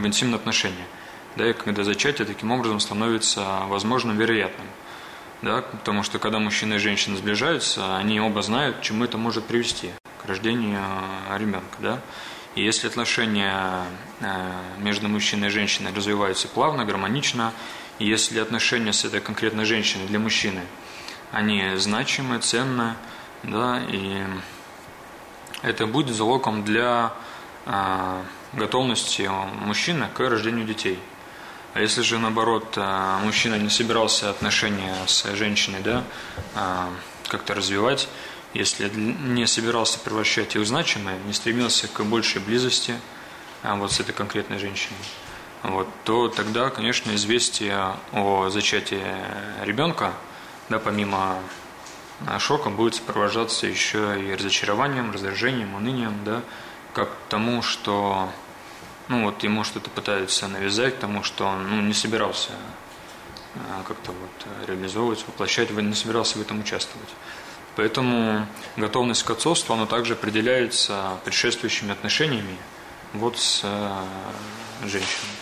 в 0.00 0.06
интимные 0.06 0.36
отношения. 0.36 0.86
Да, 1.36 1.48
и 1.48 1.52
когда 1.52 1.82
зачатие 1.84 2.26
таким 2.26 2.52
образом 2.52 2.80
становится 2.80 3.62
возможным, 3.66 4.16
вероятным. 4.16 4.66
Да, 5.42 5.62
потому 5.62 6.02
что 6.02 6.18
когда 6.18 6.38
мужчина 6.38 6.74
и 6.74 6.78
женщина 6.78 7.16
сближаются, 7.16 7.96
они 7.96 8.20
оба 8.20 8.40
знают, 8.42 8.78
к 8.78 8.82
чему 8.82 9.04
это 9.04 9.18
может 9.18 9.44
привести, 9.44 9.90
к 10.22 10.26
рождению 10.26 10.80
ребенка. 11.36 11.76
Да? 11.80 12.00
И 12.54 12.62
если 12.62 12.86
отношения 12.86 13.84
э, 14.20 14.52
между 14.78 15.08
мужчиной 15.08 15.48
и 15.48 15.50
женщиной 15.50 15.92
развиваются 15.94 16.46
плавно, 16.46 16.84
гармонично, 16.84 17.52
и 17.98 18.06
если 18.06 18.38
отношения 18.38 18.92
с 18.92 19.04
этой 19.04 19.20
конкретной 19.20 19.64
женщиной 19.64 20.06
для 20.06 20.20
мужчины, 20.20 20.62
они 21.32 21.76
значимы, 21.76 22.38
ценны, 22.38 22.94
да, 23.42 23.82
и 23.88 24.22
это 25.62 25.86
будет 25.86 26.14
залогом 26.14 26.64
для 26.64 27.12
э, 27.66 28.22
готовности 28.56 29.30
мужчины 29.60 30.08
к 30.14 30.20
рождению 30.20 30.66
детей. 30.66 30.98
А 31.74 31.80
если 31.80 32.02
же 32.02 32.18
наоборот 32.18 32.74
э, 32.76 33.18
мужчина 33.24 33.56
не 33.56 33.68
собирался 33.68 34.30
отношения 34.30 34.94
с 35.06 35.24
женщиной, 35.34 35.80
да, 35.80 36.04
как-то 37.28 37.54
развивать, 37.54 38.08
если 38.52 38.88
не 38.88 39.46
собирался 39.46 39.98
превращать 39.98 40.54
их 40.54 40.62
в 40.62 40.66
значимые, 40.66 41.18
не 41.26 41.32
стремился 41.32 41.88
к 41.88 42.04
большей 42.04 42.40
близости 42.40 42.94
вот 43.64 43.90
с 43.90 43.98
этой 43.98 44.12
конкретной 44.12 44.58
женщиной, 44.58 44.96
вот, 45.64 45.88
то 46.04 46.28
тогда, 46.28 46.70
конечно, 46.70 47.14
известие 47.16 47.96
о 48.12 48.50
зачатии 48.50 49.02
ребенка, 49.64 50.12
да, 50.68 50.78
помимо 50.78 51.38
шока, 52.38 52.70
будет 52.70 52.94
сопровождаться 52.94 53.66
еще 53.66 54.22
и 54.22 54.34
разочарованием, 54.34 55.10
раздражением, 55.10 55.74
унынием, 55.74 56.14
да, 56.24 56.42
как 56.92 57.08
тому, 57.28 57.62
что 57.62 58.28
ну, 59.08 59.24
вот 59.24 59.42
ему 59.42 59.64
что-то 59.64 59.90
пытаются 59.90 60.48
навязать, 60.48 60.98
тому, 60.98 61.22
что 61.22 61.46
он 61.46 61.68
ну, 61.68 61.82
не 61.82 61.92
собирался 61.94 62.50
а, 63.54 63.82
как-то 63.86 64.12
вот 64.12 64.66
реализовывать, 64.66 65.24
воплощать, 65.26 65.70
не 65.70 65.94
собирался 65.94 66.38
в 66.38 66.40
этом 66.40 66.60
участвовать. 66.60 67.08
Поэтому 67.76 68.46
готовность 68.76 69.24
к 69.24 69.30
отцовству, 69.30 69.74
она 69.74 69.86
также 69.86 70.14
определяется 70.14 71.18
предшествующими 71.24 71.92
отношениями 71.92 72.56
вот 73.12 73.36
с 73.38 73.60
э, 73.64 74.04
женщиной. 74.82 75.34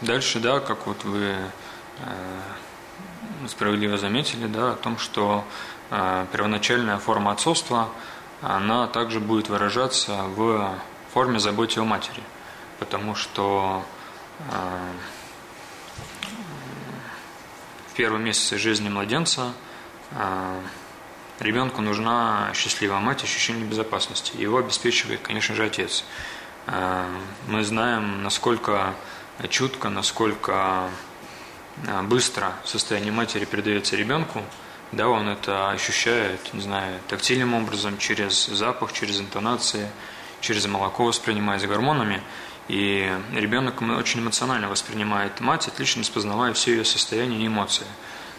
Дальше, 0.00 0.40
да, 0.40 0.60
как 0.60 0.86
вот 0.86 1.04
вы 1.04 1.34
э, 1.34 1.48
справедливо 3.48 3.98
заметили, 3.98 4.46
да, 4.46 4.72
о 4.72 4.76
том, 4.76 4.96
что 4.98 5.44
э, 5.90 6.26
первоначальная 6.32 6.98
форма 6.98 7.32
отцовства, 7.32 7.88
она 8.40 8.86
также 8.86 9.20
будет 9.20 9.48
выражаться 9.48 10.22
в 10.22 10.74
форме 11.12 11.40
заботы 11.40 11.80
о 11.80 11.84
матери, 11.84 12.22
потому 12.78 13.14
что 13.14 13.84
в 17.88 17.96
первые 17.96 18.22
месяцы 18.22 18.58
жизни 18.58 18.88
младенца– 18.88 19.52
а, 20.12 20.60
ребенку 21.40 21.82
нужна 21.82 22.50
счастливая 22.54 23.00
мать, 23.00 23.22
ощущение 23.22 23.64
безопасности. 23.64 24.36
Его 24.36 24.58
обеспечивает, 24.58 25.20
конечно 25.20 25.54
же, 25.54 25.64
отец. 25.64 26.04
А, 26.66 27.08
мы 27.46 27.64
знаем, 27.64 28.22
насколько 28.22 28.94
чутко, 29.50 29.88
насколько 29.88 30.88
быстро 32.04 32.54
состояние 32.64 33.12
матери 33.12 33.44
передается 33.44 33.94
ребенку. 33.94 34.42
Да, 34.90 35.08
он 35.08 35.28
это 35.28 35.70
ощущает, 35.70 36.52
не 36.52 36.60
знаю, 36.60 36.98
тактильным 37.06 37.54
образом, 37.54 37.98
через 37.98 38.46
запах, 38.46 38.92
через 38.92 39.20
интонации, 39.20 39.88
через 40.40 40.66
молоко 40.66 41.04
воспринимает 41.04 41.62
с 41.62 41.66
гормонами. 41.66 42.22
И 42.68 43.10
ребенок 43.32 43.80
очень 43.80 44.20
эмоционально 44.20 44.68
воспринимает 44.68 45.40
мать, 45.40 45.68
отлично 45.68 46.02
распознавая 46.02 46.52
все 46.52 46.72
ее 46.72 46.84
состояния 46.84 47.42
и 47.42 47.46
эмоции. 47.46 47.86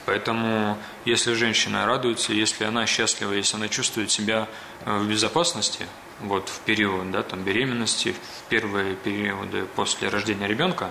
Поэтому, 0.06 0.78
если 1.06 1.34
женщина 1.34 1.86
радуется, 1.86 2.34
если 2.34 2.64
она 2.64 2.86
счастлива, 2.86 3.32
если 3.34 3.58
она 3.58 3.68
чувствует 3.68 4.10
себя 4.10 4.48
э, 4.86 4.98
в 4.98 5.08
безопасности, 5.08 5.86
вот 6.20 6.50
в 6.50 6.60
период 6.62 7.12
да, 7.12 7.24
там, 7.24 7.44
беременности, 7.44 8.14
в 8.14 8.50
первые 8.50 8.96
периоды 8.96 9.66
после 9.76 10.10
рождения 10.10 10.48
ребенка, 10.48 10.90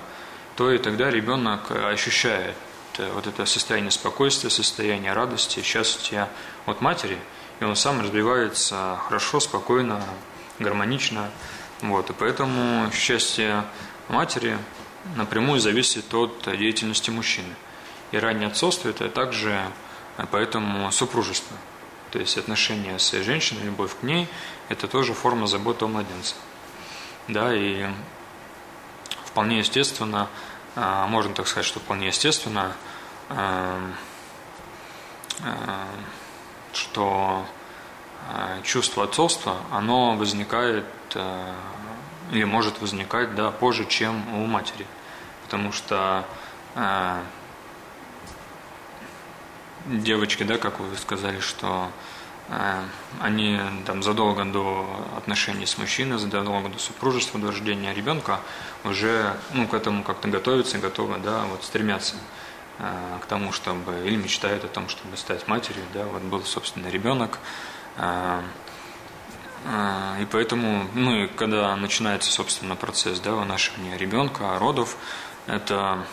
то 0.56 0.70
и 0.70 0.78
тогда 0.78 1.10
ребенок 1.10 1.70
ощущает 1.70 2.54
э, 2.98 3.10
вот 3.12 3.26
это 3.26 3.46
состояние 3.46 3.90
спокойствия, 3.90 4.50
состояние 4.50 5.12
радости, 5.12 5.62
счастья 5.62 6.28
от 6.66 6.80
матери, 6.80 7.18
и 7.60 7.64
он 7.64 7.76
сам 7.76 8.00
развивается 8.00 8.98
хорошо, 9.04 9.40
спокойно, 9.40 10.02
гармонично. 10.58 11.30
Вот, 11.80 12.10
и 12.10 12.12
поэтому 12.12 12.90
счастье 12.92 13.64
матери 14.08 14.58
напрямую 15.16 15.60
зависит 15.60 16.12
от 16.12 16.48
деятельности 16.58 17.10
мужчины 17.10 17.54
и 18.10 18.18
раннее 18.18 18.48
отцовство– 18.48 18.88
это 18.90 19.08
также 19.08 19.60
э, 20.16 20.24
поэтому 20.30 20.90
супружество. 20.92 21.56
То 22.10 22.18
есть 22.18 22.38
отношения 22.38 22.98
с 22.98 23.10
женщиной, 23.22 23.64
любовь 23.64 23.92
к 24.00 24.02
ней– 24.02 24.28
это 24.68 24.88
тоже 24.88 25.12
форма 25.14 25.46
заботы 25.46 25.84
о 25.84 25.88
младенце. 25.88 26.34
Да, 27.28 27.54
и 27.54 27.86
вполне 29.26 29.58
естественно, 29.58 30.28
э, 30.74 31.06
можно 31.08 31.34
так 31.34 31.46
сказать, 31.46 31.66
что 31.66 31.80
вполне 31.80 32.06
естественно, 32.08 32.74
э, 33.28 33.90
что 36.72 37.46
чувство 38.62 39.04
отцовства, 39.04 39.56
оно 39.70 40.16
возникает 40.16 40.84
или 42.30 42.44
может 42.44 42.80
возникать 42.80 43.34
да, 43.34 43.50
позже, 43.50 43.86
чем 43.86 44.34
у 44.34 44.46
матери. 44.46 44.86
Потому 45.44 45.72
что 45.72 46.24
девочки, 49.88 50.42
да, 50.42 50.58
как 50.58 50.80
вы 50.80 50.96
сказали, 50.96 51.40
что 51.40 51.90
э, 52.48 52.82
они 53.20 53.58
там 53.86 54.02
задолго 54.02 54.44
до 54.44 54.86
отношений 55.16 55.66
с 55.66 55.78
мужчиной, 55.78 56.18
задолго 56.18 56.68
до 56.68 56.78
супружества, 56.78 57.40
до 57.40 57.48
рождения 57.48 57.94
ребенка 57.94 58.40
уже 58.84 59.36
ну, 59.52 59.66
к 59.66 59.74
этому 59.74 60.02
как-то 60.02 60.28
готовятся, 60.28 60.78
готовы, 60.78 61.18
да, 61.18 61.44
вот 61.44 61.64
стремятся 61.64 62.16
э, 62.78 63.18
к 63.22 63.26
тому, 63.26 63.52
чтобы, 63.52 64.02
или 64.04 64.16
мечтают 64.16 64.64
о 64.64 64.68
том, 64.68 64.88
чтобы 64.88 65.16
стать 65.16 65.48
матерью, 65.48 65.84
да, 65.94 66.04
вот 66.04 66.22
был, 66.22 66.42
собственно, 66.44 66.88
ребенок, 66.88 67.38
э, 67.38 67.38
э, 67.38 67.77
и 67.98 70.26
поэтому, 70.30 70.88
ну 70.94 71.24
и 71.24 71.26
когда 71.26 71.74
начинается, 71.76 72.30
собственно, 72.30 72.76
процесс 72.76 73.20
да, 73.20 73.32
вынашивания 73.32 73.96
ребенка, 73.96 74.58
родов, 74.58 74.96
это 75.46 76.04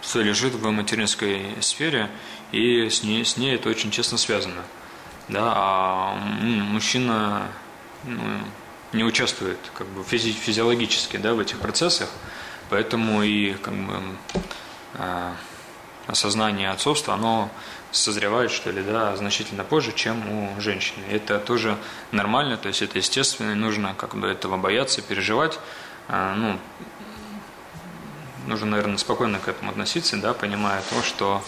все 0.00 0.22
лежит 0.22 0.54
в 0.54 0.70
материнской 0.70 1.56
сфере, 1.60 2.10
и 2.50 2.88
с 2.88 3.02
ней, 3.02 3.24
с 3.24 3.36
ней 3.36 3.54
это 3.54 3.68
очень 3.68 3.90
честно 3.90 4.18
связано. 4.18 4.62
Да, 5.28 5.52
а 5.54 6.14
мужчина 6.16 7.48
ну, 8.04 8.20
не 8.92 9.04
участвует 9.04 9.58
как 9.74 9.86
бы 9.86 10.04
физи 10.04 10.32
физиологически 10.32 11.16
да, 11.16 11.34
в 11.34 11.38
этих 11.38 11.58
процессах, 11.58 12.10
поэтому 12.68 13.22
и 13.22 13.54
как 13.54 13.74
бы, 13.74 14.02
э, 14.94 15.32
осознание 16.08 16.70
отцовства, 16.70 17.14
оно 17.14 17.50
созревает, 17.92 18.50
что 18.50 18.70
ли, 18.70 18.82
да, 18.82 19.14
значительно 19.16 19.64
позже, 19.64 19.92
чем 19.92 20.28
у 20.30 20.60
женщины. 20.60 21.04
Это 21.10 21.38
тоже 21.38 21.76
нормально, 22.10 22.56
то 22.56 22.68
есть 22.68 22.82
это 22.82 22.98
естественно, 22.98 23.54
нужно 23.54 23.94
как 23.94 24.16
бы 24.16 24.26
этого 24.26 24.56
бояться, 24.56 25.02
переживать. 25.02 25.58
А, 26.08 26.34
ну, 26.34 26.58
нужно, 28.46 28.66
наверное, 28.66 28.98
спокойно 28.98 29.38
к 29.38 29.48
этому 29.48 29.70
относиться, 29.70 30.16
да, 30.16 30.34
понимая 30.34 30.82
то, 30.90 31.02
что 31.02 31.42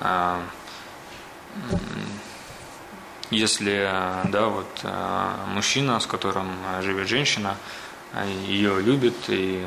э, 0.00 0.40
если 3.30 3.90
да, 4.30 4.46
вот, 4.46 4.80
э, 4.82 5.34
мужчина, 5.48 5.98
с 5.98 6.06
которым 6.06 6.48
живет 6.82 7.08
женщина, 7.08 7.56
ее 8.46 8.80
любит 8.80 9.14
и 9.28 9.66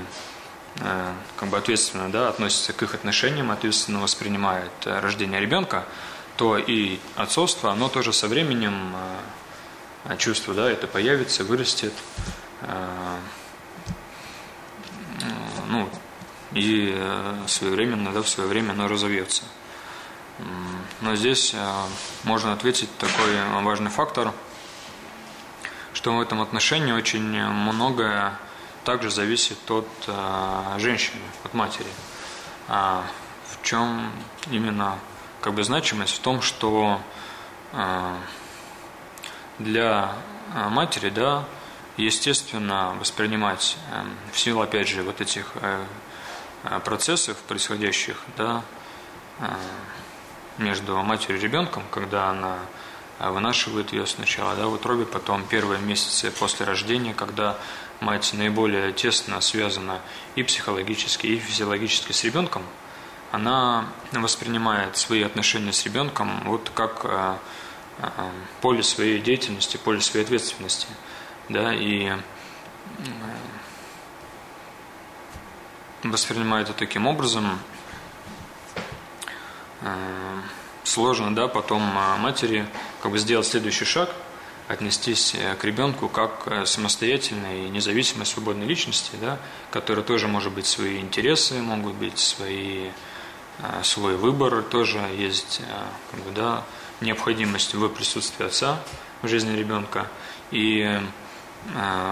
э, 0.80 1.14
как 1.38 1.50
бы 1.50 1.58
ответственно 1.58 2.10
да, 2.10 2.30
относится 2.30 2.74
к 2.74 2.82
их 2.82 2.96
отношениям, 2.96 3.52
ответственно 3.52 4.00
воспринимает 4.00 4.72
рождение 4.86 5.40
ребенка, 5.40 5.86
то 6.40 6.58
и 6.58 7.00
отцовство, 7.18 7.72
оно 7.74 7.90
тоже 7.90 8.14
со 8.14 8.30
временем 8.30 8.96
чувство, 10.18 10.54
да, 10.54 10.72
это 10.72 10.88
появится, 10.88 11.44
вырастет, 11.44 11.92
ну, 15.68 15.90
и 16.54 16.98
своевременно, 17.46 18.14
да, 18.14 18.22
в 18.22 18.30
свое 18.30 18.48
время 18.48 18.72
оно 18.72 18.88
разовьется. 18.88 19.44
Но 21.02 21.14
здесь 21.18 21.54
можно 22.24 22.54
ответить 22.54 22.90
такой 23.00 23.36
важный 23.62 23.92
фактор, 23.92 24.32
что 25.92 26.16
в 26.16 26.22
этом 26.22 26.40
отношении 26.40 26.94
очень 26.94 27.44
многое 27.44 28.40
также 28.86 29.12
зависит 29.12 29.60
от 29.70 29.90
женщины, 30.78 31.20
от 31.44 31.54
матери. 31.54 31.92
А 32.70 33.04
в 33.46 33.62
чем 33.62 34.10
именно 34.50 34.98
как 35.42 35.54
бы 35.54 35.64
значимость? 35.64 36.16
В 36.16 36.20
том, 36.20 36.42
что 36.42 37.02
а, 37.72 38.18
для 39.58 40.14
а, 40.54 40.70
матери, 40.70 41.10
да, 41.10 41.46
естественно, 41.98 42.96
воспринимать 43.00 43.78
эм, 43.92 44.16
в 44.32 44.40
силу, 44.40 44.62
опять 44.62 44.88
же, 44.88 45.04
вот 45.04 45.22
этих 45.22 45.52
э, 45.56 45.84
э, 46.64 46.80
процессов, 46.80 47.38
происходящих, 47.40 48.22
да, 48.38 48.64
э, 49.40 49.46
между 50.58 50.96
матерью 51.04 51.40
и 51.40 51.44
ребенком, 51.44 51.84
когда 51.92 52.30
она 52.30 52.58
вынашивает 53.20 53.92
ее 53.92 54.06
сначала 54.06 54.56
да, 54.56 54.68
в 54.68 54.74
утробе, 54.74 55.06
потом 55.06 55.44
первые 55.44 55.82
месяцы 55.82 56.32
после 56.32 56.66
рождения, 56.66 57.14
когда 57.14 57.58
мать 58.00 58.32
наиболее 58.34 58.94
тесно 58.94 59.42
связана 59.42 60.00
и 60.36 60.44
психологически, 60.44 61.28
и 61.28 61.38
физиологически 61.38 62.14
с 62.14 62.24
ребенком, 62.24 62.64
она 63.32 63.88
воспринимает 64.12 64.98
свои 64.98 65.24
отношения 65.24 65.74
с 65.74 65.86
ребенком 65.86 66.42
вот 66.46 66.72
как 66.74 67.02
э, 67.04 67.38
э, 68.00 68.10
поле 68.62 68.84
своей 68.84 69.20
деятельности, 69.20 69.78
поле 69.78 70.02
своей 70.02 70.26
ответственности. 70.26 70.88
Да, 71.48 71.74
и 71.74 72.08
э, 72.08 72.18
воспринимает 76.04 76.70
это 76.70 76.80
таким 76.80 77.08
образом, 77.08 77.60
сложно, 80.84 81.36
да, 81.36 81.48
потом 81.48 81.82
матери 81.82 82.66
как 83.02 83.12
бы 83.12 83.18
сделать 83.18 83.46
следующий 83.46 83.86
шаг– 83.86 84.10
отнестись 84.70 85.36
к 85.60 85.64
ребенку 85.66 86.08
как 86.08 86.68
самостоятельной 86.68 87.66
и 87.66 87.70
независимой 87.70 88.28
свободной 88.28 88.68
личности, 88.68 89.16
да, 89.20 89.40
которая 89.72 90.06
тоже 90.06 90.28
может 90.28 90.54
быть 90.54 90.68
свои 90.68 91.00
интересы, 91.00 91.56
могут 91.56 91.96
быть 91.96 92.20
свои, 92.20 92.92
свой 93.84 94.16
выбор, 94.16 94.62
тоже 94.64 95.00
есть 95.18 95.62
бы, 96.14 96.32
да, 96.32 96.64
необходимость 97.02 97.74
в 97.74 97.88
присутствии 97.90 98.46
отца 98.46 98.80
в 99.22 99.28
жизни 99.28 99.56
ребенка. 99.56 100.08
И 100.52 101.00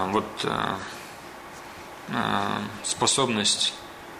вот 0.08 0.26
способность 2.84 3.74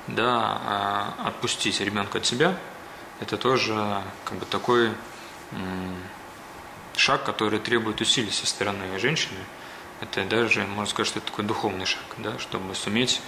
да, 0.06 1.14
отпустить 1.24 1.80
ребенка 1.80 2.18
от 2.18 2.26
себя, 2.26 2.56
это 3.20 3.36
тоже 3.36 4.02
как 4.24 4.38
бы 4.38 4.46
такой 4.46 4.92
шаг, 6.96 7.24
который 7.24 7.58
требует 7.60 8.00
усилий 8.00 8.30
со 8.30 8.46
стороны 8.46 8.98
женщины. 8.98 9.38
Это 10.00 10.24
даже, 10.24 10.64
можно 10.64 10.86
сказать, 10.86 11.08
что 11.08 11.18
это 11.18 11.28
такой 11.28 11.44
духовный 11.44 11.84
шаг, 11.84 12.04
да, 12.18 12.38
чтобы 12.38 12.74
суметь 12.74 13.20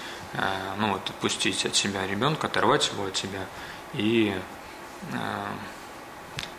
ну, 0.77 0.93
вот, 0.93 1.11
отпустить 1.11 1.67
от 1.67 1.75
себя 1.75 2.07
ребенка, 2.07 2.47
оторвать 2.47 2.89
его 2.93 3.07
от 3.07 3.17
себя 3.17 3.41
и 3.95 4.35
э, 5.13 5.17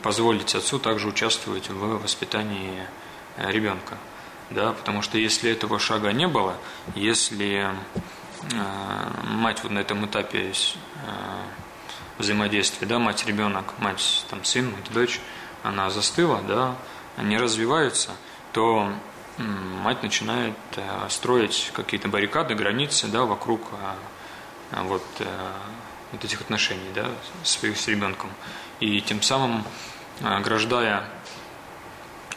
позволить 0.02 0.56
отцу 0.56 0.80
также 0.80 1.08
участвовать 1.08 1.70
в 1.70 2.02
воспитании 2.02 2.88
э, 3.38 3.52
ребенка. 3.52 3.98
Да, 4.50 4.74
потому 4.74 5.02
что 5.02 5.18
если 5.18 5.50
этого 5.50 5.80
шага 5.80 6.12
не 6.12 6.28
было, 6.28 6.58
если 6.94 7.70
мать 9.24 9.64
вот 9.64 9.72
на 9.72 9.80
этом 9.80 10.06
этапе 10.06 10.52
взаимодействия, 12.18 12.86
да, 12.88 13.00
мать-ребенок, 13.00 13.74
мать, 13.78 14.26
там, 14.30 14.44
сын, 14.44 14.72
мать, 14.72 14.92
дочь, 14.92 15.22
она 15.64 15.90
застыла, 15.90 16.42
да, 16.42 16.76
не 17.18 17.38
развиваются, 17.38 18.12
то 18.52 18.92
мать 19.38 20.04
начинает 20.04 20.56
э, 20.76 21.08
строить 21.10 21.72
какие-то 21.74 22.08
баррикады, 22.08 22.56
границы 22.56 23.08
да, 23.08 23.24
вокруг 23.24 23.62
э, 24.72 24.82
вот, 24.84 25.04
э, 25.20 25.26
вот 26.12 26.24
этих 26.24 26.41
отношений 26.41 26.91
да, 26.93 27.09
своих 27.43 27.78
с 27.78 27.88
ребенком. 27.88 28.30
И 28.80 29.01
тем 29.01 29.22
самым 29.22 29.64
ограждая 30.22 31.03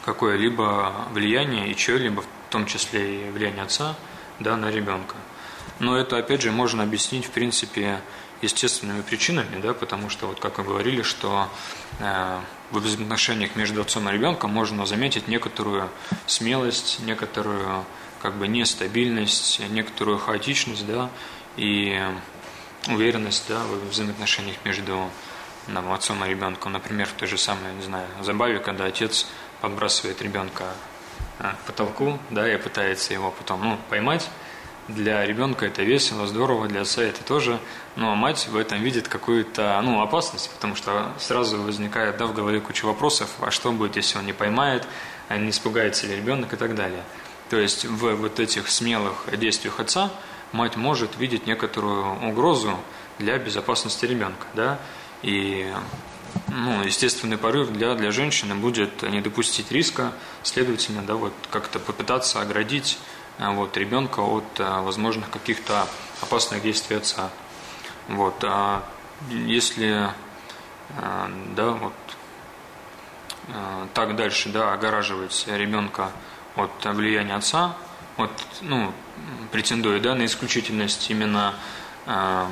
какое-либо 0.03 1.07
влияние 1.11 1.71
и 1.71 1.75
чье-либо, 1.75 2.21
в 2.21 2.27
том 2.49 2.65
числе 2.65 3.27
и 3.27 3.31
влияние 3.31 3.63
отца, 3.63 3.95
да, 4.39 4.55
на 4.55 4.69
ребенка. 4.69 5.15
Но 5.79 5.97
это, 5.97 6.17
опять 6.17 6.41
же, 6.41 6.51
можно 6.51 6.83
объяснить, 6.83 7.25
в 7.25 7.31
принципе, 7.31 8.01
естественными 8.41 9.01
причинами, 9.01 9.59
да, 9.61 9.73
потому 9.73 10.09
что, 10.09 10.27
вот 10.27 10.39
как 10.39 10.57
мы 10.57 10.63
говорили, 10.63 11.01
что 11.01 11.49
э, 11.99 12.39
в 12.71 12.79
взаимоотношениях 12.79 13.55
между 13.55 13.81
отцом 13.81 14.07
и 14.09 14.11
ребенком 14.11 14.51
можно 14.51 14.85
заметить 14.85 15.27
некоторую 15.27 15.89
смелость, 16.27 16.99
некоторую 17.01 17.85
как 18.21 18.35
бы 18.35 18.47
нестабильность, 18.47 19.61
некоторую 19.69 20.17
хаотичность, 20.17 20.85
да, 20.85 21.09
и 21.57 22.01
уверенность, 22.87 23.45
да, 23.49 23.59
в 23.59 23.89
взаимоотношениях 23.89 24.57
между 24.63 25.09
нам, 25.67 25.91
отцом 25.91 26.23
и 26.23 26.29
ребенком. 26.29 26.73
Например, 26.73 27.07
в 27.07 27.13
той 27.13 27.27
же 27.27 27.37
самой, 27.37 27.73
не 27.73 27.83
знаю, 27.83 28.07
забаве, 28.21 28.59
когда 28.59 28.85
отец 28.85 29.27
подбрасывает 29.61 30.21
ребенка 30.21 30.65
э, 31.39 31.51
к 31.51 31.67
потолку, 31.67 32.19
да, 32.29 32.51
и 32.51 32.57
пытается 32.57 33.13
его 33.13 33.31
потом, 33.31 33.63
ну, 33.63 33.77
поймать, 33.89 34.29
для 34.87 35.25
ребенка 35.25 35.65
это 35.65 35.81
весело, 35.81 36.27
здорово, 36.27 36.67
для 36.67 36.81
отца 36.81 37.01
это 37.01 37.23
тоже, 37.23 37.59
но 37.95 38.13
мать 38.15 38.47
в 38.47 38.55
этом 38.55 38.83
видит 38.83 39.07
какую-то 39.07 39.81
ну, 39.83 40.01
опасность, 40.01 40.51
потому 40.51 40.75
что 40.75 41.11
сразу 41.17 41.59
возникает 41.59 42.17
да, 42.17 42.27
в 42.27 42.35
голове 42.35 42.59
куча 42.59 42.85
вопросов, 42.85 43.29
а 43.41 43.49
что 43.49 43.71
будет, 43.71 43.95
если 43.95 44.19
он 44.19 44.27
не 44.27 44.33
поймает, 44.33 44.87
а 45.27 45.37
не 45.37 45.49
испугается 45.49 46.05
ли 46.05 46.15
ребенок 46.15 46.53
и 46.53 46.55
так 46.55 46.75
далее. 46.75 47.03
То 47.49 47.57
есть 47.57 47.85
в 47.85 48.13
вот 48.15 48.39
этих 48.39 48.69
смелых 48.69 49.25
действиях 49.35 49.79
отца 49.79 50.11
мать 50.55 50.77
может 50.77 51.17
видеть 51.17 51.45
некоторую 51.45 52.29
угрозу 52.29 52.77
для 53.19 53.37
безопасности 53.37 54.05
ребенка. 54.05 54.47
Да? 54.53 54.79
И 55.21 55.71
ну, 56.47 56.83
естественный 56.83 57.37
порыв 57.37 57.71
для, 57.71 57.95
для 57.95 58.11
женщины 58.11 58.55
будет 58.55 59.03
не 59.03 59.21
допустить 59.21 59.71
риска, 59.71 60.13
следовательно, 60.43 61.01
да, 61.01 61.15
вот 61.15 61.33
как-то 61.51 61.79
попытаться 61.79 62.41
оградить 62.41 62.97
а, 63.37 63.51
вот, 63.51 63.75
ребенка 63.77 64.21
от 64.21 64.45
а, 64.59 64.81
возможных 64.81 65.29
каких-то 65.29 65.87
опасных 66.21 66.61
действий 66.61 66.97
отца. 66.97 67.29
Вот, 68.07 68.35
а 68.43 68.83
если 69.29 70.09
а, 70.97 71.31
да, 71.55 71.71
вот, 71.71 71.93
так 73.93 74.15
дальше 74.15 74.49
да, 74.49 74.73
огораживать 74.73 75.45
ребенка 75.47 76.11
от 76.55 76.71
влияния 76.85 77.35
отца, 77.35 77.75
вот, 78.17 78.31
ну, 78.61 78.91
претендуя 79.51 79.99
да, 79.99 80.15
на 80.15 80.25
исключительность 80.25 81.09
именно 81.09 81.55
э, 82.05 82.47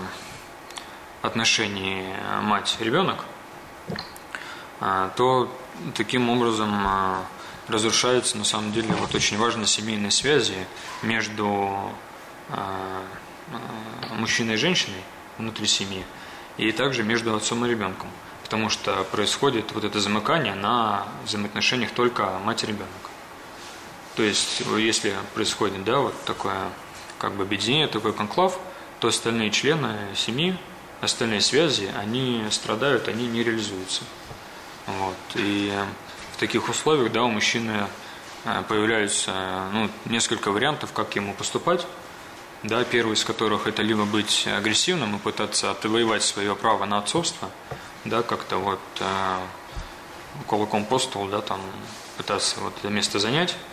отношений 1.22 2.04
мать-ребенок, 2.42 3.26
э, 4.80 5.10
то 5.16 5.52
таким 5.96 6.30
образом 6.30 6.72
э, 6.86 7.16
разрушаются 7.68 8.38
на 8.38 8.44
самом 8.44 8.72
деле 8.72 8.94
вот 8.94 9.14
очень 9.16 9.38
важные 9.38 9.68
семейные 9.68 10.12
связи 10.12 10.68
между 11.02 11.92
э, 12.50 12.56
э, 13.52 14.16
мужчиной 14.16 14.56
и 14.56 14.58
женщиной 14.58 15.02
внутри 15.38 15.68
семьи 15.68 16.04
и 16.58 16.72
также 16.72 17.04
между 17.04 17.36
отцом 17.36 17.66
и 17.66 17.70
ребенком. 17.70 18.10
Потому 18.44 18.70
что 18.70 19.04
происходит 19.06 19.72
вот 19.72 19.84
это 19.84 20.00
замыкание 20.00 20.54
на 20.54 21.08
взаимоотношениях 21.26 21.92
только 21.92 22.40
мать 22.44 22.64
и 22.64 22.68
ребенок. 22.68 23.03
То 24.16 24.24
есть, 24.24 24.62
если 24.78 25.16
происходит 25.34 25.84
да, 25.84 26.00
вот 26.00 26.14
такое 26.26 26.70
как 27.18 27.34
бы 27.34 27.44
объединение, 27.44 27.88
такой 27.88 28.14
конклав, 28.14 28.60
то 29.00 29.08
остальные 29.08 29.52
члены 29.52 29.98
семьи, 30.16 30.58
остальные 31.02 31.42
связи, 31.42 31.90
они 31.98 32.44
страдают, 32.52 33.08
они 33.08 33.28
не 33.28 33.44
реализуются. 33.44 34.04
Вот. 34.86 35.16
И 35.36 35.74
в 36.34 36.38
таких 36.38 36.70
условиях 36.70 37.12
да, 37.12 37.24
у 37.24 37.30
мужчины 37.30 37.88
э, 38.46 38.64
появляются 38.68 39.70
ну, 39.72 39.90
несколько 40.06 40.52
вариантов, 40.52 40.92
как 40.94 41.16
ему 41.16 41.34
поступать. 41.34 41.86
Да, 42.64 42.84
первый 42.86 43.14
из 43.14 43.26
которых 43.26 43.68
это 43.68 43.82
либо 43.82 44.06
быть 44.06 44.48
агрессивным 44.48 45.18
и 45.18 45.20
пытаться 45.20 45.72
отвоевать 45.72 46.24
свое 46.24 46.56
право 46.56 46.86
на 46.86 47.00
отцовство, 47.00 47.50
да, 48.06 48.22
как-то 48.22 48.58
вот 48.58 48.80
э, 49.00 49.38
кулаком 50.48 50.86
по 50.86 51.00
столу, 51.00 51.30
да, 51.30 51.42
там 51.42 51.60
пытаться 52.16 52.60
вот 52.62 52.74
это 52.80 52.88
место 52.90 53.20
занять, 53.20 53.52
э, 53.52 53.73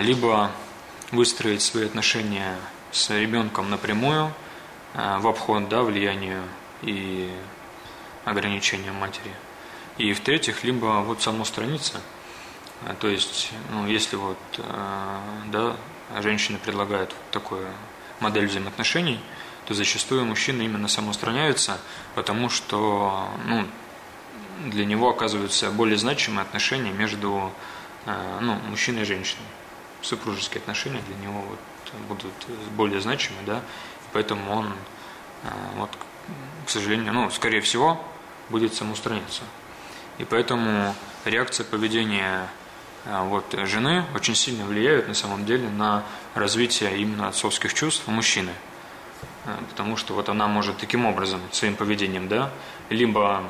либо 0.00 0.50
выстроить 1.12 1.62
свои 1.62 1.86
отношения 1.86 2.56
с 2.92 3.10
ребенком 3.10 3.70
напрямую, 3.70 4.32
э, 4.94 5.18
в 5.18 5.26
обход 5.26 5.68
да, 5.68 5.82
влиянию 5.82 6.42
и 6.82 7.30
ограничениям 8.24 8.96
матери– 8.96 9.32
И 9.98 10.12
в-третьих, 10.12 10.62
либо 10.62 11.00
вот 11.00 11.22
самоустраниться. 11.22 12.00
То 13.00 13.08
есть, 13.08 13.50
ну, 13.70 13.86
если 13.86 14.16
вот, 14.16 14.38
да, 15.46 15.76
женщина 16.20 16.58
предлагает 16.58 17.08
вот 17.08 17.30
такую 17.30 17.66
модель 18.20 18.46
взаимоотношений, 18.46 19.18
то 19.64 19.72
зачастую 19.72 20.26
мужчины 20.26 20.62
именно 20.62 20.86
самоустраняются, 20.86 21.78
потому 22.14 22.50
что 22.50 23.28
ну, 23.46 23.66
для 24.66 24.84
него 24.84 25.08
оказываются 25.08 25.70
более 25.70 25.96
значимые 25.96 26.42
отношения 26.42 26.92
между 26.92 27.50
ну, 28.40 28.54
мужчиной 28.68 29.02
и 29.02 29.06
женщиной. 29.06 29.46
Супружеские 30.06 30.60
отношения 30.60 31.02
для 31.08 31.16
него 31.16 31.40
вот 31.40 31.58
будут 32.08 32.32
более 32.76 33.00
значимы, 33.00 33.38
да, 33.44 33.60
поэтому 34.12 34.52
он, 34.52 34.72
э, 35.42 35.48
вот, 35.74 35.90
к 36.64 36.68
сожалению, 36.70 37.12
ну, 37.12 37.28
скорее 37.30 37.60
всего, 37.60 38.00
будет 38.48 38.72
самоустраняться. 38.72 39.42
И 40.18 40.24
поэтому 40.24 40.94
реакция 41.24 41.64
поведения 41.64 42.48
э, 43.04 43.20
вот, 43.24 43.52
жены 43.64 44.04
очень 44.14 44.36
сильно 44.36 44.64
влияет 44.64 45.08
на 45.08 45.14
самом 45.14 45.44
деле 45.44 45.68
на 45.68 46.04
развитие 46.34 46.96
именно 46.98 47.26
отцовских 47.26 47.74
чувств 47.74 48.04
у 48.06 48.12
мужчины. 48.12 48.52
Потому 49.70 49.96
что 49.96 50.14
вот 50.14 50.28
она 50.28 50.46
может 50.46 50.78
таким 50.78 51.04
образом, 51.04 51.40
своим 51.50 51.74
поведением, 51.74 52.28
да, 52.28 52.52
либо 52.90 53.42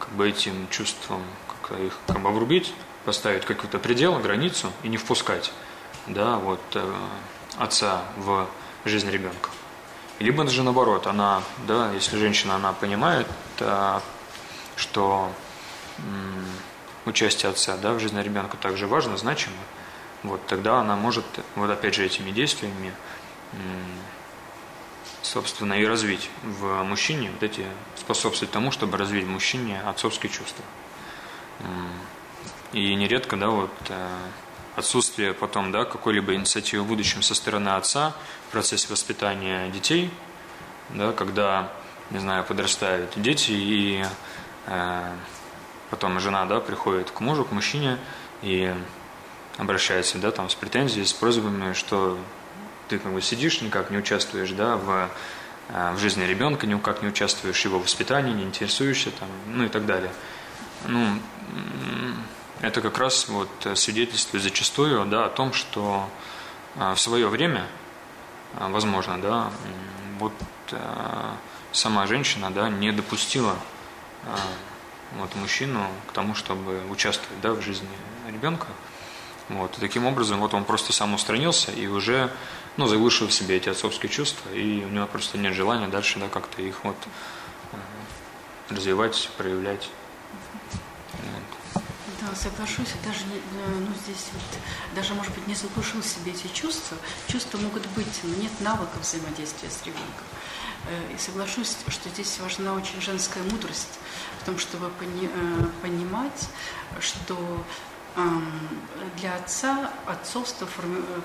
как 0.00 0.08
бы 0.10 0.28
этим 0.28 0.68
чувством 0.70 1.22
как 1.68 1.78
их 1.78 1.96
как 2.08 2.20
бы 2.20 2.28
обрубить, 2.28 2.74
поставить 3.04 3.44
какой-то 3.44 3.78
предел, 3.78 4.18
границу 4.18 4.72
и 4.82 4.88
не 4.88 4.96
впускать 4.96 5.52
да, 6.06 6.36
вот, 6.36 6.60
э, 6.74 6.94
отца 7.58 8.02
в 8.16 8.48
жизнь 8.84 9.10
ребенка. 9.10 9.50
Либо 10.18 10.46
же 10.46 10.62
наоборот, 10.62 11.06
она, 11.06 11.42
да, 11.66 11.92
если 11.92 12.16
женщина, 12.16 12.56
она 12.56 12.72
понимает, 12.72 13.26
э, 13.60 14.00
что 14.76 15.30
участие 17.04 17.50
отца 17.50 17.76
да, 17.76 17.92
в 17.92 18.00
жизни 18.00 18.20
ребенка 18.22 18.56
также 18.56 18.86
важно, 18.86 19.16
значимо, 19.16 19.56
вот, 20.22 20.44
тогда 20.46 20.80
она 20.80 20.96
может, 20.96 21.24
вот 21.56 21.70
опять 21.70 21.94
же, 21.94 22.04
этими 22.04 22.30
действиями 22.30 22.92
собственно, 25.22 25.74
и 25.74 25.86
развить 25.86 26.28
в 26.42 26.82
мужчине 26.82 27.30
вот 27.30 27.42
эти, 27.42 27.64
способствовать 27.96 28.52
тому, 28.52 28.70
чтобы 28.70 28.98
развить 28.98 29.24
в 29.24 29.28
мужчине 29.28 29.80
отцовские 29.82 30.30
чувства. 30.30 30.64
И 32.72 32.94
нередко, 32.94 33.36
да, 33.36 33.48
вот 33.48 33.70
э, 33.90 34.08
отсутствие 34.76 35.34
потом, 35.34 35.72
да, 35.72 35.84
какой-либо 35.84 36.34
инициативы 36.34 36.84
в 36.84 36.86
будущем 36.86 37.20
со 37.20 37.34
стороны 37.34 37.70
отца 37.70 38.14
в 38.48 38.52
процессе 38.52 38.88
воспитания 38.88 39.68
детей, 39.68 40.10
да, 40.88 41.12
когда, 41.12 41.70
не 42.10 42.18
знаю, 42.18 42.44
подрастают 42.44 43.12
дети 43.16 43.52
и 43.52 44.04
э, 44.66 45.12
потом 45.90 46.18
жена, 46.18 46.46
да, 46.46 46.60
приходит 46.60 47.10
к 47.10 47.20
мужу, 47.20 47.44
к 47.44 47.52
мужчине 47.52 47.98
и 48.40 48.74
обращается, 49.58 50.16
да, 50.16 50.30
там 50.30 50.48
с 50.48 50.54
претензией, 50.54 51.04
с 51.04 51.12
просьбами, 51.12 51.74
что 51.74 52.18
ты 52.88 52.98
как 52.98 53.12
бы 53.12 53.20
сидишь, 53.20 53.60
никак 53.60 53.90
не 53.90 53.98
участвуешь 53.98 54.50
да, 54.52 54.76
в, 54.76 55.10
э, 55.68 55.92
в 55.94 55.98
жизни 55.98 56.24
ребенка, 56.24 56.66
никак 56.66 57.02
не 57.02 57.08
участвуешь 57.08 57.60
в 57.60 57.64
его 57.66 57.78
воспитании, 57.78 58.32
не 58.32 58.44
интересуешься, 58.44 59.10
там, 59.10 59.28
ну 59.46 59.64
и 59.64 59.68
так 59.68 59.84
далее. 59.84 60.12
Ну, 60.86 61.18
это 62.62 62.80
как 62.80 62.96
раз 62.96 63.28
вот 63.28 63.50
свидетельствует 63.74 64.42
зачастую 64.42 65.04
да, 65.06 65.26
о 65.26 65.28
том, 65.28 65.52
что 65.52 66.08
э, 66.76 66.94
в 66.94 66.98
свое 66.98 67.28
время, 67.28 67.66
э, 68.54 68.68
возможно, 68.70 69.20
да, 69.20 69.50
вот 70.18 70.32
сама 71.72 72.06
женщина 72.06 72.50
да, 72.50 72.70
не 72.70 72.92
допустила 72.92 73.56
вот, 75.18 75.34
мужчину 75.34 75.86
к 76.08 76.12
тому, 76.12 76.34
чтобы 76.34 76.80
участвовать 76.88 77.40
да, 77.42 77.52
в 77.52 77.60
жизни 77.60 77.88
ребенка. 78.28 78.68
Вот, 79.48 79.76
и 79.76 79.80
таким 79.80 80.06
образом 80.06 80.40
вот 80.40 80.54
он 80.54 80.64
просто 80.64 80.92
сам 80.92 81.12
устранился 81.12 81.72
и 81.72 81.88
уже 81.88 82.30
ну, 82.78 82.86
заглушил 82.86 83.28
в 83.28 83.32
себе 83.32 83.56
эти 83.56 83.68
отцовские 83.68 84.08
чувства, 84.08 84.48
и 84.50 84.84
у 84.84 84.88
него 84.88 85.06
просто 85.06 85.36
нет 85.36 85.52
желания 85.52 85.88
дальше 85.88 86.18
да, 86.18 86.28
как-то 86.28 86.62
их 86.62 86.84
вот 86.84 86.96
э, 87.72 87.76
развивать, 88.70 89.28
проявлять. 89.36 89.90
Соглашусь, 92.34 92.88
даже 93.04 93.20
э, 93.24 93.78
ну, 93.78 93.88
здесь 94.04 94.28
вот, 94.32 94.42
даже, 94.94 95.14
может 95.14 95.34
быть, 95.34 95.46
не 95.46 95.54
заглушил 95.54 96.02
себе 96.02 96.32
эти 96.32 96.46
чувства. 96.52 96.96
Чувства 97.26 97.58
могут 97.58 97.86
быть, 97.88 98.20
но 98.22 98.34
нет 98.36 98.52
навыков 98.60 99.02
взаимодействия 99.02 99.70
с 99.70 99.82
ребенком. 99.84 100.24
Э, 100.86 101.14
и 101.14 101.18
соглашусь, 101.18 101.76
что 101.88 102.08
здесь 102.10 102.38
важна 102.38 102.74
очень 102.74 103.00
женская 103.00 103.42
мудрость 103.42 103.98
в 104.40 104.44
том, 104.44 104.58
чтобы 104.58 104.88
пони, 104.90 105.28
понимать, 105.82 106.48
что 107.00 107.64
для 109.16 109.36
отца 109.36 109.90
отцовство 110.06 110.66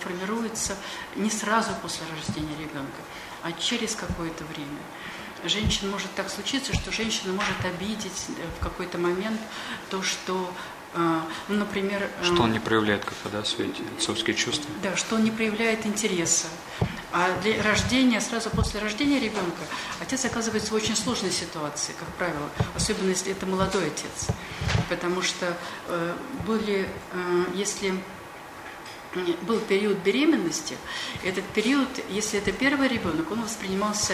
формируется 0.02 0.78
не 1.16 1.30
сразу 1.30 1.72
после 1.82 2.06
рождения 2.16 2.56
ребенка, 2.58 3.02
а 3.44 3.52
через 3.52 3.96
какое-то 3.96 4.46
время. 4.46 4.80
Женщина 5.44 5.92
может 5.92 6.14
так 6.16 6.30
случиться, 6.30 6.74
что 6.74 6.92
женщина 6.92 7.32
может 7.32 7.64
обидеть 7.64 8.26
э, 8.30 8.42
в 8.60 8.64
какой-то 8.64 8.98
момент 8.98 9.40
то, 9.90 10.02
что 10.02 10.52
ну, 10.96 11.56
например... 11.56 12.10
Что 12.24 12.44
он 12.44 12.52
не 12.52 12.60
проявляет 12.60 13.06
как-то, 13.06 13.30
да, 13.30 13.44
свои 13.44 13.70
отцовские 13.98 14.36
чувства? 14.36 14.70
Да, 14.82 14.96
что 14.96 15.16
он 15.16 15.24
не 15.24 15.32
проявляет 15.32 15.86
интереса. 15.86 16.48
А 17.12 17.40
для 17.42 17.62
рождения, 17.64 18.20
сразу 18.20 18.50
после 18.50 18.80
рождения 18.80 19.20
ребенка, 19.20 19.62
отец 20.00 20.26
оказывается 20.26 20.72
в 20.72 20.76
очень 20.76 20.96
сложной 20.96 21.32
ситуации, 21.32 21.94
как 21.98 22.08
правило, 22.16 22.50
особенно 22.76 23.10
если 23.10 23.32
это 23.32 23.46
молодой 23.46 23.88
отец. 23.88 24.28
Потому 24.90 25.22
что 25.22 25.58
э, 25.88 26.14
были, 26.46 26.88
э, 27.14 27.46
если 27.56 27.94
был 29.42 29.60
период 29.60 29.98
беременности. 29.98 30.78
Этот 31.24 31.46
период, 31.46 31.88
если 32.10 32.40
это 32.40 32.52
первый 32.52 32.88
ребенок, 32.88 33.32
он 33.32 33.42
воспринимался, 33.44 34.14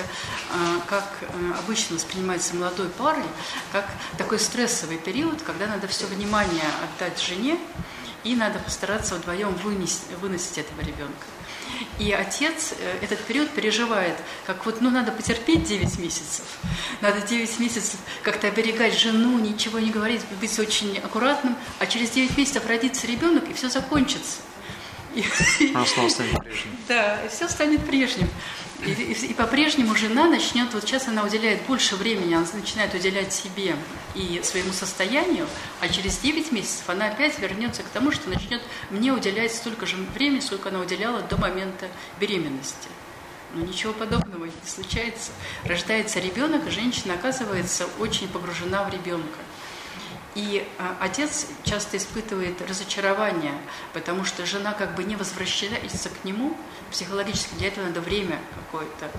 а, 0.52 0.80
как 0.88 1.18
э, 1.22 1.28
обычно 1.60 1.96
воспринимается 1.96 2.56
молодой 2.56 2.90
парой, 2.90 3.26
как 3.72 3.90
такой 4.18 4.40
стрессовый 4.40 4.98
период, 4.98 5.42
когда 5.42 5.68
надо 5.68 5.88
все 5.88 6.06
внимание 6.06 6.64
отдать 6.84 7.22
жене, 7.22 7.60
и 8.24 8.36
надо 8.36 8.60
постараться 8.60 9.16
вдвоем 9.16 9.54
вынести, 9.56 10.14
выносить 10.22 10.58
этого 10.58 10.82
ребенка. 10.82 11.26
И 12.00 12.12
отец 12.12 12.74
э, 12.78 13.00
этот 13.02 13.20
период 13.20 13.50
переживает, 13.50 14.16
как 14.46 14.66
вот, 14.66 14.82
ну, 14.82 14.90
надо 14.90 15.12
потерпеть 15.12 15.64
9 15.64 16.00
месяцев. 16.00 16.46
Надо 17.02 17.22
9 17.22 17.60
месяцев 17.60 18.00
как-то 18.22 18.48
оберегать 18.48 18.98
жену, 18.98 19.38
ничего 19.40 19.80
не 19.80 19.92
говорить, 19.92 20.22
быть 20.40 20.58
очень 20.60 20.98
аккуратным, 21.00 21.56
а 21.80 21.86
через 21.86 22.12
9 22.12 22.38
месяцев 22.38 22.66
родится 22.68 23.08
ребенок, 23.08 23.50
и 23.50 23.54
все 23.54 23.70
закончится. 23.70 24.38
Она 25.74 25.86
снова 25.86 26.10
станет 26.10 26.44
прежним. 26.44 26.78
Да, 26.88 27.24
и 27.24 27.30
все 27.30 27.48
станет 27.48 27.86
прежним. 27.86 28.30
И, 28.86 28.92
и, 28.92 29.14
и 29.28 29.34
по-прежнему 29.34 29.96
жена 29.96 30.28
начнет, 30.28 30.74
вот 30.74 30.84
сейчас 30.84 31.08
она 31.08 31.24
уделяет 31.24 31.62
больше 31.64 31.96
времени, 31.96 32.34
она 32.34 32.46
начинает 32.54 32.94
уделять 32.94 33.32
себе 33.32 33.78
и 34.14 34.42
своему 34.44 34.74
состоянию, 34.74 35.48
а 35.80 35.88
через 35.88 36.18
9 36.18 36.52
месяцев 36.52 36.90
она 36.90 37.08
опять 37.08 37.40
вернется 37.40 37.82
к 37.84 37.88
тому, 37.88 38.12
что 38.12 38.30
начнет 38.30 38.62
мне 38.90 39.14
уделять 39.14 39.54
столько 39.54 39.86
же 39.86 39.96
времени, 40.16 40.42
сколько 40.42 40.70
она 40.70 40.82
уделяла 40.82 41.22
до 41.22 41.38
момента 41.38 41.88
беременности. 42.20 42.90
Но 43.54 43.64
ничего 43.64 43.94
подобного 43.94 44.46
не 44.46 44.52
случается. 44.66 45.32
Рождается 45.64 46.20
ребенок, 46.20 46.68
и 46.68 46.72
женщина 46.72 47.14
оказывается 47.14 47.88
очень 48.00 48.28
погружена 48.28 48.84
в 48.84 48.92
ребенка. 48.92 49.40
И 50.36 50.68
а, 50.80 50.98
отец 51.00 51.48
часто 51.64 51.98
испытывает 51.98 52.62
разочарование, 52.62 53.54
потому 53.94 54.26
что 54.26 54.46
жена 54.46 54.74
как 54.74 54.96
бы 54.96 55.04
не 55.04 55.16
возвращается 55.16 56.10
к 56.10 56.24
нему 56.24 56.58
психологически, 56.92 57.54
для 57.56 57.68
этого 57.68 57.86
надо 57.86 58.02
время 58.02 58.40
какое-то. 58.56 59.12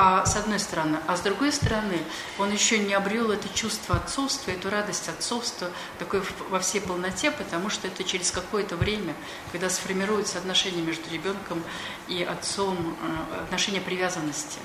А, 0.00 0.24
с 0.24 0.36
одной 0.36 0.60
стороны. 0.60 0.98
А 1.08 1.16
с 1.16 1.20
другой 1.22 1.50
стороны, 1.52 1.98
он 2.38 2.52
еще 2.52 2.78
не 2.78 2.94
обрел 2.94 3.32
это 3.32 3.48
чувство 3.52 3.96
отцовства, 3.96 4.52
эту 4.52 4.70
радость 4.70 5.08
отцовства 5.08 5.70
такой 5.98 6.22
во 6.50 6.60
всей 6.60 6.80
полноте, 6.80 7.32
потому 7.32 7.68
что 7.68 7.88
это 7.88 8.04
через 8.04 8.30
какое-то 8.30 8.76
время, 8.76 9.14
когда 9.50 9.68
сформируются 9.68 10.38
отношения 10.38 10.82
между 10.82 11.10
ребенком 11.10 11.64
и 12.06 12.22
отцом, 12.22 12.96
а, 13.02 13.42
отношения 13.42 13.80
привязанности. 13.80 14.60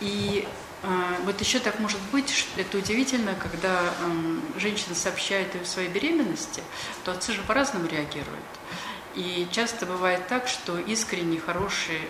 И 0.00 0.46
вот 1.24 1.40
еще 1.40 1.58
так 1.58 1.80
может 1.80 2.00
быть, 2.12 2.46
это 2.56 2.78
удивительно, 2.78 3.34
когда 3.34 3.92
женщина 4.56 4.94
сообщает 4.94 5.48
о 5.60 5.64
своей 5.64 5.88
беременности, 5.88 6.62
то 7.04 7.12
отцы 7.12 7.32
же 7.32 7.42
по-разному 7.42 7.88
реагируют. 7.88 8.44
И 9.14 9.48
часто 9.50 9.86
бывает 9.86 10.28
так, 10.28 10.46
что 10.46 10.78
искренний, 10.78 11.38
хороший, 11.38 12.00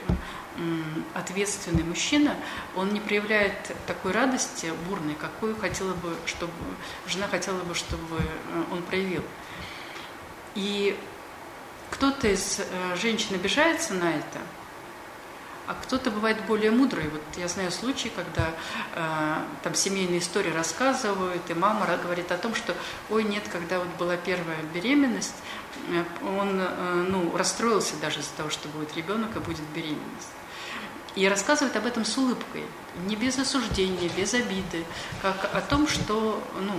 ответственный 1.15 1.85
мужчина, 1.85 2.37
он 2.75 2.93
не 2.93 3.01
проявляет 3.01 3.75
такой 3.87 4.13
радости 4.13 4.73
бурной, 4.89 5.15
какую 5.15 5.57
хотела 5.57 5.95
бы, 5.95 6.15
чтобы 6.27 6.53
жена 7.07 7.29
хотела 7.29 7.61
бы, 7.61 7.75
чтобы 7.75 8.19
э, 8.19 8.65
он 8.73 8.83
проявил. 8.83 9.23
И 10.57 10.99
кто-то 11.91 12.27
из 12.27 12.59
э, 12.59 12.97
женщин 13.01 13.37
обижается 13.37 13.95
на 13.95 14.11
это– 14.17 14.41
а 15.69 15.75
кто-то 15.75 16.11
бывает 16.11 16.39
более 16.47 16.71
мудрый. 16.71 17.09
Вот 17.09 17.23
я 17.37 17.47
знаю 17.47 17.71
случаи, 17.71 18.11
когда 18.15 18.51
э, 18.95 19.35
там 19.63 19.75
семейные 19.75 20.21
истории 20.21 20.51
рассказывают, 20.51 21.43
и 21.51 21.55
мама 21.55 21.87
говорит 22.03 22.33
о 22.33 22.39
том, 22.39 22.55
что, 22.55 22.75
ой, 23.11 23.23
нет, 23.23 23.43
когда 23.53 23.79
вот 23.79 23.89
была 23.99 24.17
первая 24.17 24.57
беременность, 24.73 25.35
э, 25.91 26.05
он 26.27 26.59
э, 26.59 27.07
ну, 27.11 27.37
расстроился 27.37 27.97
даже 28.01 28.21
из-за 28.21 28.33
того, 28.39 28.49
что 28.49 28.69
будет 28.69 28.97
ребенок 28.97 29.37
и 29.37 29.41
будет 29.41 29.65
беременность. 29.75 30.33
И 31.15 31.29
рассказывает 31.29 31.77
об 31.77 31.85
этом 31.85 32.07
с 32.07 32.17
улыбкой, 32.17 32.65
не 33.07 33.17
без 33.17 33.39
осуждения, 33.39 34.09
без 34.17 34.33
обиды, 34.33 34.85
как 35.21 35.51
о 35.53 35.61
том, 35.61 35.87
что 35.87 36.43
ну, 36.61 36.73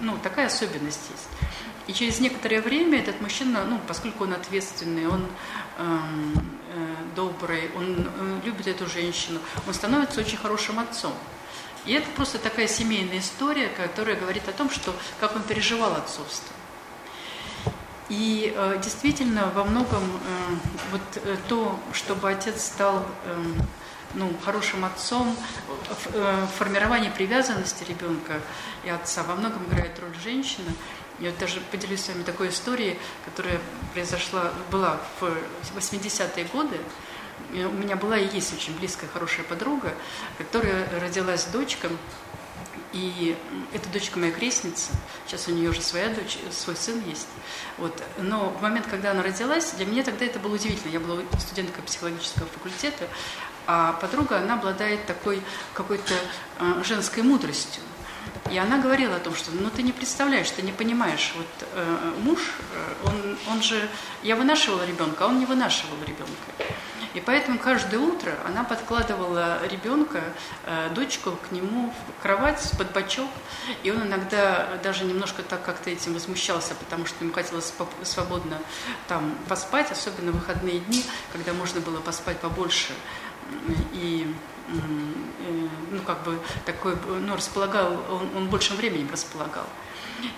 ну, 0.00 0.16
такая 0.22 0.46
особенность 0.46 1.10
есть. 1.10 1.28
И 1.86 1.92
через 1.92 2.18
некоторое 2.18 2.60
время 2.60 2.98
этот 2.98 3.20
мужчина, 3.20 3.64
ну, 3.64 3.80
поскольку 3.86 4.24
он 4.24 4.32
ответственный, 4.32 5.06
он 5.06 5.26
добрый, 7.16 7.70
он 7.74 8.06
э, 8.06 8.40
любит 8.44 8.68
эту 8.68 8.86
женщину, 8.86 9.40
он 9.66 9.74
становится 9.74 10.20
очень 10.20 10.36
хорошим 10.36 10.78
отцом. 10.78 11.12
И 11.86 11.92
это 11.92 12.08
просто 12.10 12.38
такая 12.38 12.68
семейная 12.68 13.18
история, 13.18 13.68
которая 13.68 14.16
говорит 14.16 14.48
о 14.48 14.52
том, 14.52 14.70
что 14.70 14.94
как 15.18 15.34
он 15.34 15.42
переживал 15.42 15.92
отцовство. 15.94 16.54
И 18.08 18.52
э, 18.54 18.80
действительно 18.82 19.50
во 19.54 19.64
многом 19.64 20.02
э, 20.02 20.54
вот 20.92 21.00
э, 21.16 21.36
то, 21.48 21.78
чтобы 21.92 22.30
отец 22.30 22.66
стал 22.66 23.04
э, 23.24 23.44
ну, 24.14 24.30
хорошим 24.44 24.84
отцом, 24.84 25.36
в, 25.88 26.14
э, 26.14 26.46
формировании 26.58 27.10
привязанности 27.10 27.84
ребенка 27.84 28.40
и 28.84 28.88
отца 28.88 29.22
во 29.24 29.34
многом 29.34 29.64
играет 29.66 29.98
роль 30.00 30.14
женщина. 30.22 30.70
Я 31.18 31.32
даже 31.32 31.60
поделюсь 31.70 32.02
с 32.02 32.08
вами 32.08 32.22
такой 32.22 32.50
историей, 32.50 32.98
которая 33.24 33.58
произошла, 33.94 34.52
была 34.70 35.00
в 35.20 35.32
80-е 35.76 36.44
годы. 36.52 36.78
У 37.52 37.72
меня 37.72 37.96
была 37.96 38.18
и 38.18 38.34
есть 38.34 38.52
очень 38.54 38.76
близкая, 38.76 39.08
хорошая 39.10 39.44
подруга, 39.44 39.94
которая 40.38 40.88
родилась 41.00 41.44
дочкой, 41.46 41.90
и 42.92 43.36
эта 43.72 43.88
дочка 43.90 44.18
моя 44.18 44.32
крестница, 44.32 44.92
сейчас 45.26 45.48
у 45.48 45.52
нее 45.52 45.70
уже 45.70 45.82
своя 45.82 46.08
дочь, 46.08 46.38
свой 46.50 46.76
сын 46.76 47.02
есть. 47.06 47.28
Вот. 47.76 48.02
Но 48.18 48.50
в 48.50 48.62
момент, 48.62 48.86
когда 48.86 49.10
она 49.10 49.22
родилась, 49.22 49.72
для 49.72 49.84
меня 49.84 50.02
тогда 50.02 50.24
это 50.24 50.38
было 50.38 50.54
удивительно. 50.54 50.90
Я 50.90 51.00
была 51.00 51.20
студенткой 51.38 51.84
психологического 51.84 52.46
факультета, 52.46 53.06
а 53.66 53.92
подруга, 53.94 54.38
она 54.38 54.54
обладает 54.54 55.04
такой 55.06 55.42
какой-то 55.74 56.14
э, 56.60 56.82
женской 56.84 57.22
мудростью. 57.22 57.82
И 58.50 58.58
она 58.58 58.78
говорила 58.78 59.16
о 59.16 59.20
том, 59.20 59.34
что 59.34 59.50
ну 59.52 59.70
ты 59.70 59.82
не 59.82 59.92
представляешь, 59.92 60.50
ты 60.50 60.62
не 60.62 60.72
понимаешь, 60.72 61.32
вот 61.36 61.68
э, 61.72 62.12
муж, 62.22 62.40
э, 62.74 63.06
он, 63.06 63.38
он 63.50 63.62
же, 63.62 63.88
я 64.22 64.36
вынашивала 64.36 64.84
ребенка, 64.86 65.24
а 65.24 65.28
он 65.28 65.38
не 65.38 65.46
вынашивал 65.46 65.96
ребенка. 66.06 66.74
И 67.16 67.20
поэтому 67.20 67.58
каждое 67.58 67.98
утро 67.98 68.34
она 68.46 68.62
подкладывала 68.62 69.66
ребенка, 69.66 70.22
э, 70.66 70.90
дочку 70.94 71.32
к 71.48 71.50
нему 71.50 71.90
в 71.90 72.22
кровать 72.22 72.70
под 72.76 72.92
бочок, 72.92 73.30
и 73.82 73.90
он 73.90 74.02
иногда 74.02 74.78
даже 74.82 75.04
немножко 75.04 75.42
так 75.42 75.64
как-то 75.64 75.88
этим 75.88 76.12
возмущался, 76.12 76.74
потому 76.74 77.06
что 77.06 77.24
ему 77.24 77.32
хотелось 77.32 77.72
свободно 78.02 78.58
там 79.08 79.34
поспать, 79.48 79.90
особенно 79.90 80.30
в 80.30 80.36
выходные 80.36 80.80
дни, 80.80 81.02
когда 81.32 81.54
можно 81.54 81.80
было 81.80 82.00
поспать 82.00 82.38
побольше. 82.38 82.92
И 83.94 84.30
ну, 84.68 86.02
как 86.06 86.22
бы 86.24 86.38
такой, 86.64 86.96
ну, 87.20 87.36
располагал, 87.36 87.92
он, 88.10 88.36
он 88.36 88.48
большим 88.48 88.76
временем 88.76 89.08
располагал. 89.10 89.66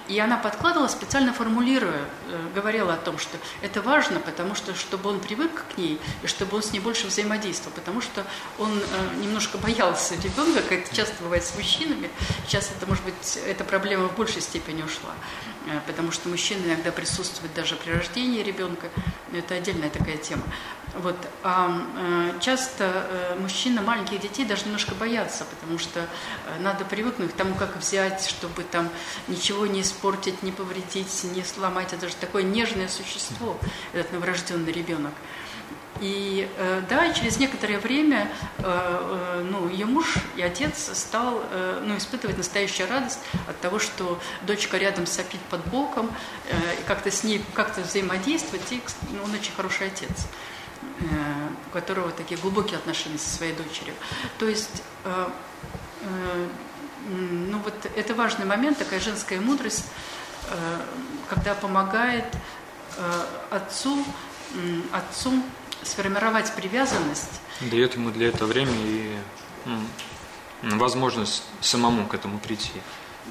И 0.08 0.18
она 0.18 0.36
подкладывала, 0.36 0.88
специально 0.88 1.32
формулируя, 1.32 2.00
э, 2.28 2.40
говорила 2.54 2.94
о 2.94 2.96
том, 2.96 3.18
что 3.18 3.36
это 3.62 3.80
важно, 3.80 4.20
потому 4.20 4.54
что, 4.54 4.74
чтобы 4.74 5.10
он 5.10 5.20
привык 5.20 5.64
к 5.72 5.78
ней, 5.78 6.00
и 6.22 6.26
чтобы 6.26 6.56
он 6.56 6.62
с 6.62 6.72
ней 6.72 6.80
больше 6.80 7.06
взаимодействовал, 7.06 7.74
потому 7.74 8.00
что 8.00 8.24
он 8.58 8.70
э, 8.70 9.22
немножко 9.22 9.58
боялся 9.58 10.14
ребенка, 10.14 10.62
как 10.62 10.80
это 10.80 10.94
часто 10.94 11.14
бывает 11.22 11.44
с 11.44 11.54
мужчинами. 11.54 12.10
Сейчас 12.46 12.70
это, 12.76 12.86
может 12.86 13.04
быть, 13.04 13.38
эта 13.46 13.64
проблема 13.64 14.08
в 14.08 14.16
большей 14.16 14.42
степени 14.42 14.82
ушла, 14.82 15.12
э, 15.12 15.57
потому 15.86 16.12
что 16.12 16.28
мужчины 16.28 16.66
иногда 16.66 16.92
присутствуют 16.92 17.54
даже 17.54 17.76
при 17.76 17.90
рождении 17.90 18.42
ребенка. 18.42 18.88
Это 19.32 19.54
отдельная 19.54 19.90
такая 19.90 20.16
тема. 20.16 20.42
Вот. 20.94 21.16
А 21.42 21.82
э, 21.96 22.40
часто 22.40 22.84
э, 22.84 23.36
мужчины 23.38 23.80
маленьких 23.80 24.20
детей 24.20 24.44
даже 24.44 24.64
немножко 24.64 24.94
боятся, 24.94 25.44
потому 25.44 25.78
что 25.78 26.00
э, 26.00 26.06
надо 26.60 26.84
привыкнуть 26.84 27.32
к 27.32 27.36
тому, 27.36 27.54
как 27.54 27.76
взять, 27.76 28.26
чтобы 28.26 28.64
там 28.64 28.88
ничего 29.28 29.66
не 29.66 29.82
испортить, 29.82 30.42
не 30.42 30.50
повредить, 30.50 31.24
не 31.34 31.44
сломать. 31.44 31.92
Это 31.92 32.08
же 32.08 32.14
такое 32.16 32.42
нежное 32.42 32.88
существо, 32.88 33.58
этот 33.92 34.12
новорожденный 34.12 34.72
ребенок. 34.72 35.12
И 36.00 36.48
да, 36.88 37.12
через 37.12 37.38
некоторое 37.38 37.78
время 37.78 38.30
ну, 38.58 39.68
ее 39.68 39.86
муж 39.86 40.14
и 40.36 40.42
отец 40.42 40.90
стал 40.96 41.42
ну, 41.82 41.96
испытывать 41.96 42.36
настоящую 42.36 42.88
радость 42.88 43.20
от 43.48 43.60
того, 43.60 43.78
что 43.78 44.18
дочка 44.42 44.78
рядом 44.78 45.06
сопит 45.06 45.40
под 45.50 45.64
боком, 45.66 46.10
и 46.48 46.82
как-то 46.86 47.10
с 47.10 47.24
ней 47.24 47.44
как-то 47.54 47.80
взаимодействовать, 47.80 48.70
и 48.70 48.80
ну, 49.10 49.24
он 49.24 49.34
очень 49.34 49.52
хороший 49.54 49.88
отец. 49.88 50.28
Э, 51.00 51.48
у 51.66 51.70
которого 51.70 52.10
такие 52.10 52.40
глубокие 52.40 52.76
отношения 52.76 53.18
со 53.18 53.28
своей 53.28 53.52
дочерью. 53.52 53.94
То 54.38 54.48
есть, 54.48 54.82
э, 55.04 55.28
э, 56.02 56.46
ну 57.08 57.58
вот 57.58 57.74
это 57.94 58.14
важный 58.14 58.46
момент, 58.46 58.78
такая 58.78 58.98
женская 58.98 59.40
мудрость, 59.40 59.84
когда 61.28 61.54
помогает 61.54 62.24
отцу, 63.50 64.04
отцу 64.92 65.42
сформировать 65.82 66.52
привязанность. 66.54 67.40
Дает 67.60 67.94
ему 67.94 68.10
для 68.10 68.28
этого 68.28 68.48
время 68.48 68.72
и 68.74 69.16
возможность 70.62 71.44
самому 71.60 72.06
к 72.06 72.14
этому 72.14 72.38
прийти. 72.38 72.72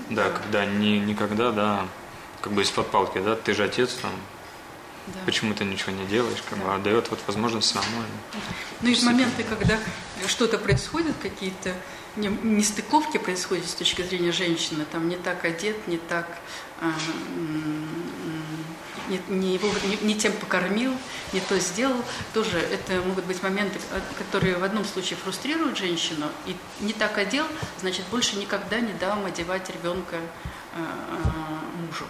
Да, 0.09 0.29
когда 0.29 0.65
не 0.65 0.99
никогда, 0.99 1.51
да, 1.51 1.87
как 2.41 2.53
бы 2.53 2.61
из-под 2.61 2.91
палки, 2.91 3.19
да, 3.19 3.35
ты 3.35 3.53
же 3.53 3.63
отец, 3.63 3.95
там, 3.95 4.11
да. 5.07 5.19
почему 5.25 5.53
ты 5.53 5.65
ничего 5.65 5.91
не 5.91 6.05
делаешь, 6.05 6.43
как 6.47 6.59
да. 6.59 6.65
бы, 6.65 6.73
а 6.75 6.77
дает 6.77 7.09
вот 7.09 7.19
возможность 7.25 7.69
самому. 7.69 8.03
Ну 8.81 8.89
и 8.89 8.93
в 8.93 9.03
моменты, 9.03 9.43
когда 9.43 9.79
что-то 10.27 10.57
происходит, 10.57 11.15
какие-то 11.21 11.73
нестыковки 12.17 13.17
происходят 13.17 13.67
с 13.67 13.73
точки 13.73 14.01
зрения 14.01 14.31
женщины, 14.31 14.85
там 14.91 15.07
не 15.07 15.15
так 15.15 15.45
одет, 15.45 15.87
не 15.87 15.97
так, 15.97 16.27
э, 16.81 16.91
не, 19.09 19.21
не, 19.27 19.53
его, 19.53 19.69
не, 19.85 19.97
не 20.07 20.15
тем 20.15 20.33
покормил, 20.33 20.93
не 21.33 21.39
то 21.39 21.59
сделал, 21.59 22.03
тоже 22.33 22.57
это 22.57 23.01
могут 23.01 23.25
быть 23.25 23.41
моменты, 23.43 23.79
которые 24.17 24.57
в 24.57 24.63
одном 24.63 24.85
случае 24.85 25.17
фрустрируют 25.17 25.77
женщину, 25.77 26.27
и 26.45 26.55
не 26.79 26.93
так 26.93 27.17
одел, 27.17 27.45
значит, 27.79 28.05
больше 28.09 28.37
никогда 28.37 28.79
не 28.79 28.93
дам 28.93 29.25
одевать 29.25 29.69
ребенка 29.69 30.15
э, 30.15 30.19
э, 30.75 31.81
мужу. 31.85 32.05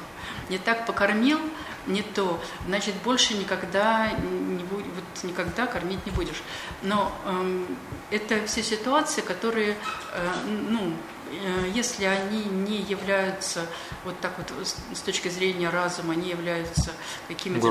Не 0.50 0.58
так 0.58 0.86
покормил, 0.86 1.40
не 1.88 2.02
то, 2.02 2.40
значит, 2.68 2.96
больше 3.04 3.36
никогда, 3.36 4.12
не 4.12 4.64
будь, 4.64 4.86
вот 4.86 5.24
никогда 5.24 5.66
кормить 5.66 6.06
не 6.06 6.12
будешь. 6.12 6.42
Но 6.82 7.12
э, 7.26 7.66
это 8.12 8.46
все 8.46 8.64
ситуации, 8.64 9.22
которые, 9.22 9.78
э, 10.14 10.30
ну, 10.70 10.94
э, 11.32 11.72
если 11.74 12.06
они 12.06 12.44
не 12.44 12.82
являются 12.82 13.66
вот 14.04 14.20
так 14.20 14.34
вот 14.38 14.52
с 14.94 15.00
точки 15.00 15.30
зрения 15.30 15.70
разума, 15.70 16.14
они 16.14 16.30
являются 16.30 16.92
какими-то 17.28 17.68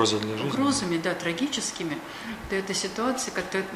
угрозами, 0.46 0.96
да, 0.96 1.14
трагическими, 1.14 1.98
то 2.48 2.56
это 2.56 2.74
ситуации, 2.74 3.32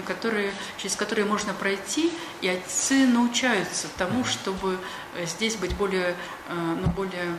которые, 0.06 0.52
через 0.78 0.96
которые 0.96 1.26
можно 1.26 1.54
пройти, 1.54 2.12
и 2.40 2.48
отцы 2.48 3.06
научаются 3.06 3.88
тому, 3.98 4.24
чтобы 4.24 4.78
здесь 5.24 5.56
быть 5.56 5.74
более, 5.76 6.14
э, 6.48 6.54
ну, 6.54 6.88
более 6.88 7.36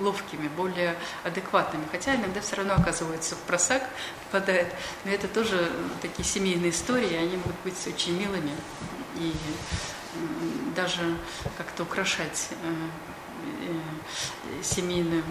ловкими, 0.00 0.48
более 0.48 0.96
адекватными. 1.24 1.84
Хотя 1.90 2.16
иногда 2.16 2.40
все 2.40 2.56
равно 2.56 2.74
оказывается 2.74 3.36
в 3.36 3.38
просак 3.40 3.88
попадает. 4.24 4.72
Но 5.04 5.10
это 5.10 5.28
тоже 5.28 5.70
такие 6.02 6.26
семейные 6.26 6.70
истории, 6.70 7.14
они 7.14 7.36
могут 7.36 7.56
быть 7.64 7.86
очень 7.86 8.18
милыми 8.18 8.52
и 9.16 9.32
даже 10.74 11.16
как-то 11.56 11.84
украшать 11.84 12.48
э, 12.50 12.74
э, 13.62 14.62
семейную, 14.62 15.22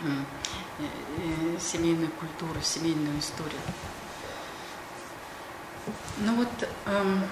э, 0.00 1.58
семейную 1.60 2.10
культуру, 2.12 2.60
семейную 2.62 3.18
историю. 3.18 3.60
Ну 6.18 6.34
вот 6.34 6.68
эм, 6.86 7.24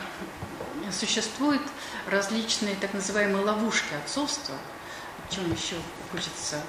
существуют 0.91 1.63
различные 2.07 2.75
так 2.77 2.95
называемые 2.95 3.45
ловушки 3.45 3.95
отцовства– 3.95 4.55
о 5.29 5.35
чем 5.35 5.53
еще 5.53 5.77
хочется 6.11 6.61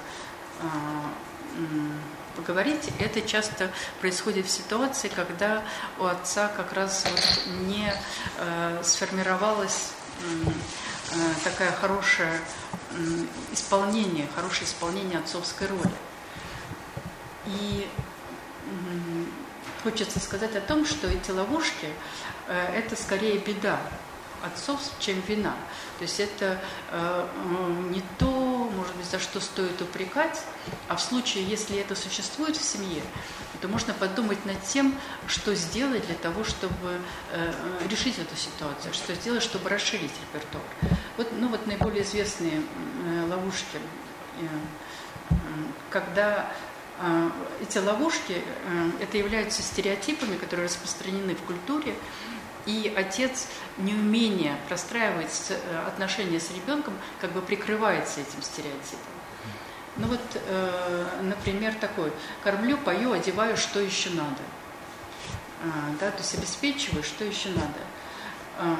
а, 0.60 1.12
поговорить, 2.38 2.90
это 3.00 3.20
часто 3.20 3.70
происходит 4.00 4.46
в 4.46 4.50
ситуации, 4.50 5.08
когда 5.08 5.64
у 5.98 6.04
отца 6.04 6.48
как 6.48 6.72
раз 6.72 7.04
вот 7.10 7.54
не 7.66 7.92
э, 8.38 8.80
сформировалась 8.84 9.90
э, 10.22 11.16
такая 11.42 11.72
хорошая 11.72 12.40
э, 12.92 12.94
исполнение, 13.52 14.28
хорошее 14.36 14.66
исполнение 14.66 15.18
отцовской 15.18 15.66
роли. 15.66 15.90
И 17.46 17.88
хочется 19.82 20.20
сказать 20.20 20.54
о 20.54 20.60
том, 20.60 20.86
что 20.86 21.08
эти 21.08 21.30
ловушки– 21.30 21.88
это 22.48 22.94
скорее 22.94 23.38
беда 23.38 23.80
отцов, 24.44 24.80
чем 24.98 25.20
вина. 25.26 25.54
То 25.98 26.02
есть 26.02 26.20
это 26.20 26.60
не 27.90 28.02
то, 28.18 28.26
может 28.74 28.94
быть, 28.96 29.06
за 29.06 29.18
что 29.18 29.40
стоит 29.40 29.80
упрекать, 29.80 30.42
а 30.88 30.96
в 30.96 31.00
случае, 31.00 31.44
если 31.44 31.78
это 31.78 31.94
существует 31.94 32.56
в 32.56 32.62
семье, 32.64 33.02
то 33.60 33.68
можно 33.68 33.92
подумать 33.94 34.44
над 34.44 34.62
тем, 34.62 34.94
что 35.26 35.54
сделать 35.54 36.06
для 36.06 36.14
того, 36.14 36.44
чтобы 36.44 37.00
э, 37.32 37.52
решить 37.88 38.18
эту 38.18 38.36
ситуацию, 38.36 38.94
что 38.94 39.14
сделать, 39.14 39.42
чтобы 39.42 39.68
расширить 39.68 40.12
репертуар. 40.32 40.64
Вот, 41.16 41.28
ну, 41.32 41.48
вот 41.48 41.66
наиболее 41.66 42.02
известные 42.02 42.62
э, 42.62 43.26
ловушки, 43.28 43.78
э, 44.40 45.34
когда 45.90 46.52
э, 47.00 47.30
эти 47.62 47.78
ловушки, 47.78 48.42
э, 48.42 48.90
это 49.00 49.18
являются 49.18 49.62
стереотипами, 49.62 50.36
которые 50.36 50.66
распространены 50.66 51.34
в 51.34 51.42
культуре, 51.42 51.94
и 52.68 52.92
отец 52.94 53.48
неумение 53.78 54.54
простраивать 54.68 55.50
э, 55.50 55.86
отношения 55.86 56.38
с 56.38 56.50
ребенком 56.50 56.92
как 57.18 57.32
бы 57.32 57.40
прикрывается 57.40 58.20
этим 58.20 58.42
стереотипом. 58.42 59.18
Ну 59.96 60.06
вот, 60.06 60.20
э, 60.34 61.06
например, 61.22 61.74
такой, 61.80 62.12
кормлю, 62.44 62.76
пою, 62.76 63.12
одеваю, 63.12 63.56
что 63.56 63.80
еще 63.80 64.10
надо. 64.10 64.42
А, 65.64 65.94
да, 65.98 66.10
то 66.10 66.18
есть 66.18 66.34
обеспечиваю, 66.34 67.02
что 67.02 67.24
еще 67.24 67.48
надо. 67.48 67.80
А, 68.58 68.76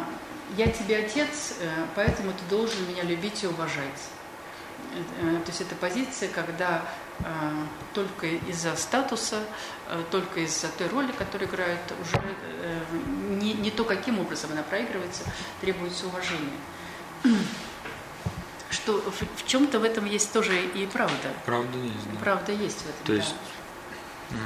я 0.57 0.69
тебе 0.69 0.99
отец, 0.99 1.55
э, 1.59 1.87
поэтому 1.95 2.33
ты 2.33 2.45
должен 2.51 2.87
меня 2.89 3.03
любить 3.03 3.43
и 3.43 3.47
уважать. 3.47 4.11
То 5.19 5.49
есть 5.49 5.61
это 5.61 5.75
позиция, 5.75 6.29
когда 6.29 6.83
э, 7.19 7.25
только 7.95 8.27
из-за 8.27 8.77
статуса, 8.77 9.41
только 10.11 10.41
из-за 10.41 10.69
той 10.69 10.87
роли, 10.89 11.11
которую 11.13 11.51
играет, 11.51 11.81
уже 12.01 12.23
не, 13.49 13.55
не 13.55 13.71
то, 13.71 13.85
каким 13.85 14.19
образом 14.19 14.53
она 14.53 14.63
проигрывается, 14.63 15.25
требуется 15.61 16.07
уважение 16.07 16.59
что 18.71 19.01
в, 19.01 19.43
в 19.43 19.47
чем-то 19.47 19.81
в 19.81 19.85
этом 19.85 20.05
есть 20.05 20.33
тоже 20.33 20.65
и 20.65 20.87
правда. 20.87 21.33
Правда 21.47 21.79
есть, 21.79 22.13
да. 22.13 22.21
Правда 22.21 22.53
есть 22.53 22.79
в 22.79 22.89
этом, 22.89 23.07
То 23.07 23.13
есть, 23.15 23.35
да. 24.31 24.37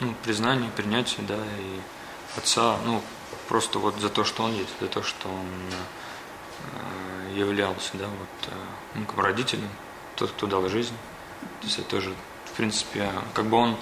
ну, 0.00 0.14
признание, 0.24 0.70
принятие, 0.76 1.26
да, 1.26 1.36
и 1.36 1.80
отца, 2.36 2.78
ну, 2.84 3.02
просто 3.48 3.78
вот 3.78 3.96
за 4.00 4.08
то, 4.08 4.24
что 4.24 4.44
он 4.44 4.54
есть, 4.54 4.70
за 4.80 4.88
то, 4.88 5.02
что 5.02 5.28
он 5.28 5.46
э, 7.32 7.38
являлся, 7.38 7.90
да, 7.94 8.06
вот, 8.06 8.52
э, 8.52 8.54
ну, 8.94 9.04
как 9.04 9.18
родителем, 9.18 9.68
тот, 10.16 10.30
кто 10.32 10.46
дал 10.46 10.68
жизнь. 10.68 10.94
То 11.60 11.66
есть 11.66 11.78
это 11.78 11.88
тоже, 11.88 12.14
в 12.46 12.56
принципе, 12.56 13.10
как 13.34 13.46
бы 13.46 13.56
он 13.56 13.76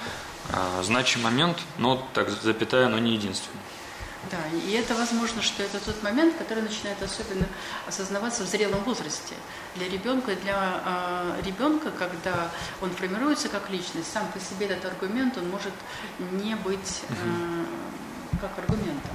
э, 0.50 0.82
значимый 0.82 1.30
момент, 1.30 1.58
но 1.78 2.06
так 2.12 2.28
запятая, 2.28 2.88
но 2.88 2.98
не 2.98 3.14
единственный. 3.14 3.60
Да, 4.30 4.38
и 4.52 4.72
это 4.72 4.94
возможно, 4.94 5.40
что 5.42 5.62
это 5.62 5.78
тот 5.78 6.02
момент, 6.02 6.36
который 6.36 6.62
начинает 6.62 7.00
особенно 7.02 7.46
осознаваться 7.86 8.44
в 8.44 8.46
зрелом 8.46 8.82
возрасте. 8.84 9.34
Для 9.76 9.88
ребенка, 9.88 10.34
для 10.34 10.80
э, 10.84 11.42
ребенка, 11.44 11.90
когда 11.90 12.50
он 12.80 12.90
формируется 12.90 13.48
как 13.48 13.70
личность, 13.70 14.12
сам 14.12 14.26
по 14.32 14.40
себе 14.40 14.66
этот 14.66 14.86
аргумент, 14.86 15.36
он 15.38 15.48
может 15.50 15.72
не 16.32 16.56
быть 16.56 17.02
э, 17.08 17.64
как 18.40 18.58
аргументом. 18.58 19.12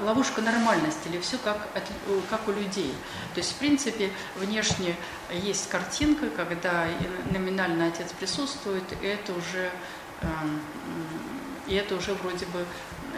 Ловушка 0.00 0.40
нормальности 0.40 1.08
или 1.08 1.20
все 1.20 1.38
как, 1.38 1.56
как 2.28 2.48
у 2.48 2.52
людей. 2.52 2.92
То 3.34 3.38
есть, 3.38 3.52
в 3.52 3.56
принципе, 3.56 4.10
внешне 4.34 4.96
есть 5.30 5.68
картинка, 5.68 6.28
когда 6.30 6.88
номинально 7.30 7.86
отец 7.86 8.10
присутствует, 8.18 8.82
и 9.00 9.06
это 9.06 9.32
уже 9.32 9.70
и 11.72 11.74
это 11.74 11.94
уже 11.94 12.12
вроде 12.12 12.44
бы 12.46 12.66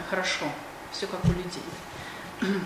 хорошо, 0.09 0.45
все 0.93 1.07
как 1.07 1.19
у 1.25 1.27
людей. 1.27 1.61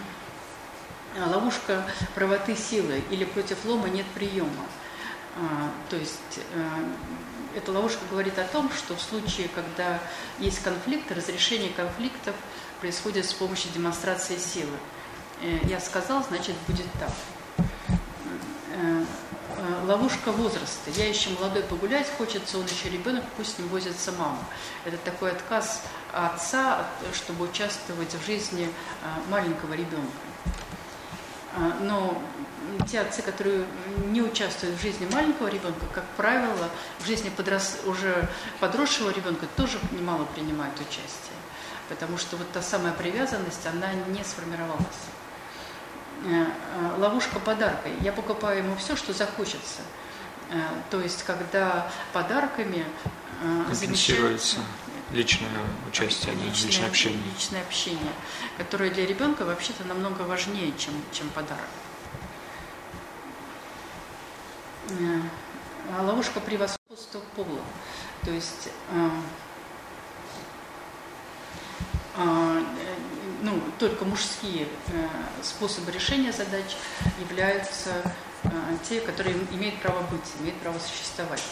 Ловушка 1.17 1.83
правоты 2.13 2.55
силы 2.55 3.01
или 3.09 3.25
против 3.25 3.65
лома 3.65 3.89
нет 3.89 4.05
приема. 4.13 4.65
А, 5.35 5.71
то 5.89 5.95
есть 5.95 6.39
э, 6.53 6.69
эта 7.55 7.71
ловушка 7.71 8.01
говорит 8.11 8.37
о 8.37 8.43
том, 8.43 8.69
что 8.71 8.95
в 8.95 9.01
случае, 9.01 9.47
когда 9.47 9.99
есть 10.37 10.61
конфликт, 10.61 11.11
разрешение 11.11 11.71
конфликтов 11.71 12.35
происходит 12.81 13.25
с 13.25 13.33
помощью 13.33 13.71
демонстрации 13.71 14.37
силы. 14.37 14.77
Э, 15.41 15.57
я 15.63 15.79
сказал, 15.79 16.23
значит 16.23 16.55
будет 16.67 16.85
так. 16.99 17.11
Э, 19.61 19.85
ловушка 19.85 20.31
возраста. 20.31 20.89
Я 20.95 21.09
еще 21.09 21.31
молодой 21.31 21.63
погулять, 21.63 22.07
хочется, 22.17 22.57
он 22.57 22.65
еще 22.65 22.89
ребенок, 22.89 23.25
пусть 23.35 23.59
ним 23.59 23.67
возится 23.67 24.13
мама. 24.13 24.39
Это 24.85 24.95
такой 24.97 25.31
отказ 25.31 25.83
отца, 26.13 26.85
чтобы 27.13 27.43
участвовать 27.45 28.13
в 28.13 28.25
жизни 28.25 28.65
э, 28.67 29.29
маленького 29.29 29.73
ребенка. 29.73 30.17
Э, 31.57 31.71
но 31.81 32.21
те 32.89 33.01
отцы, 33.01 33.21
которые 33.21 33.65
не 34.05 34.21
участвуют 34.21 34.77
в 34.77 34.81
жизни 34.81 35.05
маленького 35.11 35.47
ребенка, 35.47 35.85
как 35.93 36.05
правило, 36.15 36.69
в 36.99 37.05
жизни 37.05 37.29
подрос... 37.29 37.79
уже 37.85 38.29
подросшего 38.61 39.09
ребенка 39.09 39.45
тоже 39.57 39.77
немало 39.91 40.23
принимают 40.35 40.75
участие. 40.75 41.35
Потому 41.89 42.17
что 42.17 42.37
вот 42.37 42.49
та 42.53 42.61
самая 42.61 42.93
привязанность, 42.93 43.65
она 43.65 43.91
не 44.07 44.23
сформировалась. 44.23 44.85
Э, 46.25 46.45
э, 46.45 46.99
ловушка 46.99 47.39
подарка. 47.39 47.87
Я 48.01 48.11
покупаю 48.11 48.59
ему 48.59 48.75
все, 48.75 48.95
что 48.95 49.13
захочется. 49.13 49.81
Э, 50.51 50.61
то 50.89 50.99
есть, 50.99 51.23
когда 51.23 51.89
подарками 52.11 52.85
компенсируется 53.67 54.57
личное 55.11 55.47
участие, 55.87 56.35
личное, 56.35 56.67
личное 56.67 56.87
общение. 56.87 57.23
Личное 57.33 57.61
общение, 57.61 58.13
которое 58.57 58.91
для 58.91 59.05
ребенка 59.05 59.45
вообще-то 59.45 59.85
намного 59.85 60.23
важнее, 60.23 60.73
чем, 60.77 60.93
чем 61.13 61.29
подарок. 61.29 61.63
Ловушка 66.01 66.41
превосходства 66.41 67.21
пола. 67.35 67.61
То 68.25 68.31
есть 68.31 68.69
ну, 73.41 73.61
только 73.77 74.05
мужские 74.05 74.67
э, 74.87 75.07
способы 75.41 75.91
решения 75.91 76.31
задач 76.31 76.75
являются 77.19 77.89
э, 78.43 78.49
те, 78.87 79.01
которые 79.01 79.35
имеют 79.51 79.79
право 79.81 80.01
быть, 80.07 80.25
имеют 80.39 80.57
право 80.59 80.77
существовать. 80.79 81.43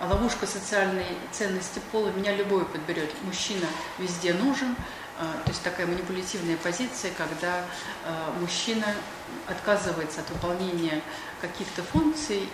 Ловушка 0.00 0.46
социальной 0.46 1.06
ценности 1.32 1.80
пола 1.90 2.08
меня 2.08 2.34
любой 2.36 2.66
подберет. 2.66 3.10
Мужчина 3.22 3.66
везде 3.98 4.34
нужен, 4.34 4.76
то 5.18 5.48
есть 5.48 5.62
такая 5.62 5.86
манипулятивная 5.86 6.56
позиция, 6.58 7.10
когда 7.16 7.64
мужчина 8.40 8.86
отказывается 9.46 10.20
от 10.20 10.30
выполнения 10.30 11.00
каких-то 11.40 11.82
функций, 11.82 12.48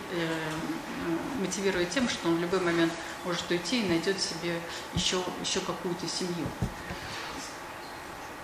мотивируя 1.41 1.85
тем, 1.87 2.09
что 2.09 2.29
он 2.29 2.37
в 2.37 2.41
любой 2.41 2.61
момент 2.61 2.93
может 3.25 3.51
уйти 3.51 3.83
и 3.85 3.89
найдет 3.89 4.21
себе 4.21 4.61
еще, 4.95 5.23
еще 5.43 5.61
какую-то 5.61 6.07
семью. 6.07 6.47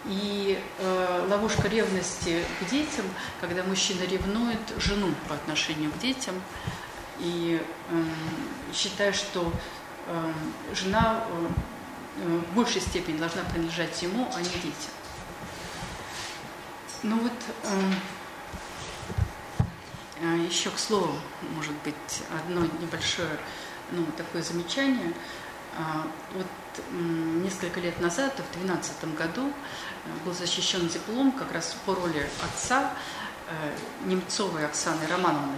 И 0.07 0.59
э, 0.79 1.27
ловушка 1.29 1.69
ревности 1.69 2.43
к 2.61 2.71
детям, 2.71 3.05
когда 3.41 3.63
мужчина 3.63 4.05
ревнует 4.05 4.59
жену 4.79 5.13
по 5.29 5.35
отношению 5.35 5.91
к 5.93 5.99
детям, 5.99 6.41
и 7.19 7.61
э, 7.91 8.05
считая, 8.73 9.13
что 9.13 9.53
э, 10.07 10.33
жена 10.75 11.25
э, 11.29 11.47
в 12.25 12.55
большей 12.55 12.81
степени 12.81 13.19
должна 13.19 13.43
принадлежать 13.45 14.03
ему, 14.03 14.29
а 14.35 14.39
не 14.39 14.49
детям. 14.49 14.93
Ну 17.03 17.19
вот 17.21 17.33
э, 17.65 17.93
э 20.21 20.47
еще 20.49 20.71
к 20.71 20.79
слову, 20.79 21.15
может 21.55 21.75
быть, 21.85 22.23
одно 22.37 22.63
небольшое 22.81 23.39
ну, 23.93 24.05
такое 24.17 24.43
замечание. 24.43 25.13
Вот 26.35 26.47
несколько 27.43 27.81
лет 27.81 28.01
назад, 28.01 28.33
в 28.33 28.59
2012 28.59 29.15
году, 29.15 29.49
э, 29.49 30.25
был 30.25 30.33
защищен 30.33 30.89
диплом 30.89 31.33
как 31.33 31.53
раз 31.53 31.77
по 31.87 31.95
роли 31.95 32.29
отца 32.43 32.93
э, 33.49 33.77
Немцовой 34.07 34.67
Оксаны 34.67 35.07
Романовны. 35.07 35.57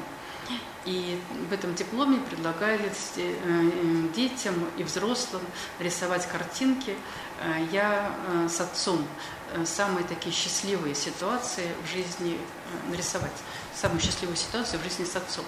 И 0.86 1.20
в 1.48 1.52
этом 1.52 1.74
дипломе 1.74 2.18
предлагали 2.18 2.90
э, 3.16 3.70
детям 4.14 4.54
и 4.76 4.82
взрослым 4.82 5.42
рисовать 5.78 6.26
картинки. 6.26 6.96
Я 7.72 8.14
с 8.50 8.60
отцом 8.60 9.06
самые 9.64 10.06
такие 10.06 10.34
счастливые 10.34 10.94
ситуации 10.94 11.68
в 11.82 11.90
жизни 11.90 12.38
нарисовать. 12.90 13.32
Самую 13.74 14.00
счастливую 14.00 14.36
ситуацию 14.36 14.78
в 14.78 14.84
жизни 14.84 15.04
с 15.04 15.16
отцом. 15.16 15.44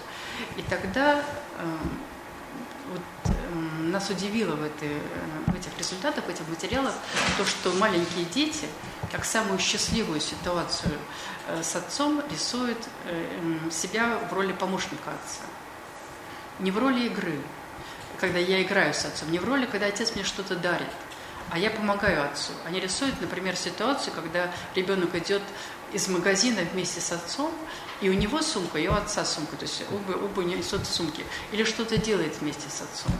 И 0.57 0.63
тогда 0.63 1.23
вот, 2.93 3.01
э, 3.25 3.55
нас 3.91 4.09
удивило 4.09 4.55
в, 4.55 4.63
этой, 4.63 4.89
э, 4.89 4.99
в 5.47 5.55
этих 5.55 5.77
результатах, 5.77 6.25
в 6.25 6.29
этих 6.29 6.47
материалах, 6.47 6.93
то, 7.37 7.45
что 7.45 7.71
маленькие 7.73 8.25
дети, 8.25 8.67
как 9.11 9.25
самую 9.25 9.59
счастливую 9.59 10.19
ситуацию 10.19 10.93
э, 10.93 10.97
с 11.61 11.75
отцом, 11.75 12.21
рисуют 12.31 12.77
э, 13.05 13.69
себя 13.71 14.17
в 14.29 14.33
роли 14.33 14.53
помощника 14.53 15.11
отца. 15.11 15.43
Не 16.59 16.71
в 16.71 16.77
роли 16.77 17.05
игры. 17.05 17.39
когда 18.19 18.39
я 18.39 18.61
играю 18.61 18.93
с 18.93 19.03
отцом, 19.05 19.31
не 19.31 19.39
в 19.39 19.45
роли, 19.45 19.65
когда 19.65 19.87
отец 19.87 20.15
мне 20.15 20.23
что-то 20.23 20.55
дарит, 20.55 20.87
а 21.49 21.59
я 21.59 21.69
помогаю 21.69 22.23
отцу. 22.23 22.53
Они 22.65 22.79
рисуют, 22.79 23.19
например, 23.19 23.55
ситуацию, 23.57 24.13
когда 24.13 24.49
ребенок 24.75 25.13
идет 25.15 25.41
из 25.91 26.07
магазина 26.07 26.61
вместе 26.71 27.01
с 27.01 27.11
отцом, 27.11 27.51
и 28.03 28.09
у 28.09 28.13
него 28.13 28.41
сумка, 28.41 28.79
и 28.79 28.87
у 28.89 28.93
отца 28.93 29.23
сумка, 29.23 29.55
то 29.55 29.63
есть 29.63 29.81
оба, 29.89 30.17
оба 30.17 30.43
несут 30.43 30.85
сумки, 30.85 31.25
или 31.53 31.63
что-то 31.63 31.97
делает 31.97 32.41
вместе 32.41 32.69
с 32.69 32.81
отцом. 32.81 33.13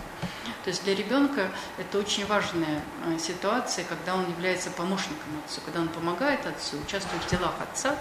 То 0.66 0.70
есть 0.70 0.84
для 0.84 0.94
ребенка 0.94 1.50
это 1.78 2.00
очень 2.00 2.26
важная 2.26 2.84
э, 3.06 3.18
ситуация, 3.18 3.86
когда 3.86 4.14
он 4.14 4.30
является 4.30 4.70
помощником 4.72 5.40
отцу, 5.46 5.62
когда 5.64 5.80
он 5.80 5.88
помогает 5.88 6.46
отцу, 6.46 6.78
участвует 6.86 7.24
в 7.24 7.30
делах 7.30 7.54
отца. 7.62 7.96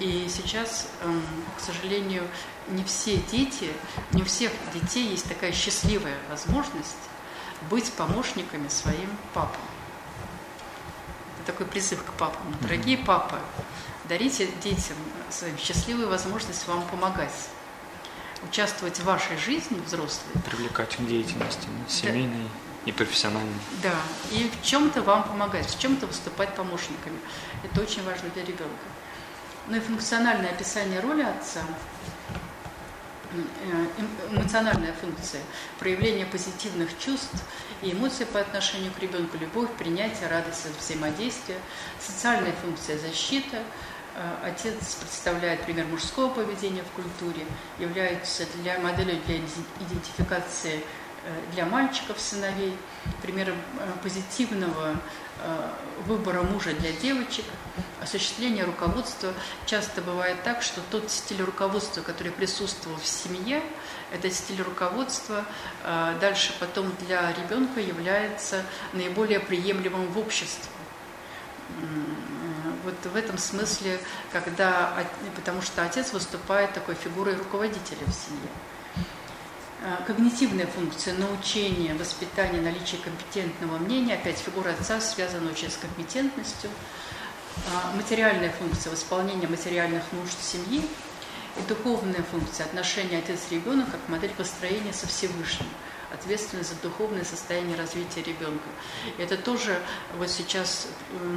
И 0.00 0.26
сейчас, 0.28 0.88
эм, 1.02 1.22
к 1.56 1.60
сожалению, 1.60 2.24
не 2.66 2.82
все 2.82 3.18
дети, 3.18 3.70
не 4.10 4.22
у 4.22 4.24
всех 4.24 4.50
детей 4.74 5.06
есть 5.06 5.28
такая 5.28 5.52
счастливая 5.52 6.16
возможность 6.28 6.96
быть 7.70 7.92
помощниками 7.92 8.66
своим 8.66 9.08
папам. 9.34 9.62
Это 11.38 11.52
такой 11.52 11.66
призыв 11.66 12.02
к 12.02 12.12
папам. 12.14 12.56
Дорогие 12.60 12.98
папы, 12.98 13.38
дарите 14.08 14.48
детям 14.64 14.96
счастливую 15.58 16.08
возможность 16.08 16.66
вам 16.68 16.86
помогать 16.88 17.32
участвовать 18.48 18.98
в 18.98 19.04
вашей 19.04 19.36
жизни 19.36 19.80
взрослой. 19.86 20.32
Привлекать 20.44 20.96
к 20.96 21.06
деятельности, 21.06 21.68
семейной 21.88 22.42
да. 22.44 22.90
и 22.90 22.92
профессиональной. 22.92 23.54
Да, 23.82 23.94
и 24.32 24.50
в 24.50 24.66
чем-то 24.66 25.02
вам 25.02 25.24
помогать, 25.24 25.66
в 25.66 25.78
чем-то 25.78 26.06
выступать 26.06 26.54
помощниками. 26.54 27.18
Это 27.62 27.80
очень 27.80 28.04
важно 28.04 28.30
для 28.30 28.42
ребенка. 28.42 28.68
Ну 29.68 29.76
и 29.76 29.80
функциональное 29.80 30.50
описание 30.50 30.98
роли 30.98 31.22
отца, 31.22 31.60
э, 33.32 33.86
эмоциональная 34.32 34.92
функция, 34.92 35.40
проявление 35.78 36.26
позитивных 36.26 36.90
чувств 36.98 37.44
и 37.80 37.92
эмоций 37.92 38.26
по 38.26 38.40
отношению 38.40 38.92
к 38.92 38.98
ребенку, 38.98 39.38
любовь, 39.38 39.70
принятие, 39.78 40.28
радость, 40.28 40.66
взаимодействие, 40.80 41.58
социальная 42.00 42.52
функция 42.60 42.98
защита, 42.98 43.62
отец 44.44 44.96
представляет 44.96 45.62
пример 45.62 45.86
мужского 45.86 46.28
поведения 46.28 46.82
в 46.82 46.90
культуре, 46.90 47.46
является 47.78 48.44
для 48.62 48.78
моделью 48.78 49.20
для 49.26 49.36
идентификации 49.36 50.82
э, 51.24 51.40
для 51.54 51.64
мальчиков, 51.64 52.20
сыновей, 52.20 52.76
примером 53.22 53.56
э, 53.78 53.86
позитивного 54.02 54.96
выбора 56.06 56.42
мужа 56.42 56.72
для 56.72 56.92
девочек, 56.92 57.44
осуществление 58.00 58.62
руководства. 58.62 59.32
Часто 59.66 60.00
бывает 60.00 60.40
так, 60.44 60.62
что 60.62 60.80
тот 60.92 61.10
стиль 61.10 61.42
руководства, 61.42 62.00
который 62.02 62.30
присутствовал 62.30 62.96
в 62.96 63.04
семье, 63.04 63.60
этот 64.12 64.32
стиль 64.32 64.62
руководства 64.62 65.44
дальше 66.20 66.52
потом 66.60 66.92
для 67.00 67.32
ребенка 67.32 67.80
является 67.80 68.62
наиболее 68.92 69.40
приемлемым 69.40 70.06
в 70.12 70.18
обществе 70.18 70.70
вот 72.84 72.94
в 73.04 73.16
этом 73.16 73.38
смысле, 73.38 74.00
когда, 74.32 74.92
потому 75.36 75.62
что 75.62 75.82
отец 75.84 76.12
выступает 76.12 76.72
такой 76.72 76.94
фигурой 76.94 77.36
руководителя 77.36 78.04
в 78.06 78.12
семье. 78.12 78.48
А, 79.84 80.02
когнитивная 80.06 80.66
функция 80.66 81.14
научения, 81.14 81.94
воспитания, 81.94 82.60
наличие 82.60 83.00
компетентного 83.00 83.78
мнения, 83.78 84.14
опять 84.14 84.38
фигура 84.38 84.70
отца 84.70 85.00
связана 85.00 85.50
очень 85.50 85.70
с 85.70 85.76
компетентностью. 85.76 86.70
А, 87.68 87.96
материальная 87.96 88.50
функция 88.50 88.92
восполнения 88.92 89.48
материальных 89.48 90.04
нужд 90.12 90.40
семьи 90.40 90.88
и 91.58 91.62
духовная 91.68 92.22
функция 92.30 92.66
отношения 92.66 93.18
отец-ребенок 93.18 93.90
как 93.90 94.00
модель 94.08 94.30
построения 94.30 94.92
со 94.92 95.06
Всевышним 95.06 95.66
ответственность 96.12 96.70
за 96.70 96.76
духовное 96.76 97.24
состояние 97.24 97.76
развития 97.76 98.22
ребенка. 98.22 98.68
Это 99.18 99.36
тоже 99.36 99.80
вот 100.18 100.28
сейчас 100.30 100.88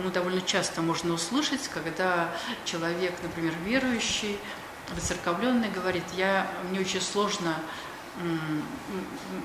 ну, 0.03 0.09
довольно 0.09 0.41
часто 0.41 0.81
можно 0.81 1.13
услышать, 1.13 1.67
когда 1.67 2.29
человек, 2.65 3.13
например, 3.23 3.53
верующий, 3.65 4.37
выцерковленный, 4.93 5.69
говорит, 5.69 6.03
я, 6.15 6.47
мне 6.69 6.79
очень 6.79 7.01
сложно 7.01 7.55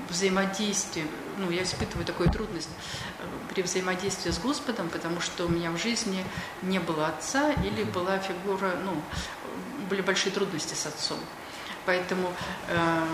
взаимодействие, 0.09 1.05
ну, 1.37 1.49
я 1.49 1.63
испытываю 1.63 2.05
такую 2.05 2.29
трудность 2.29 2.69
э, 3.19 3.23
при 3.53 3.63
взаимодействии 3.63 4.31
с 4.31 4.39
Господом, 4.39 4.87
потому 4.89 5.19
что 5.19 5.45
у 5.45 5.49
меня 5.49 5.71
в 5.71 5.77
жизни 5.77 6.23
не 6.61 6.79
было 6.79 7.07
отца 7.07 7.51
или 7.51 7.83
была 7.83 8.19
фигура, 8.19 8.73
ну, 8.85 9.01
были 9.89 10.01
большие 10.01 10.31
трудности 10.31 10.73
с 10.73 10.85
отцом. 10.85 11.17
Поэтому 11.85 12.33
э, 12.69 13.05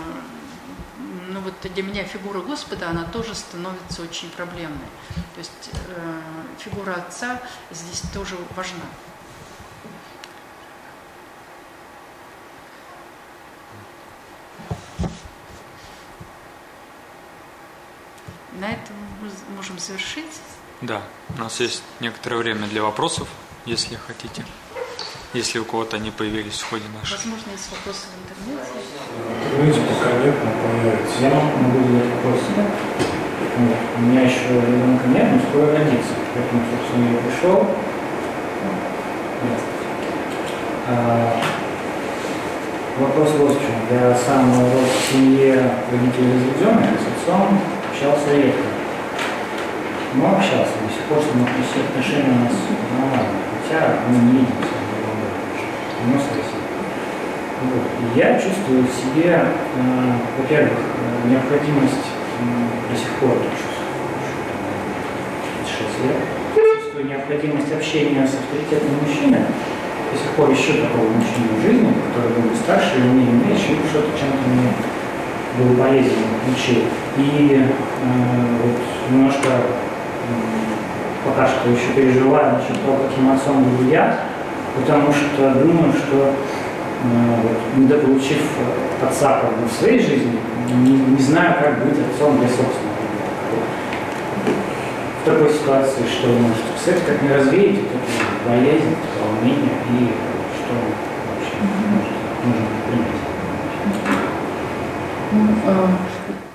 ну 1.28 1.40
вот 1.40 1.54
для 1.60 1.82
меня 1.82 2.04
фигура 2.04 2.40
Господа, 2.40 2.88
она 2.90 3.04
тоже 3.04 3.34
становится 3.34 4.02
очень 4.02 4.30
проблемной. 4.30 4.88
То 5.34 5.38
есть 5.38 5.70
э, 5.88 6.20
фигура 6.58 6.94
Отца 6.94 7.40
здесь 7.70 8.02
тоже 8.12 8.36
важна. 8.56 8.84
На 18.52 18.72
этом 18.72 18.96
мы 19.20 19.30
можем 19.54 19.78
завершить. 19.78 20.40
Да, 20.80 21.02
у 21.28 21.38
нас 21.38 21.60
есть 21.60 21.82
некоторое 22.00 22.38
время 22.38 22.66
для 22.66 22.82
вопросов, 22.82 23.28
если 23.66 23.96
хотите. 23.96 24.44
Если 25.34 25.58
у 25.58 25.64
кого-то 25.64 25.96
они 25.96 26.10
появились 26.10 26.60
в 26.60 26.70
ходе 26.70 26.88
нашего. 26.88 27.18
Возможно, 27.18 27.50
есть 27.50 27.70
вопросы 27.70 28.06
в 28.06 28.46
интернете. 28.46 28.97
В 29.18 29.60
интернете 29.60 29.80
пока 29.88 30.12
нет, 30.24 30.34
но 30.44 30.50
появится. 30.62 31.16
Я 31.20 31.30
могу 31.30 31.78
задать 31.86 32.10
вопрос. 32.14 32.40
Вот. 33.58 33.76
У 33.98 34.02
меня 34.02 34.22
еще 34.22 34.54
ребенка 34.54 35.08
нет, 35.08 35.26
но 35.32 35.38
скоро 35.50 35.72
родится. 35.72 36.14
Поэтому, 36.34 36.62
собственно, 36.70 37.10
я 37.10 37.18
пришел. 37.26 37.66
А, 40.86 41.36
вопрос 42.98 43.30
вот 43.38 43.50
в 43.50 43.60
чем. 43.60 43.76
Я 43.90 44.14
сам 44.14 44.52
в 44.52 45.12
семье 45.12 45.70
родителей 45.90 46.34
разведенных, 46.34 47.00
с 47.02 47.28
отцом 47.28 47.58
общался 47.90 48.36
редко. 48.36 48.62
Но 50.14 50.36
общался. 50.36 50.72
До 50.80 50.88
сих 50.94 51.02
пор 51.08 51.18
с 51.18 51.90
отношения 51.90 52.30
у 52.30 52.44
нас 52.44 52.54
нормальные. 52.94 53.42
Хотя 53.62 53.96
мы 54.08 54.18
не 54.18 54.32
видимся. 54.38 54.78
98. 56.06 56.57
Я 58.14 58.34
чувствую 58.34 58.84
в 58.86 58.92
себе, 58.94 59.34
э, 59.34 59.42
во-первых, 60.38 60.78
э, 60.78 61.28
необходимость 61.28 62.06
до 62.88 62.96
сих 62.96 63.10
пор, 63.18 63.34
36 65.66 66.04
лет, 66.06 66.16
чувствую 66.54 67.06
необходимость 67.06 67.72
общения 67.72 68.26
с 68.26 68.34
авторитетным 68.38 69.02
мужчиной, 69.02 69.42
до 69.42 70.18
сих 70.18 70.30
пор 70.36 70.52
ищу 70.52 70.78
такого 70.86 71.10
мужчину 71.10 71.58
в 71.58 71.62
жизни, 71.62 71.92
который 72.06 72.30
был 72.38 72.50
бы 72.50 72.56
старше 72.56 72.98
или 72.98 73.08
умнее 73.08 73.32
меня, 73.32 73.56
ищу 73.56 73.74
что-то 73.90 74.14
чем-то 74.14 74.38
мне 74.54 74.70
был 75.58 75.74
полезен, 75.82 76.22
учил. 76.54 76.82
И 77.16 77.58
э, 77.58 77.66
вот 78.62 78.78
немножко 79.10 79.48
пока 81.24 81.48
что 81.48 81.70
еще 81.70 81.92
переживаю 81.96 82.54
насчет 82.54 82.80
того, 82.84 82.98
каким 83.08 83.30
отцом 83.30 83.64
буду 83.64 83.90
я, 83.90 84.16
потому 84.76 85.12
что 85.12 85.54
думаю, 85.54 85.92
что 85.92 86.34
вот, 87.02 87.58
недополучив 87.76 88.42
отца 89.02 89.40
как 89.40 89.56
бы, 89.56 89.68
в 89.68 89.72
своей 89.72 90.00
жизни, 90.00 90.38
не, 90.68 90.92
не 90.92 91.22
знаю, 91.22 91.54
как 91.60 91.84
быть 91.84 91.98
отцом 91.98 92.38
для 92.38 92.48
собственного. 92.48 92.98
В 95.22 95.24
такой 95.24 95.52
ситуации, 95.52 96.02
что 96.08 96.28
можете 96.28 96.62
писать, 96.74 97.06
как 97.06 97.22
не 97.22 97.28
развеять 97.28 97.78
эту 97.78 98.48
болезнь, 98.48 98.96
волнение 99.20 99.76
и 99.90 100.08
что 100.56 100.74
вообще 101.28 101.56
нужно, 101.90 102.66
принять. 102.86 103.28
Ну, 105.30 105.48
э, 105.66 105.88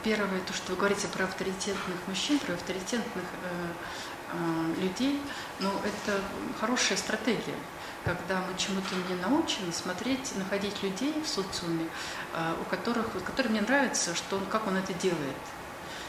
первое, 0.03 0.39
то, 0.47 0.53
что 0.53 0.71
вы 0.71 0.77
говорите 0.77 1.07
про 1.07 1.25
авторитетных 1.25 1.97
мужчин, 2.07 2.39
про 2.39 2.53
авторитетных 2.53 3.23
э, 3.43 4.33
э, 4.33 4.81
людей, 4.81 5.21
ну, 5.59 5.69
это 5.83 6.19
хорошая 6.59 6.97
стратегия 6.97 7.55
когда 8.03 8.41
мы 8.41 8.57
чему-то 8.57 8.95
не 9.09 9.15
научены, 9.21 9.71
смотреть, 9.71 10.35
находить 10.37 10.81
людей 10.83 11.13
в 11.21 11.27
социуме, 11.27 11.87
а, 12.33 12.55
у 12.59 12.63
которых, 12.69 13.07
которым 13.23 13.53
мне 13.53 13.61
нравится, 13.61 14.13
что 14.15 14.37
он, 14.37 14.45
как 14.45 14.67
он 14.67 14.75
это 14.75 14.93
делает. 14.93 15.37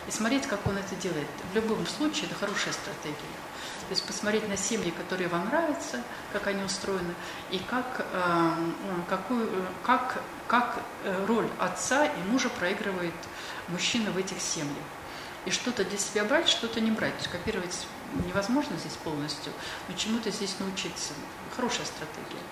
И 0.08 0.10
смотреть, 0.10 0.46
как 0.46 0.66
он 0.66 0.76
это 0.76 0.94
делает. 0.96 1.28
В 1.52 1.54
любом 1.54 1.86
случае, 1.86 2.26
это 2.26 2.34
хорошая 2.34 2.74
стратегия. 2.74 3.14
То 3.88 3.90
есть 3.90 4.04
посмотреть 4.04 4.48
на 4.48 4.56
семьи, 4.56 4.90
которые 4.90 5.28
вам 5.28 5.46
нравятся, 5.46 6.02
как 6.32 6.46
они 6.46 6.62
устроены, 6.62 7.14
и 7.50 7.58
как, 7.58 8.06
а, 8.12 8.56
какую, 9.08 9.48
как, 9.82 10.22
как 10.48 10.80
э, 11.04 11.26
роль 11.26 11.48
отца 11.58 12.06
и 12.06 12.30
мужа 12.30 12.48
проигрывает 12.48 13.14
мужчина 13.68 14.10
в 14.10 14.18
этих 14.18 14.40
семьях. 14.40 14.84
И 15.44 15.50
что-то 15.50 15.84
для 15.84 15.98
себя 15.98 16.24
брать, 16.24 16.48
что-то 16.48 16.80
не 16.80 16.90
брать. 16.90 17.12
То 17.14 17.18
есть 17.18 17.30
копировать 17.30 17.86
невозможно 18.26 18.76
здесь 18.78 18.94
полностью, 19.04 19.52
но 19.88 19.96
чему-то 19.96 20.30
здесь 20.30 20.56
научиться. 20.58 21.12
Хорошая 21.56 21.86
стратегия. 21.86 22.42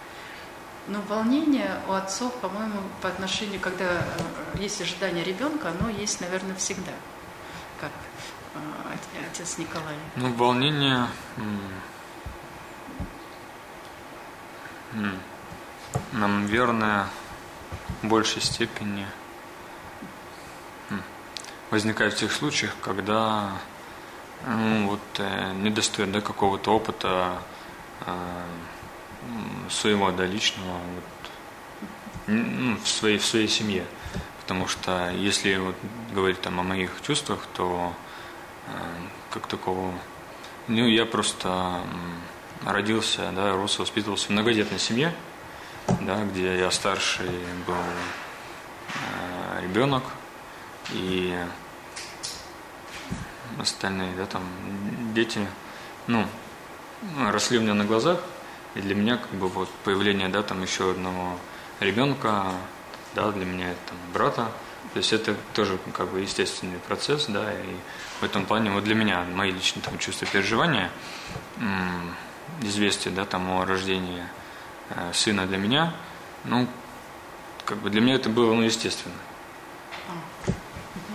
Ну, 0.89 1.01
волнение 1.09 1.81
у 1.89 1.93
отцов, 1.93 2.35
по-моему, 2.41 2.81
по 3.01 3.09
отношению, 3.09 3.61
когда 3.61 3.85
э, 3.85 4.59
есть 4.59 4.81
ожидание 4.81 5.23
ребенка, 5.23 5.70
оно 5.70 5.89
есть, 5.89 6.20
наверное, 6.20 6.57
всегда. 6.57 6.93
Как 7.81 7.93
э, 8.55 9.29
отец 9.31 9.59
Николай. 9.59 9.97
Ну, 10.16 10.33
волнение... 10.35 11.07
Наверное, 16.12 17.07
в 18.03 18.09
большей 18.09 18.43
степени 18.43 19.07
возникает 21.70 22.12
в 22.12 22.16
тех 22.19 22.31
случаях, 22.31 22.77
когда 22.83 23.53
ну, 24.47 24.91
вот, 24.91 25.01
э, 25.19 25.53
не 25.55 25.70
достает 25.70 26.12
да, 26.12 26.20
какого-то 26.20 26.74
опыта 26.74 27.39
э, 28.05 28.12
своего 29.69 30.11
да, 30.11 30.27
личного 30.27 30.78
вот, 30.78 31.31
ну, 32.27 32.77
в, 32.77 32.89
своей, 32.89 33.19
в 33.19 33.24
своей 33.24 33.49
семье. 33.49 33.85
Потому 34.40 34.69
что 34.69 35.11
если 35.11 35.57
вот, 35.57 35.77
говорить 36.12 36.40
там, 36.40 36.61
о 36.61 36.62
моих 36.62 36.90
чувствах, 37.03 37.47
то 37.55 37.93
э, 38.66 38.70
как 39.31 39.47
такого... 39.47 39.93
Ну, 40.69 40.86
я 40.86 41.07
просто 41.07 41.81
родился, 42.65 43.32
да, 43.32 43.53
рос, 43.53 43.78
воспитывался 43.78 44.28
в 44.28 44.31
многодетной 44.31 44.78
семье, 44.78 45.15
да, 46.01 46.24
где 46.24 46.59
я 46.59 46.70
старший 46.70 47.31
был 47.66 47.74
э, 48.94 49.62
ребенок, 49.62 50.05
и 50.90 51.36
остальные, 53.59 54.15
да, 54.16 54.27
там, 54.27 54.43
дети, 55.15 55.47
ну, 56.07 56.27
росли 57.31 57.59
у 57.59 57.62
меня 57.62 57.74
на 57.74 57.85
глазах, 57.85 58.20
и 58.74 58.81
для 58.81 58.94
меня, 58.94 59.16
как 59.16 59.31
бы, 59.31 59.49
вот, 59.49 59.69
появление, 59.85 60.28
да, 60.28 60.43
там, 60.43 60.62
еще 60.62 60.90
одного 60.90 61.39
ребенка, 61.81 62.53
да, 63.15 63.31
для 63.31 63.44
меня 63.44 63.70
это 63.70 63.81
там, 63.89 63.99
брата, 64.12 64.51
то 64.93 64.99
есть 64.99 65.12
это 65.12 65.35
тоже 65.55 65.78
как 65.94 66.09
бы 66.09 66.20
естественный 66.20 66.78
процесс, 66.78 67.27
да, 67.27 67.53
и 67.53 67.77
в 68.20 68.24
этом 68.24 68.44
плане 68.47 68.70
вот 68.70 68.85
для 68.85 68.94
меня 68.94 69.24
мои 69.35 69.51
личные 69.51 69.82
там 69.82 69.99
чувства 69.99 70.27
переживания, 70.27 70.90
известие, 72.61 73.15
да, 73.15 73.24
там 73.24 73.51
о 73.51 73.65
рождении 73.65 74.23
э, 74.90 75.11
сына 75.15 75.47
для 75.47 75.59
меня, 75.59 75.94
ну, 76.44 76.69
как 77.65 77.78
бы 77.78 77.90
для 77.90 78.01
меня 78.01 78.16
это 78.16 78.28
было, 78.28 78.55
ну, 78.55 78.62
естественно. 78.62 79.15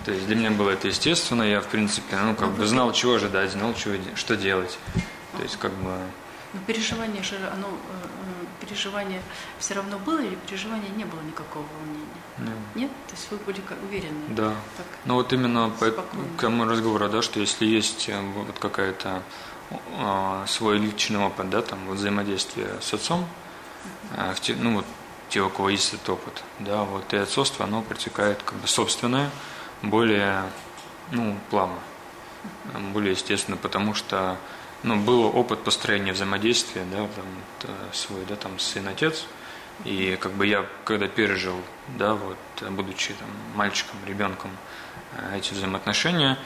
То 0.06 0.12
есть 0.12 0.26
для 0.26 0.36
меня 0.36 0.52
было 0.52 0.72
это 0.72 0.88
естественно, 0.88 1.44
я, 1.44 1.60
в 1.60 1.68
принципе, 1.68 2.16
ну, 2.18 2.34
как 2.34 2.52
бы 2.52 2.66
знал, 2.66 2.94
чего 2.94 3.16
ожидать, 3.16 3.52
знал, 3.52 3.74
чего, 3.74 3.96
что 4.16 4.36
делать. 4.38 4.80
То 5.36 5.44
есть, 5.44 5.58
как 5.58 5.74
бы... 5.74 6.00
Но 6.54 6.60
переживание 6.66 7.22
же, 7.24 7.36
оно, 7.36 7.68
э, 7.68 7.72
э, 7.72 8.66
переживание 8.66 9.22
все 9.60 9.74
равно 9.74 10.00
было 10.00 10.20
или 10.20 10.36
переживания 10.48 10.90
не 10.90 11.04
было 11.04 11.20
никакого 11.22 11.66
волнения? 11.80 12.08
Нет. 12.38 12.58
Нет? 12.76 12.92
То 13.08 13.16
есть 13.16 13.32
вы 13.32 13.38
были 13.38 13.62
уверены? 13.84 14.22
Да. 14.30 14.56
Так, 14.78 14.86
ну 15.06 15.16
вот 15.16 15.34
именно 15.34 15.70
по, 15.70 15.92
к 15.92 16.42
тому 16.42 16.66
разговору, 16.66 17.10
да, 17.10 17.22
что 17.22 17.40
если 17.40 17.66
есть 17.66 18.08
э, 18.10 18.20
вот 18.22 18.58
какая-то 18.60 19.22
э, 19.72 20.46
свой 20.48 20.78
личный 20.78 21.20
опыт, 21.20 21.50
да, 21.50 21.62
там, 21.62 21.80
вот 21.88 21.98
взаимодействие 21.98 22.70
с 22.82 22.94
отцом, 22.94 23.28
э, 24.16 24.34
в 24.34 24.40
те, 24.40 24.56
ну 24.56 24.76
вот 24.76 24.86
те, 25.30 25.42
у 25.42 25.50
кого 25.50 25.70
есть 25.70 25.94
этот 25.94 26.10
опыт, 26.10 26.44
да, 26.60 26.84
вот 26.84 27.14
и 27.14 27.18
отцовство, 27.18 27.66
оно 27.66 27.82
протекает 27.82 28.42
как 28.44 28.58
бы 28.58 28.68
собственное, 28.68 29.30
более 29.82 30.44
ну, 31.12 31.38
плавно, 31.50 31.80
более 32.94 33.12
естественно, 33.12 33.58
потому 33.58 33.94
что 33.94 34.38
ну, 34.84 34.96
был 34.96 35.26
опыт 35.26 35.64
построения 35.64 36.14
взаимодействия, 36.14 36.86
да, 36.92 37.08
там, 37.08 37.76
свой, 37.94 38.26
да, 38.28 38.36
там, 38.36 38.60
сын-отец, 38.60 39.26
и 39.86 40.18
как 40.20 40.34
бы 40.34 40.46
я, 40.48 40.66
когда 40.86 41.08
пережил, 41.08 41.60
да, 41.98 42.14
вот, 42.14 42.38
будучи 42.72 43.14
там 43.14 43.30
мальчиком, 43.56 43.98
ребенком, 44.06 44.52
э, 45.14 45.38
эти 45.38 45.54
взаимоотношения, 45.54 46.38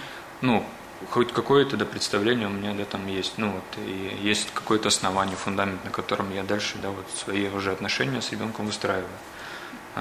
ну, 0.42 0.66
хоть 1.10 1.32
какое-то 1.32 1.78
да, 1.78 1.86
представление 1.86 2.48
у 2.48 2.52
меня 2.52 2.74
да, 2.74 2.86
там 2.86 3.08
есть, 3.08 3.34
ну 3.38 3.52
вот, 3.52 3.86
и 3.86 4.18
есть 4.22 4.52
какое-то 4.54 4.90
основание, 4.90 5.36
фундамент, 5.36 5.84
на 5.84 5.92
котором 5.92 6.34
я 6.34 6.44
дальше, 6.44 6.78
да, 6.82 6.90
вот 6.90 7.06
свои 7.16 7.48
уже 7.48 7.72
отношения 7.72 8.22
с 8.22 8.32
ребенком 8.32 8.66
выстраиваю. 8.66 9.08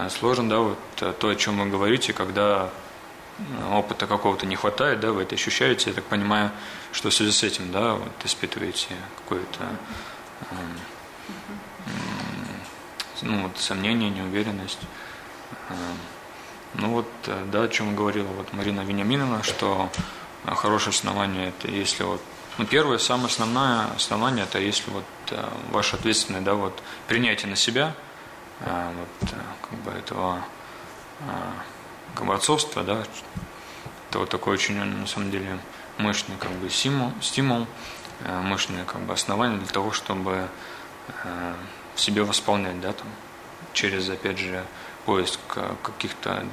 Сложно, 0.08 0.48
да, 0.48 0.58
вот 0.58 0.78
то, 1.18 1.28
о 1.28 1.34
чем 1.34 1.58
вы 1.58 1.68
говорите, 1.68 2.12
когда 2.12 2.70
опыта 3.72 4.06
какого-то 4.06 4.46
не 4.46 4.56
хватает, 4.56 5.00
да, 5.00 5.12
вы 5.12 5.22
это 5.22 5.34
ощущаете, 5.34 5.90
я 5.90 5.94
так 5.94 6.04
понимаю, 6.04 6.50
что 6.92 7.10
в 7.10 7.14
связи 7.14 7.32
с 7.32 7.42
этим, 7.42 7.72
да, 7.72 7.94
вот 7.94 8.12
испытываете 8.24 8.96
какое-то 9.18 9.66
ну, 13.22 13.42
вот, 13.42 13.58
сомнение, 13.58 14.10
неуверенность. 14.10 14.80
Ну 16.74 16.90
вот, 16.90 17.06
да, 17.50 17.62
о 17.62 17.68
чем 17.68 17.96
говорила 17.96 18.28
вот 18.28 18.52
Марина 18.52 18.80
Вениаминовна, 18.80 19.42
что 19.42 19.90
хорошее 20.46 20.90
основание 20.90 21.48
это 21.48 21.68
если 21.68 22.04
вот 22.04 22.22
ну, 22.58 22.66
первое, 22.66 22.98
самое 22.98 23.26
основное 23.26 23.86
основание, 23.96 24.44
это 24.44 24.58
если 24.58 24.90
вот 24.90 25.04
ваше 25.70 25.96
ответственное, 25.96 26.40
да, 26.40 26.54
вот 26.54 26.82
принятие 27.08 27.48
на 27.48 27.56
себя, 27.56 27.94
вот, 28.60 29.30
как 29.62 29.78
бы 29.80 29.90
этого 29.92 30.44
как 32.20 32.28
бы 32.28 32.34
отцовство, 32.34 32.82
да, 32.82 33.02
это 34.10 34.18
вот 34.18 34.28
такой 34.28 34.52
очень, 34.52 34.74
на 34.74 35.06
самом 35.06 35.30
деле, 35.30 35.58
мощный 35.96 36.36
как 36.38 36.50
бы 36.50 36.68
стимул, 36.68 37.12
стимул 37.22 37.66
э, 38.24 38.40
мощное 38.42 38.84
как 38.84 39.00
бы 39.00 39.14
основание 39.14 39.58
для 39.58 39.68
того, 39.68 39.90
чтобы 39.90 40.46
э, 41.24 41.54
в 41.94 42.00
себе 42.00 42.22
восполнять, 42.22 42.78
да, 42.82 42.92
там, 42.92 43.06
через, 43.72 44.10
опять 44.10 44.36
же, 44.36 44.62
поиск 45.06 45.40
каких-то, 45.82 46.46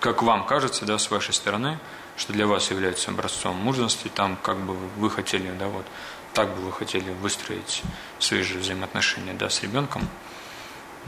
как 0.00 0.22
вам 0.22 0.46
кажется, 0.46 0.86
да, 0.86 0.96
с 0.96 1.10
вашей 1.10 1.34
стороны, 1.34 1.78
что 2.16 2.32
для 2.32 2.46
вас 2.46 2.70
является 2.70 3.10
образцом 3.10 3.56
мужественности, 3.56 4.08
там, 4.08 4.38
как 4.42 4.56
бы 4.56 4.74
вы 4.74 5.10
хотели, 5.10 5.50
да, 5.58 5.68
вот, 5.68 5.84
так 6.32 6.48
бы 6.56 6.62
вы 6.62 6.72
хотели 6.72 7.10
выстроить 7.10 7.82
свои 8.20 8.40
же 8.40 8.58
взаимоотношения, 8.58 9.34
да, 9.34 9.50
с 9.50 9.62
ребенком, 9.62 10.08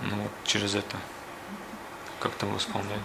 ну, 0.02 0.16
вот, 0.16 0.32
через 0.44 0.74
это 0.74 0.98
как-то 2.20 2.47
восполнять. 2.47 3.01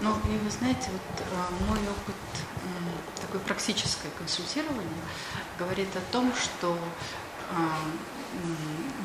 Ну, 0.00 0.10
и 0.26 0.38
вы 0.38 0.50
знаете, 0.50 0.90
вот 0.90 1.20
э, 1.20 1.64
мой 1.68 1.78
опыт 1.78 2.14
такое 3.20 3.40
практическое 3.40 4.10
консультирование 4.18 5.02
говорит 5.58 5.88
о 5.96 6.12
том, 6.12 6.32
что 6.34 6.76
э, 6.76 7.54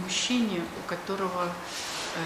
мужчине, 0.03 0.61
у 0.83 0.89
которого 0.89 1.45
э, 1.45 2.19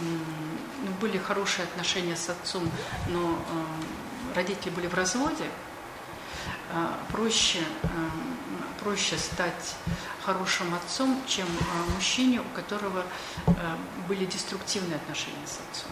ну, 0.00 0.90
были 1.00 1.18
хорошие 1.18 1.64
отношения 1.64 2.16
с 2.16 2.30
отцом, 2.30 2.68
но 3.08 3.38
родители 4.34 4.70
были 4.70 4.86
в 4.86 4.94
разводе, 4.94 5.44
проще, 7.12 7.62
проще 8.80 9.18
стать 9.18 9.76
хорошим 10.24 10.74
отцом, 10.74 11.20
чем 11.26 11.46
мужчине, 11.94 12.40
у 12.40 12.56
которого 12.56 13.04
были 14.08 14.24
деструктивные 14.24 14.96
отношения 14.96 15.46
с 15.46 15.60
отцом. 15.70 15.90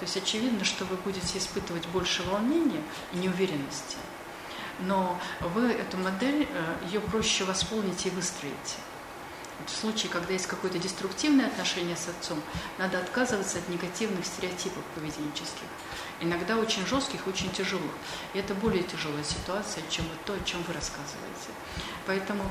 То 0.00 0.06
есть 0.06 0.16
очевидно, 0.16 0.64
что 0.64 0.86
вы 0.86 0.96
будете 0.96 1.36
испытывать 1.36 1.86
больше 1.88 2.22
волнения 2.22 2.82
и 3.12 3.18
неуверенности. 3.18 3.98
Но 4.80 5.20
вы 5.40 5.72
эту 5.72 5.98
модель, 5.98 6.48
э, 6.50 6.86
ее 6.86 7.00
проще 7.00 7.44
восполнить 7.44 8.06
и 8.06 8.10
выстроить. 8.10 8.76
В 9.66 9.70
случае, 9.70 10.10
когда 10.10 10.32
есть 10.32 10.46
какое-то 10.46 10.78
деструктивное 10.78 11.46
отношение 11.46 11.96
с 11.96 12.08
отцом, 12.08 12.40
надо 12.78 12.98
отказываться 12.98 13.58
от 13.58 13.68
негативных 13.68 14.24
стереотипов 14.24 14.82
поведенческих. 14.94 15.68
Иногда 16.20 16.56
очень 16.56 16.86
жестких, 16.86 17.26
очень 17.26 17.50
тяжелых. 17.50 17.92
И 18.34 18.38
это 18.38 18.54
более 18.54 18.82
тяжелая 18.82 19.24
ситуация, 19.24 19.82
чем 19.88 20.04
вот 20.06 20.24
то, 20.24 20.34
о 20.34 20.44
чем 20.44 20.62
вы 20.68 20.74
рассказываете. 20.74 21.50
Поэтому, 22.06 22.44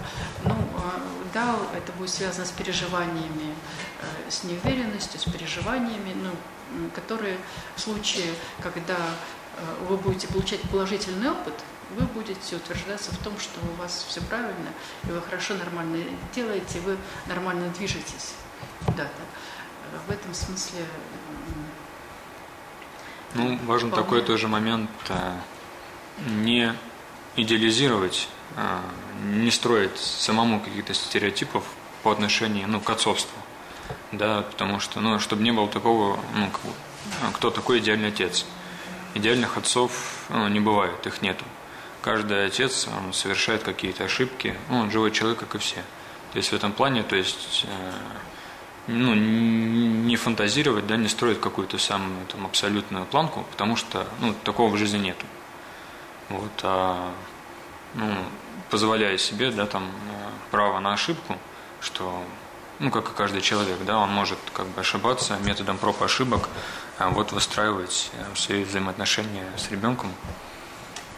ну, 0.43 0.55
э, 0.55 0.99
да, 1.33 1.55
это 1.75 1.91
будет 1.93 2.09
связано 2.09 2.45
с 2.45 2.51
переживаниями, 2.51 3.53
э, 4.01 4.29
с 4.31 4.43
неуверенностью, 4.43 5.19
с 5.19 5.25
переживаниями, 5.25 6.15
ну, 6.15 6.31
которые 6.95 7.37
в 7.75 7.81
случае, 7.81 8.33
когда 8.61 8.97
э, 8.97 9.85
вы 9.87 9.97
будете 9.97 10.27
получать 10.27 10.61
положительный 10.61 11.31
опыт, 11.31 11.53
вы 11.91 12.05
будете 12.05 12.55
утверждаться 12.55 13.11
в 13.11 13.17
том, 13.17 13.37
что 13.39 13.59
у 13.61 13.81
вас 13.81 14.05
все 14.07 14.21
правильно, 14.21 14.69
и 15.07 15.11
вы 15.11 15.21
хорошо, 15.21 15.55
нормально 15.55 16.03
делаете, 16.33 16.79
вы 16.81 16.97
нормально 17.27 17.69
движетесь 17.69 18.33
куда-то. 18.85 19.21
Э, 19.93 19.97
в 20.07 20.11
этом 20.11 20.33
смысле... 20.33 20.85
Ну, 23.35 23.57
важен 23.65 23.89
вполне... 23.89 24.05
такой 24.05 24.21
тоже 24.21 24.47
момент 24.47 24.89
э, 25.09 25.33
не 26.27 26.73
идеализировать, 27.35 28.27
не 29.23 29.51
строить 29.51 29.97
самому 29.97 30.59
каких-то 30.59 30.93
стереотипов 30.93 31.63
по 32.03 32.11
отношению 32.11 32.67
ну, 32.67 32.81
к 32.81 32.89
отцовству 32.89 33.37
да, 34.11 34.41
потому 34.41 34.79
что, 34.79 35.01
ну, 35.01 35.19
чтобы 35.19 35.43
не 35.43 35.51
было 35.51 35.67
такого, 35.67 36.19
ну, 36.35 36.49
кто 37.33 37.49
такой 37.49 37.79
идеальный 37.79 38.09
отец. 38.09 38.45
Идеальных 39.13 39.57
отцов 39.57 40.25
ну, 40.29 40.47
не 40.47 40.59
бывает, 40.59 41.05
их 41.05 41.21
нету. 41.21 41.43
Каждый 42.01 42.45
отец 42.45 42.87
он 42.87 43.13
совершает 43.13 43.63
какие-то 43.63 44.05
ошибки, 44.05 44.55
ну, 44.69 44.79
он 44.79 44.91
живой 44.91 45.11
человек, 45.11 45.39
как 45.39 45.55
и 45.55 45.57
все. 45.57 45.83
То 46.31 46.37
есть 46.37 46.51
в 46.51 46.53
этом 46.53 46.71
плане, 46.71 47.03
то 47.03 47.15
есть, 47.15 47.65
э, 47.67 47.91
ну, 48.87 49.13
не 49.13 50.15
фантазировать, 50.15 50.87
да, 50.87 50.95
не 50.95 51.07
строить 51.07 51.41
какую-то 51.41 51.77
самую 51.77 52.25
там, 52.27 52.45
абсолютную 52.45 53.05
планку, 53.05 53.45
потому 53.51 53.75
что 53.75 54.07
ну, 54.21 54.33
такого 54.43 54.73
в 54.73 54.77
жизни 54.77 54.97
нету. 54.97 55.25
Вот, 56.29 56.51
а, 56.63 57.11
ну, 57.95 58.15
позволяя 58.69 59.17
себе 59.17 59.51
да, 59.51 59.65
там, 59.65 59.89
право 60.51 60.79
на 60.79 60.93
ошибку, 60.93 61.37
что, 61.81 62.23
ну, 62.79 62.91
как 62.91 63.09
и 63.09 63.13
каждый 63.13 63.41
человек, 63.41 63.79
да, 63.85 63.97
он 63.97 64.09
может 64.09 64.39
как 64.53 64.67
бы 64.67 64.81
ошибаться 64.81 65.37
методом 65.43 65.77
проб 65.77 66.01
ошибок, 66.01 66.49
а 66.97 67.09
вот 67.09 67.31
выстраивать 67.31 68.11
э, 68.13 68.35
свои 68.35 68.63
взаимоотношения 68.63 69.45
с 69.57 69.71
ребенком. 69.71 70.13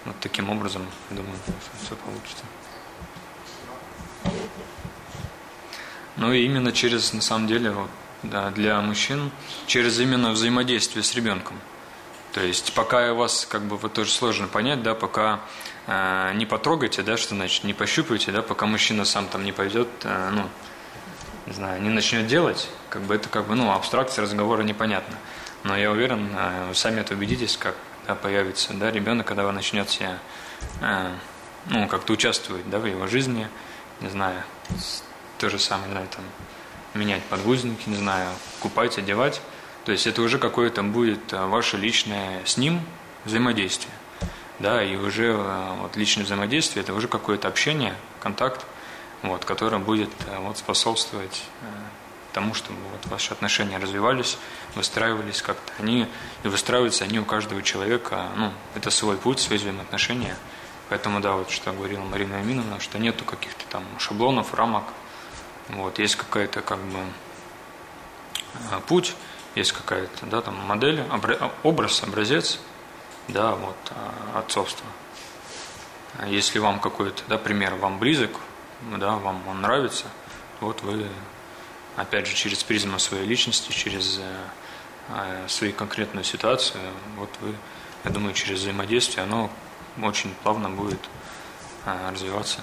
Вот 0.06 0.16
таким 0.20 0.50
образом, 0.50 0.86
я 1.10 1.18
думаю, 1.18 1.36
все 1.84 1.96
получится. 1.96 2.44
Ну 6.18 6.34
и 6.34 6.44
именно 6.44 6.72
через, 6.72 7.14
на 7.14 7.22
самом 7.22 7.48
деле, 7.48 7.72
вот, 7.72 7.90
да, 8.24 8.52
для 8.52 8.82
мужчин, 8.82 9.32
через 9.68 10.00
именно 10.00 10.32
взаимодействие 10.32 11.04
с 11.04 11.16
ребенком. 11.16 11.58
То 12.34 12.42
есть 12.42 12.74
пока 12.74 13.12
у 13.12 13.16
вас, 13.16 13.46
как 13.50 13.64
бы, 13.64 13.78
вот 13.78 13.94
тоже 13.94 14.12
сложно 14.12 14.48
понять, 14.48 14.82
да, 14.84 14.96
пока 14.96 15.42
э, 15.88 16.32
не 16.36 16.46
потрогаете, 16.46 17.04
да, 17.04 17.18
что 17.18 17.36
значит, 17.36 17.64
не 17.64 17.74
пощупаете, 17.74 18.32
да, 18.32 18.42
пока 18.42 18.66
мужчина 18.66 19.04
сам 19.06 19.28
там 19.28 19.44
не 19.44 19.52
пойдет, 19.52 19.88
э, 20.04 20.30
ну, 20.32 20.48
не 21.46 21.54
знаю, 21.54 21.82
не 21.82 21.90
начнет 21.90 22.28
делать, 22.28 22.70
как 22.90 23.02
бы 23.02 23.16
это 23.16 23.28
как 23.28 23.48
бы, 23.48 23.56
ну, 23.56 23.72
абстракция 23.72 24.24
разговора 24.24 24.64
непонятна. 24.64 25.18
Но 25.64 25.76
я 25.78 25.92
уверен, 25.92 26.30
э, 26.34 26.68
вы 26.70 26.76
сами 26.76 27.02
это 27.02 27.16
убедитесь, 27.16 27.58
как 27.58 27.76
да, 28.08 28.16
появится, 28.16 28.74
да, 28.74 28.92
ребенок, 28.92 29.28
когда 29.28 29.46
вы 29.46 29.52
начнете, 29.52 30.20
э, 30.82 31.12
ну, 31.68 31.88
как-то 31.88 32.14
участвовать, 32.14 32.70
да, 32.70 32.80
в 32.80 32.86
его 32.86 33.08
жизни, 33.08 33.48
не 34.00 34.10
знаю, 34.10 34.44
то 35.38 35.50
же 35.50 35.60
самое, 35.60 35.88
не 35.88 35.94
знаю, 35.94 36.08
там, 36.10 36.24
менять 36.94 37.24
подгузники, 37.24 37.88
не 37.88 37.96
знаю, 37.96 38.30
купать, 38.60 38.98
одевать. 38.98 39.42
То 39.86 39.92
есть 39.92 40.06
это 40.06 40.22
уже 40.22 40.38
какое-то 40.38 40.84
будет 40.84 41.34
э, 41.34 41.46
ваше 41.46 41.78
личное 41.78 42.46
с 42.46 42.58
ним 42.58 42.82
взаимодействие. 43.26 43.94
Да, 44.60 44.84
и 44.84 44.96
уже 44.96 45.34
э, 45.34 45.76
вот 45.80 45.96
личное 45.96 46.24
взаимодействие, 46.24 46.84
это 46.84 46.94
уже 46.94 47.08
какое-то 47.08 47.48
общение, 47.48 47.96
контакт, 48.20 48.66
вот, 49.24 49.46
который 49.46 49.80
будет 49.80 50.10
э, 50.28 50.38
вот, 50.40 50.58
способствовать 50.58 51.44
тому, 52.34 52.54
чтобы 52.54 52.80
вот 52.92 53.06
ваши 53.08 53.34
отношения 53.34 53.78
развивались, 53.78 54.38
выстраивались 54.76 55.42
как-то. 55.42 55.72
Они 55.80 56.08
и 56.44 56.48
выстраиваются 56.48 57.04
они 57.04 57.20
у 57.20 57.26
каждого 57.26 57.62
человека, 57.62 58.30
ну, 58.36 58.54
это 58.76 58.90
свой 58.90 59.18
путь, 59.18 59.40
свои 59.40 59.58
взаимоотношения. 59.58 60.36
Поэтому, 60.90 61.22
да, 61.22 61.34
вот 61.34 61.50
что 61.50 61.72
говорила 61.72 62.04
Марина 62.04 62.38
Аминовна, 62.38 62.80
что 62.80 63.00
нету 63.00 63.24
каких-то 63.24 63.64
там 63.70 63.84
шаблонов, 63.98 64.54
рамок, 64.54 64.84
вот, 65.70 66.00
есть 66.00 66.16
какая-то 66.16 66.62
как 66.62 66.80
бы 66.80 67.00
э, 68.72 68.80
путь, 68.88 69.16
есть 69.56 69.72
какая-то 69.72 70.26
да, 70.26 70.42
там 70.42 70.56
модель, 70.56 71.04
образ, 71.64 72.04
образец, 72.04 72.60
да, 73.28 73.56
вот, 73.56 73.78
э, 73.90 74.40
отцовства. 74.40 74.86
Если 76.28 76.60
вам 76.60 76.80
какой-то 76.80 77.24
да, 77.28 77.38
пример 77.38 77.76
вам 77.76 77.98
близок, 77.98 78.32
да, 78.82 79.16
вам 79.16 79.48
он 79.48 79.62
нравится, 79.62 80.08
вот 80.60 80.82
вы, 80.82 81.08
опять 81.96 82.28
же, 82.28 82.36
через 82.36 82.64
призму 82.64 83.00
своей 83.00 83.26
личности, 83.26 83.72
через 83.72 84.20
э, 85.10 85.48
свою 85.48 85.74
конкретную 85.74 86.24
ситуацию, 86.24 86.82
вот 87.18 87.30
вы, 87.42 87.56
я 88.04 88.12
думаю, 88.12 88.34
через 88.34 88.60
взаимодействие 88.60 89.24
оно 89.24 89.50
очень 90.02 90.34
плавно 90.44 90.70
будет 90.70 91.00
развиваться 91.86 92.62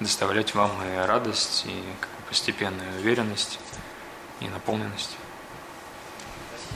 доставлять 0.00 0.54
вам 0.54 0.70
и 0.84 0.96
радость, 1.06 1.64
и 1.66 1.82
постепенную 2.28 2.98
уверенность, 2.98 3.58
и 4.40 4.48
наполненность 4.48 5.16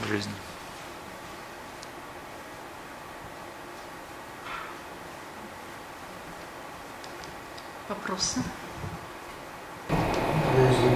в 0.03 0.09
жизни. 0.09 0.33
Вопросы? 7.89 8.43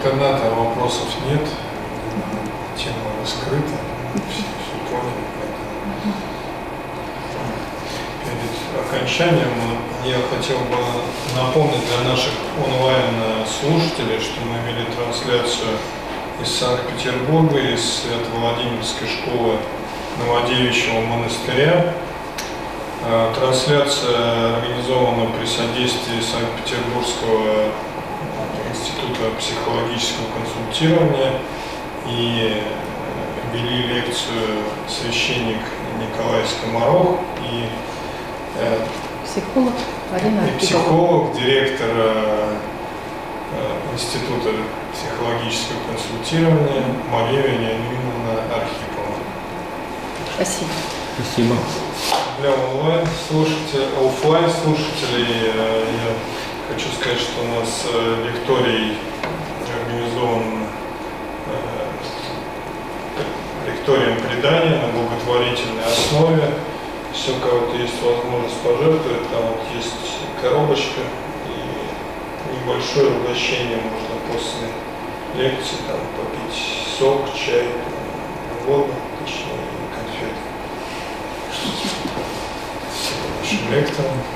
Из 0.07 0.09
интернета 0.09 0.55
вопросов 0.55 1.09
нет, 1.29 1.41
тема 2.77 3.11
раскрыта, 3.21 3.75
все, 4.31 4.43
все 4.63 4.77
поняли. 4.89 5.25
Перед 8.23 8.87
окончанием 8.87 9.51
я 10.05 10.19
хотел 10.31 10.59
бы 10.59 10.77
напомнить 11.35 11.83
для 11.89 12.09
наших 12.09 12.35
онлайн-слушателей, 12.65 14.21
что 14.21 14.43
мы 14.43 14.59
имели 14.61 14.87
трансляцию 14.95 15.77
из 16.41 16.55
Санкт-Петербурга, 16.55 17.59
из 17.59 18.03
Свято-Владимирской 18.03 19.09
школы 19.09 19.57
Новодевичьего 20.21 21.01
монастыря. 21.01 21.95
А, 23.03 23.35
трансляция 23.35 24.55
организована 24.55 25.33
при 25.33 25.47
содействии 25.47 26.21
Санкт-Петербургского 26.21 27.73
института 29.07 29.31
психологического 29.39 30.27
консультирования 30.37 31.33
и 32.07 32.63
вели 33.53 33.83
лекцию 33.95 34.65
священник 34.89 35.61
Николай 36.01 36.43
Скоморох 36.47 37.19
и 37.43 37.69
э, 38.59 38.85
психолог 39.25 39.73
И 40.15 40.59
психолог, 40.59 41.35
директор 41.35 41.89
э, 41.91 42.57
э, 43.53 43.95
Института 43.95 44.51
психологического 44.93 45.79
консультирования 45.89 46.83
Мария 47.11 47.43
Леонидовна 47.43 48.43
Архипова. 48.53 49.15
Спасибо. 50.35 50.71
Спасибо. 51.19 51.55
Для 52.41 52.51
онлайн 52.53 53.07
слушателей, 53.29 53.87
офлайн 53.99 54.51
слушателей 54.51 55.51
э, 55.55 55.85
я 56.05 56.13
хочу 56.69 56.89
сказать, 56.99 57.21
что 57.21 57.43
у 57.43 57.61
нас 57.61 57.87
лекторий 58.25 58.99
организован 59.73 60.67
лекторием 63.67 64.21
предания 64.21 64.81
на 64.81 64.89
благотворительной 64.89 65.85
основе 65.85 66.55
все, 67.13 67.33
кого-то 67.41 67.77
есть 67.77 68.03
возможность 68.03 68.61
пожертвовать, 68.61 69.31
там 69.31 69.43
вот 69.43 69.61
есть 69.75 69.95
коробочка 70.43 71.01
и 71.49 72.55
небольшое 72.55 73.11
угощение 73.17 73.79
можно 73.79 74.17
после 74.33 74.69
лекции 75.37 75.77
там 75.87 75.99
попить 76.17 76.57
сок, 76.99 77.33
чай, 77.35 77.69
воду, 78.67 78.93
точнее, 79.25 79.67
конфеты. 79.95 80.41
Нашим 83.41 83.59
интересную 83.69 84.36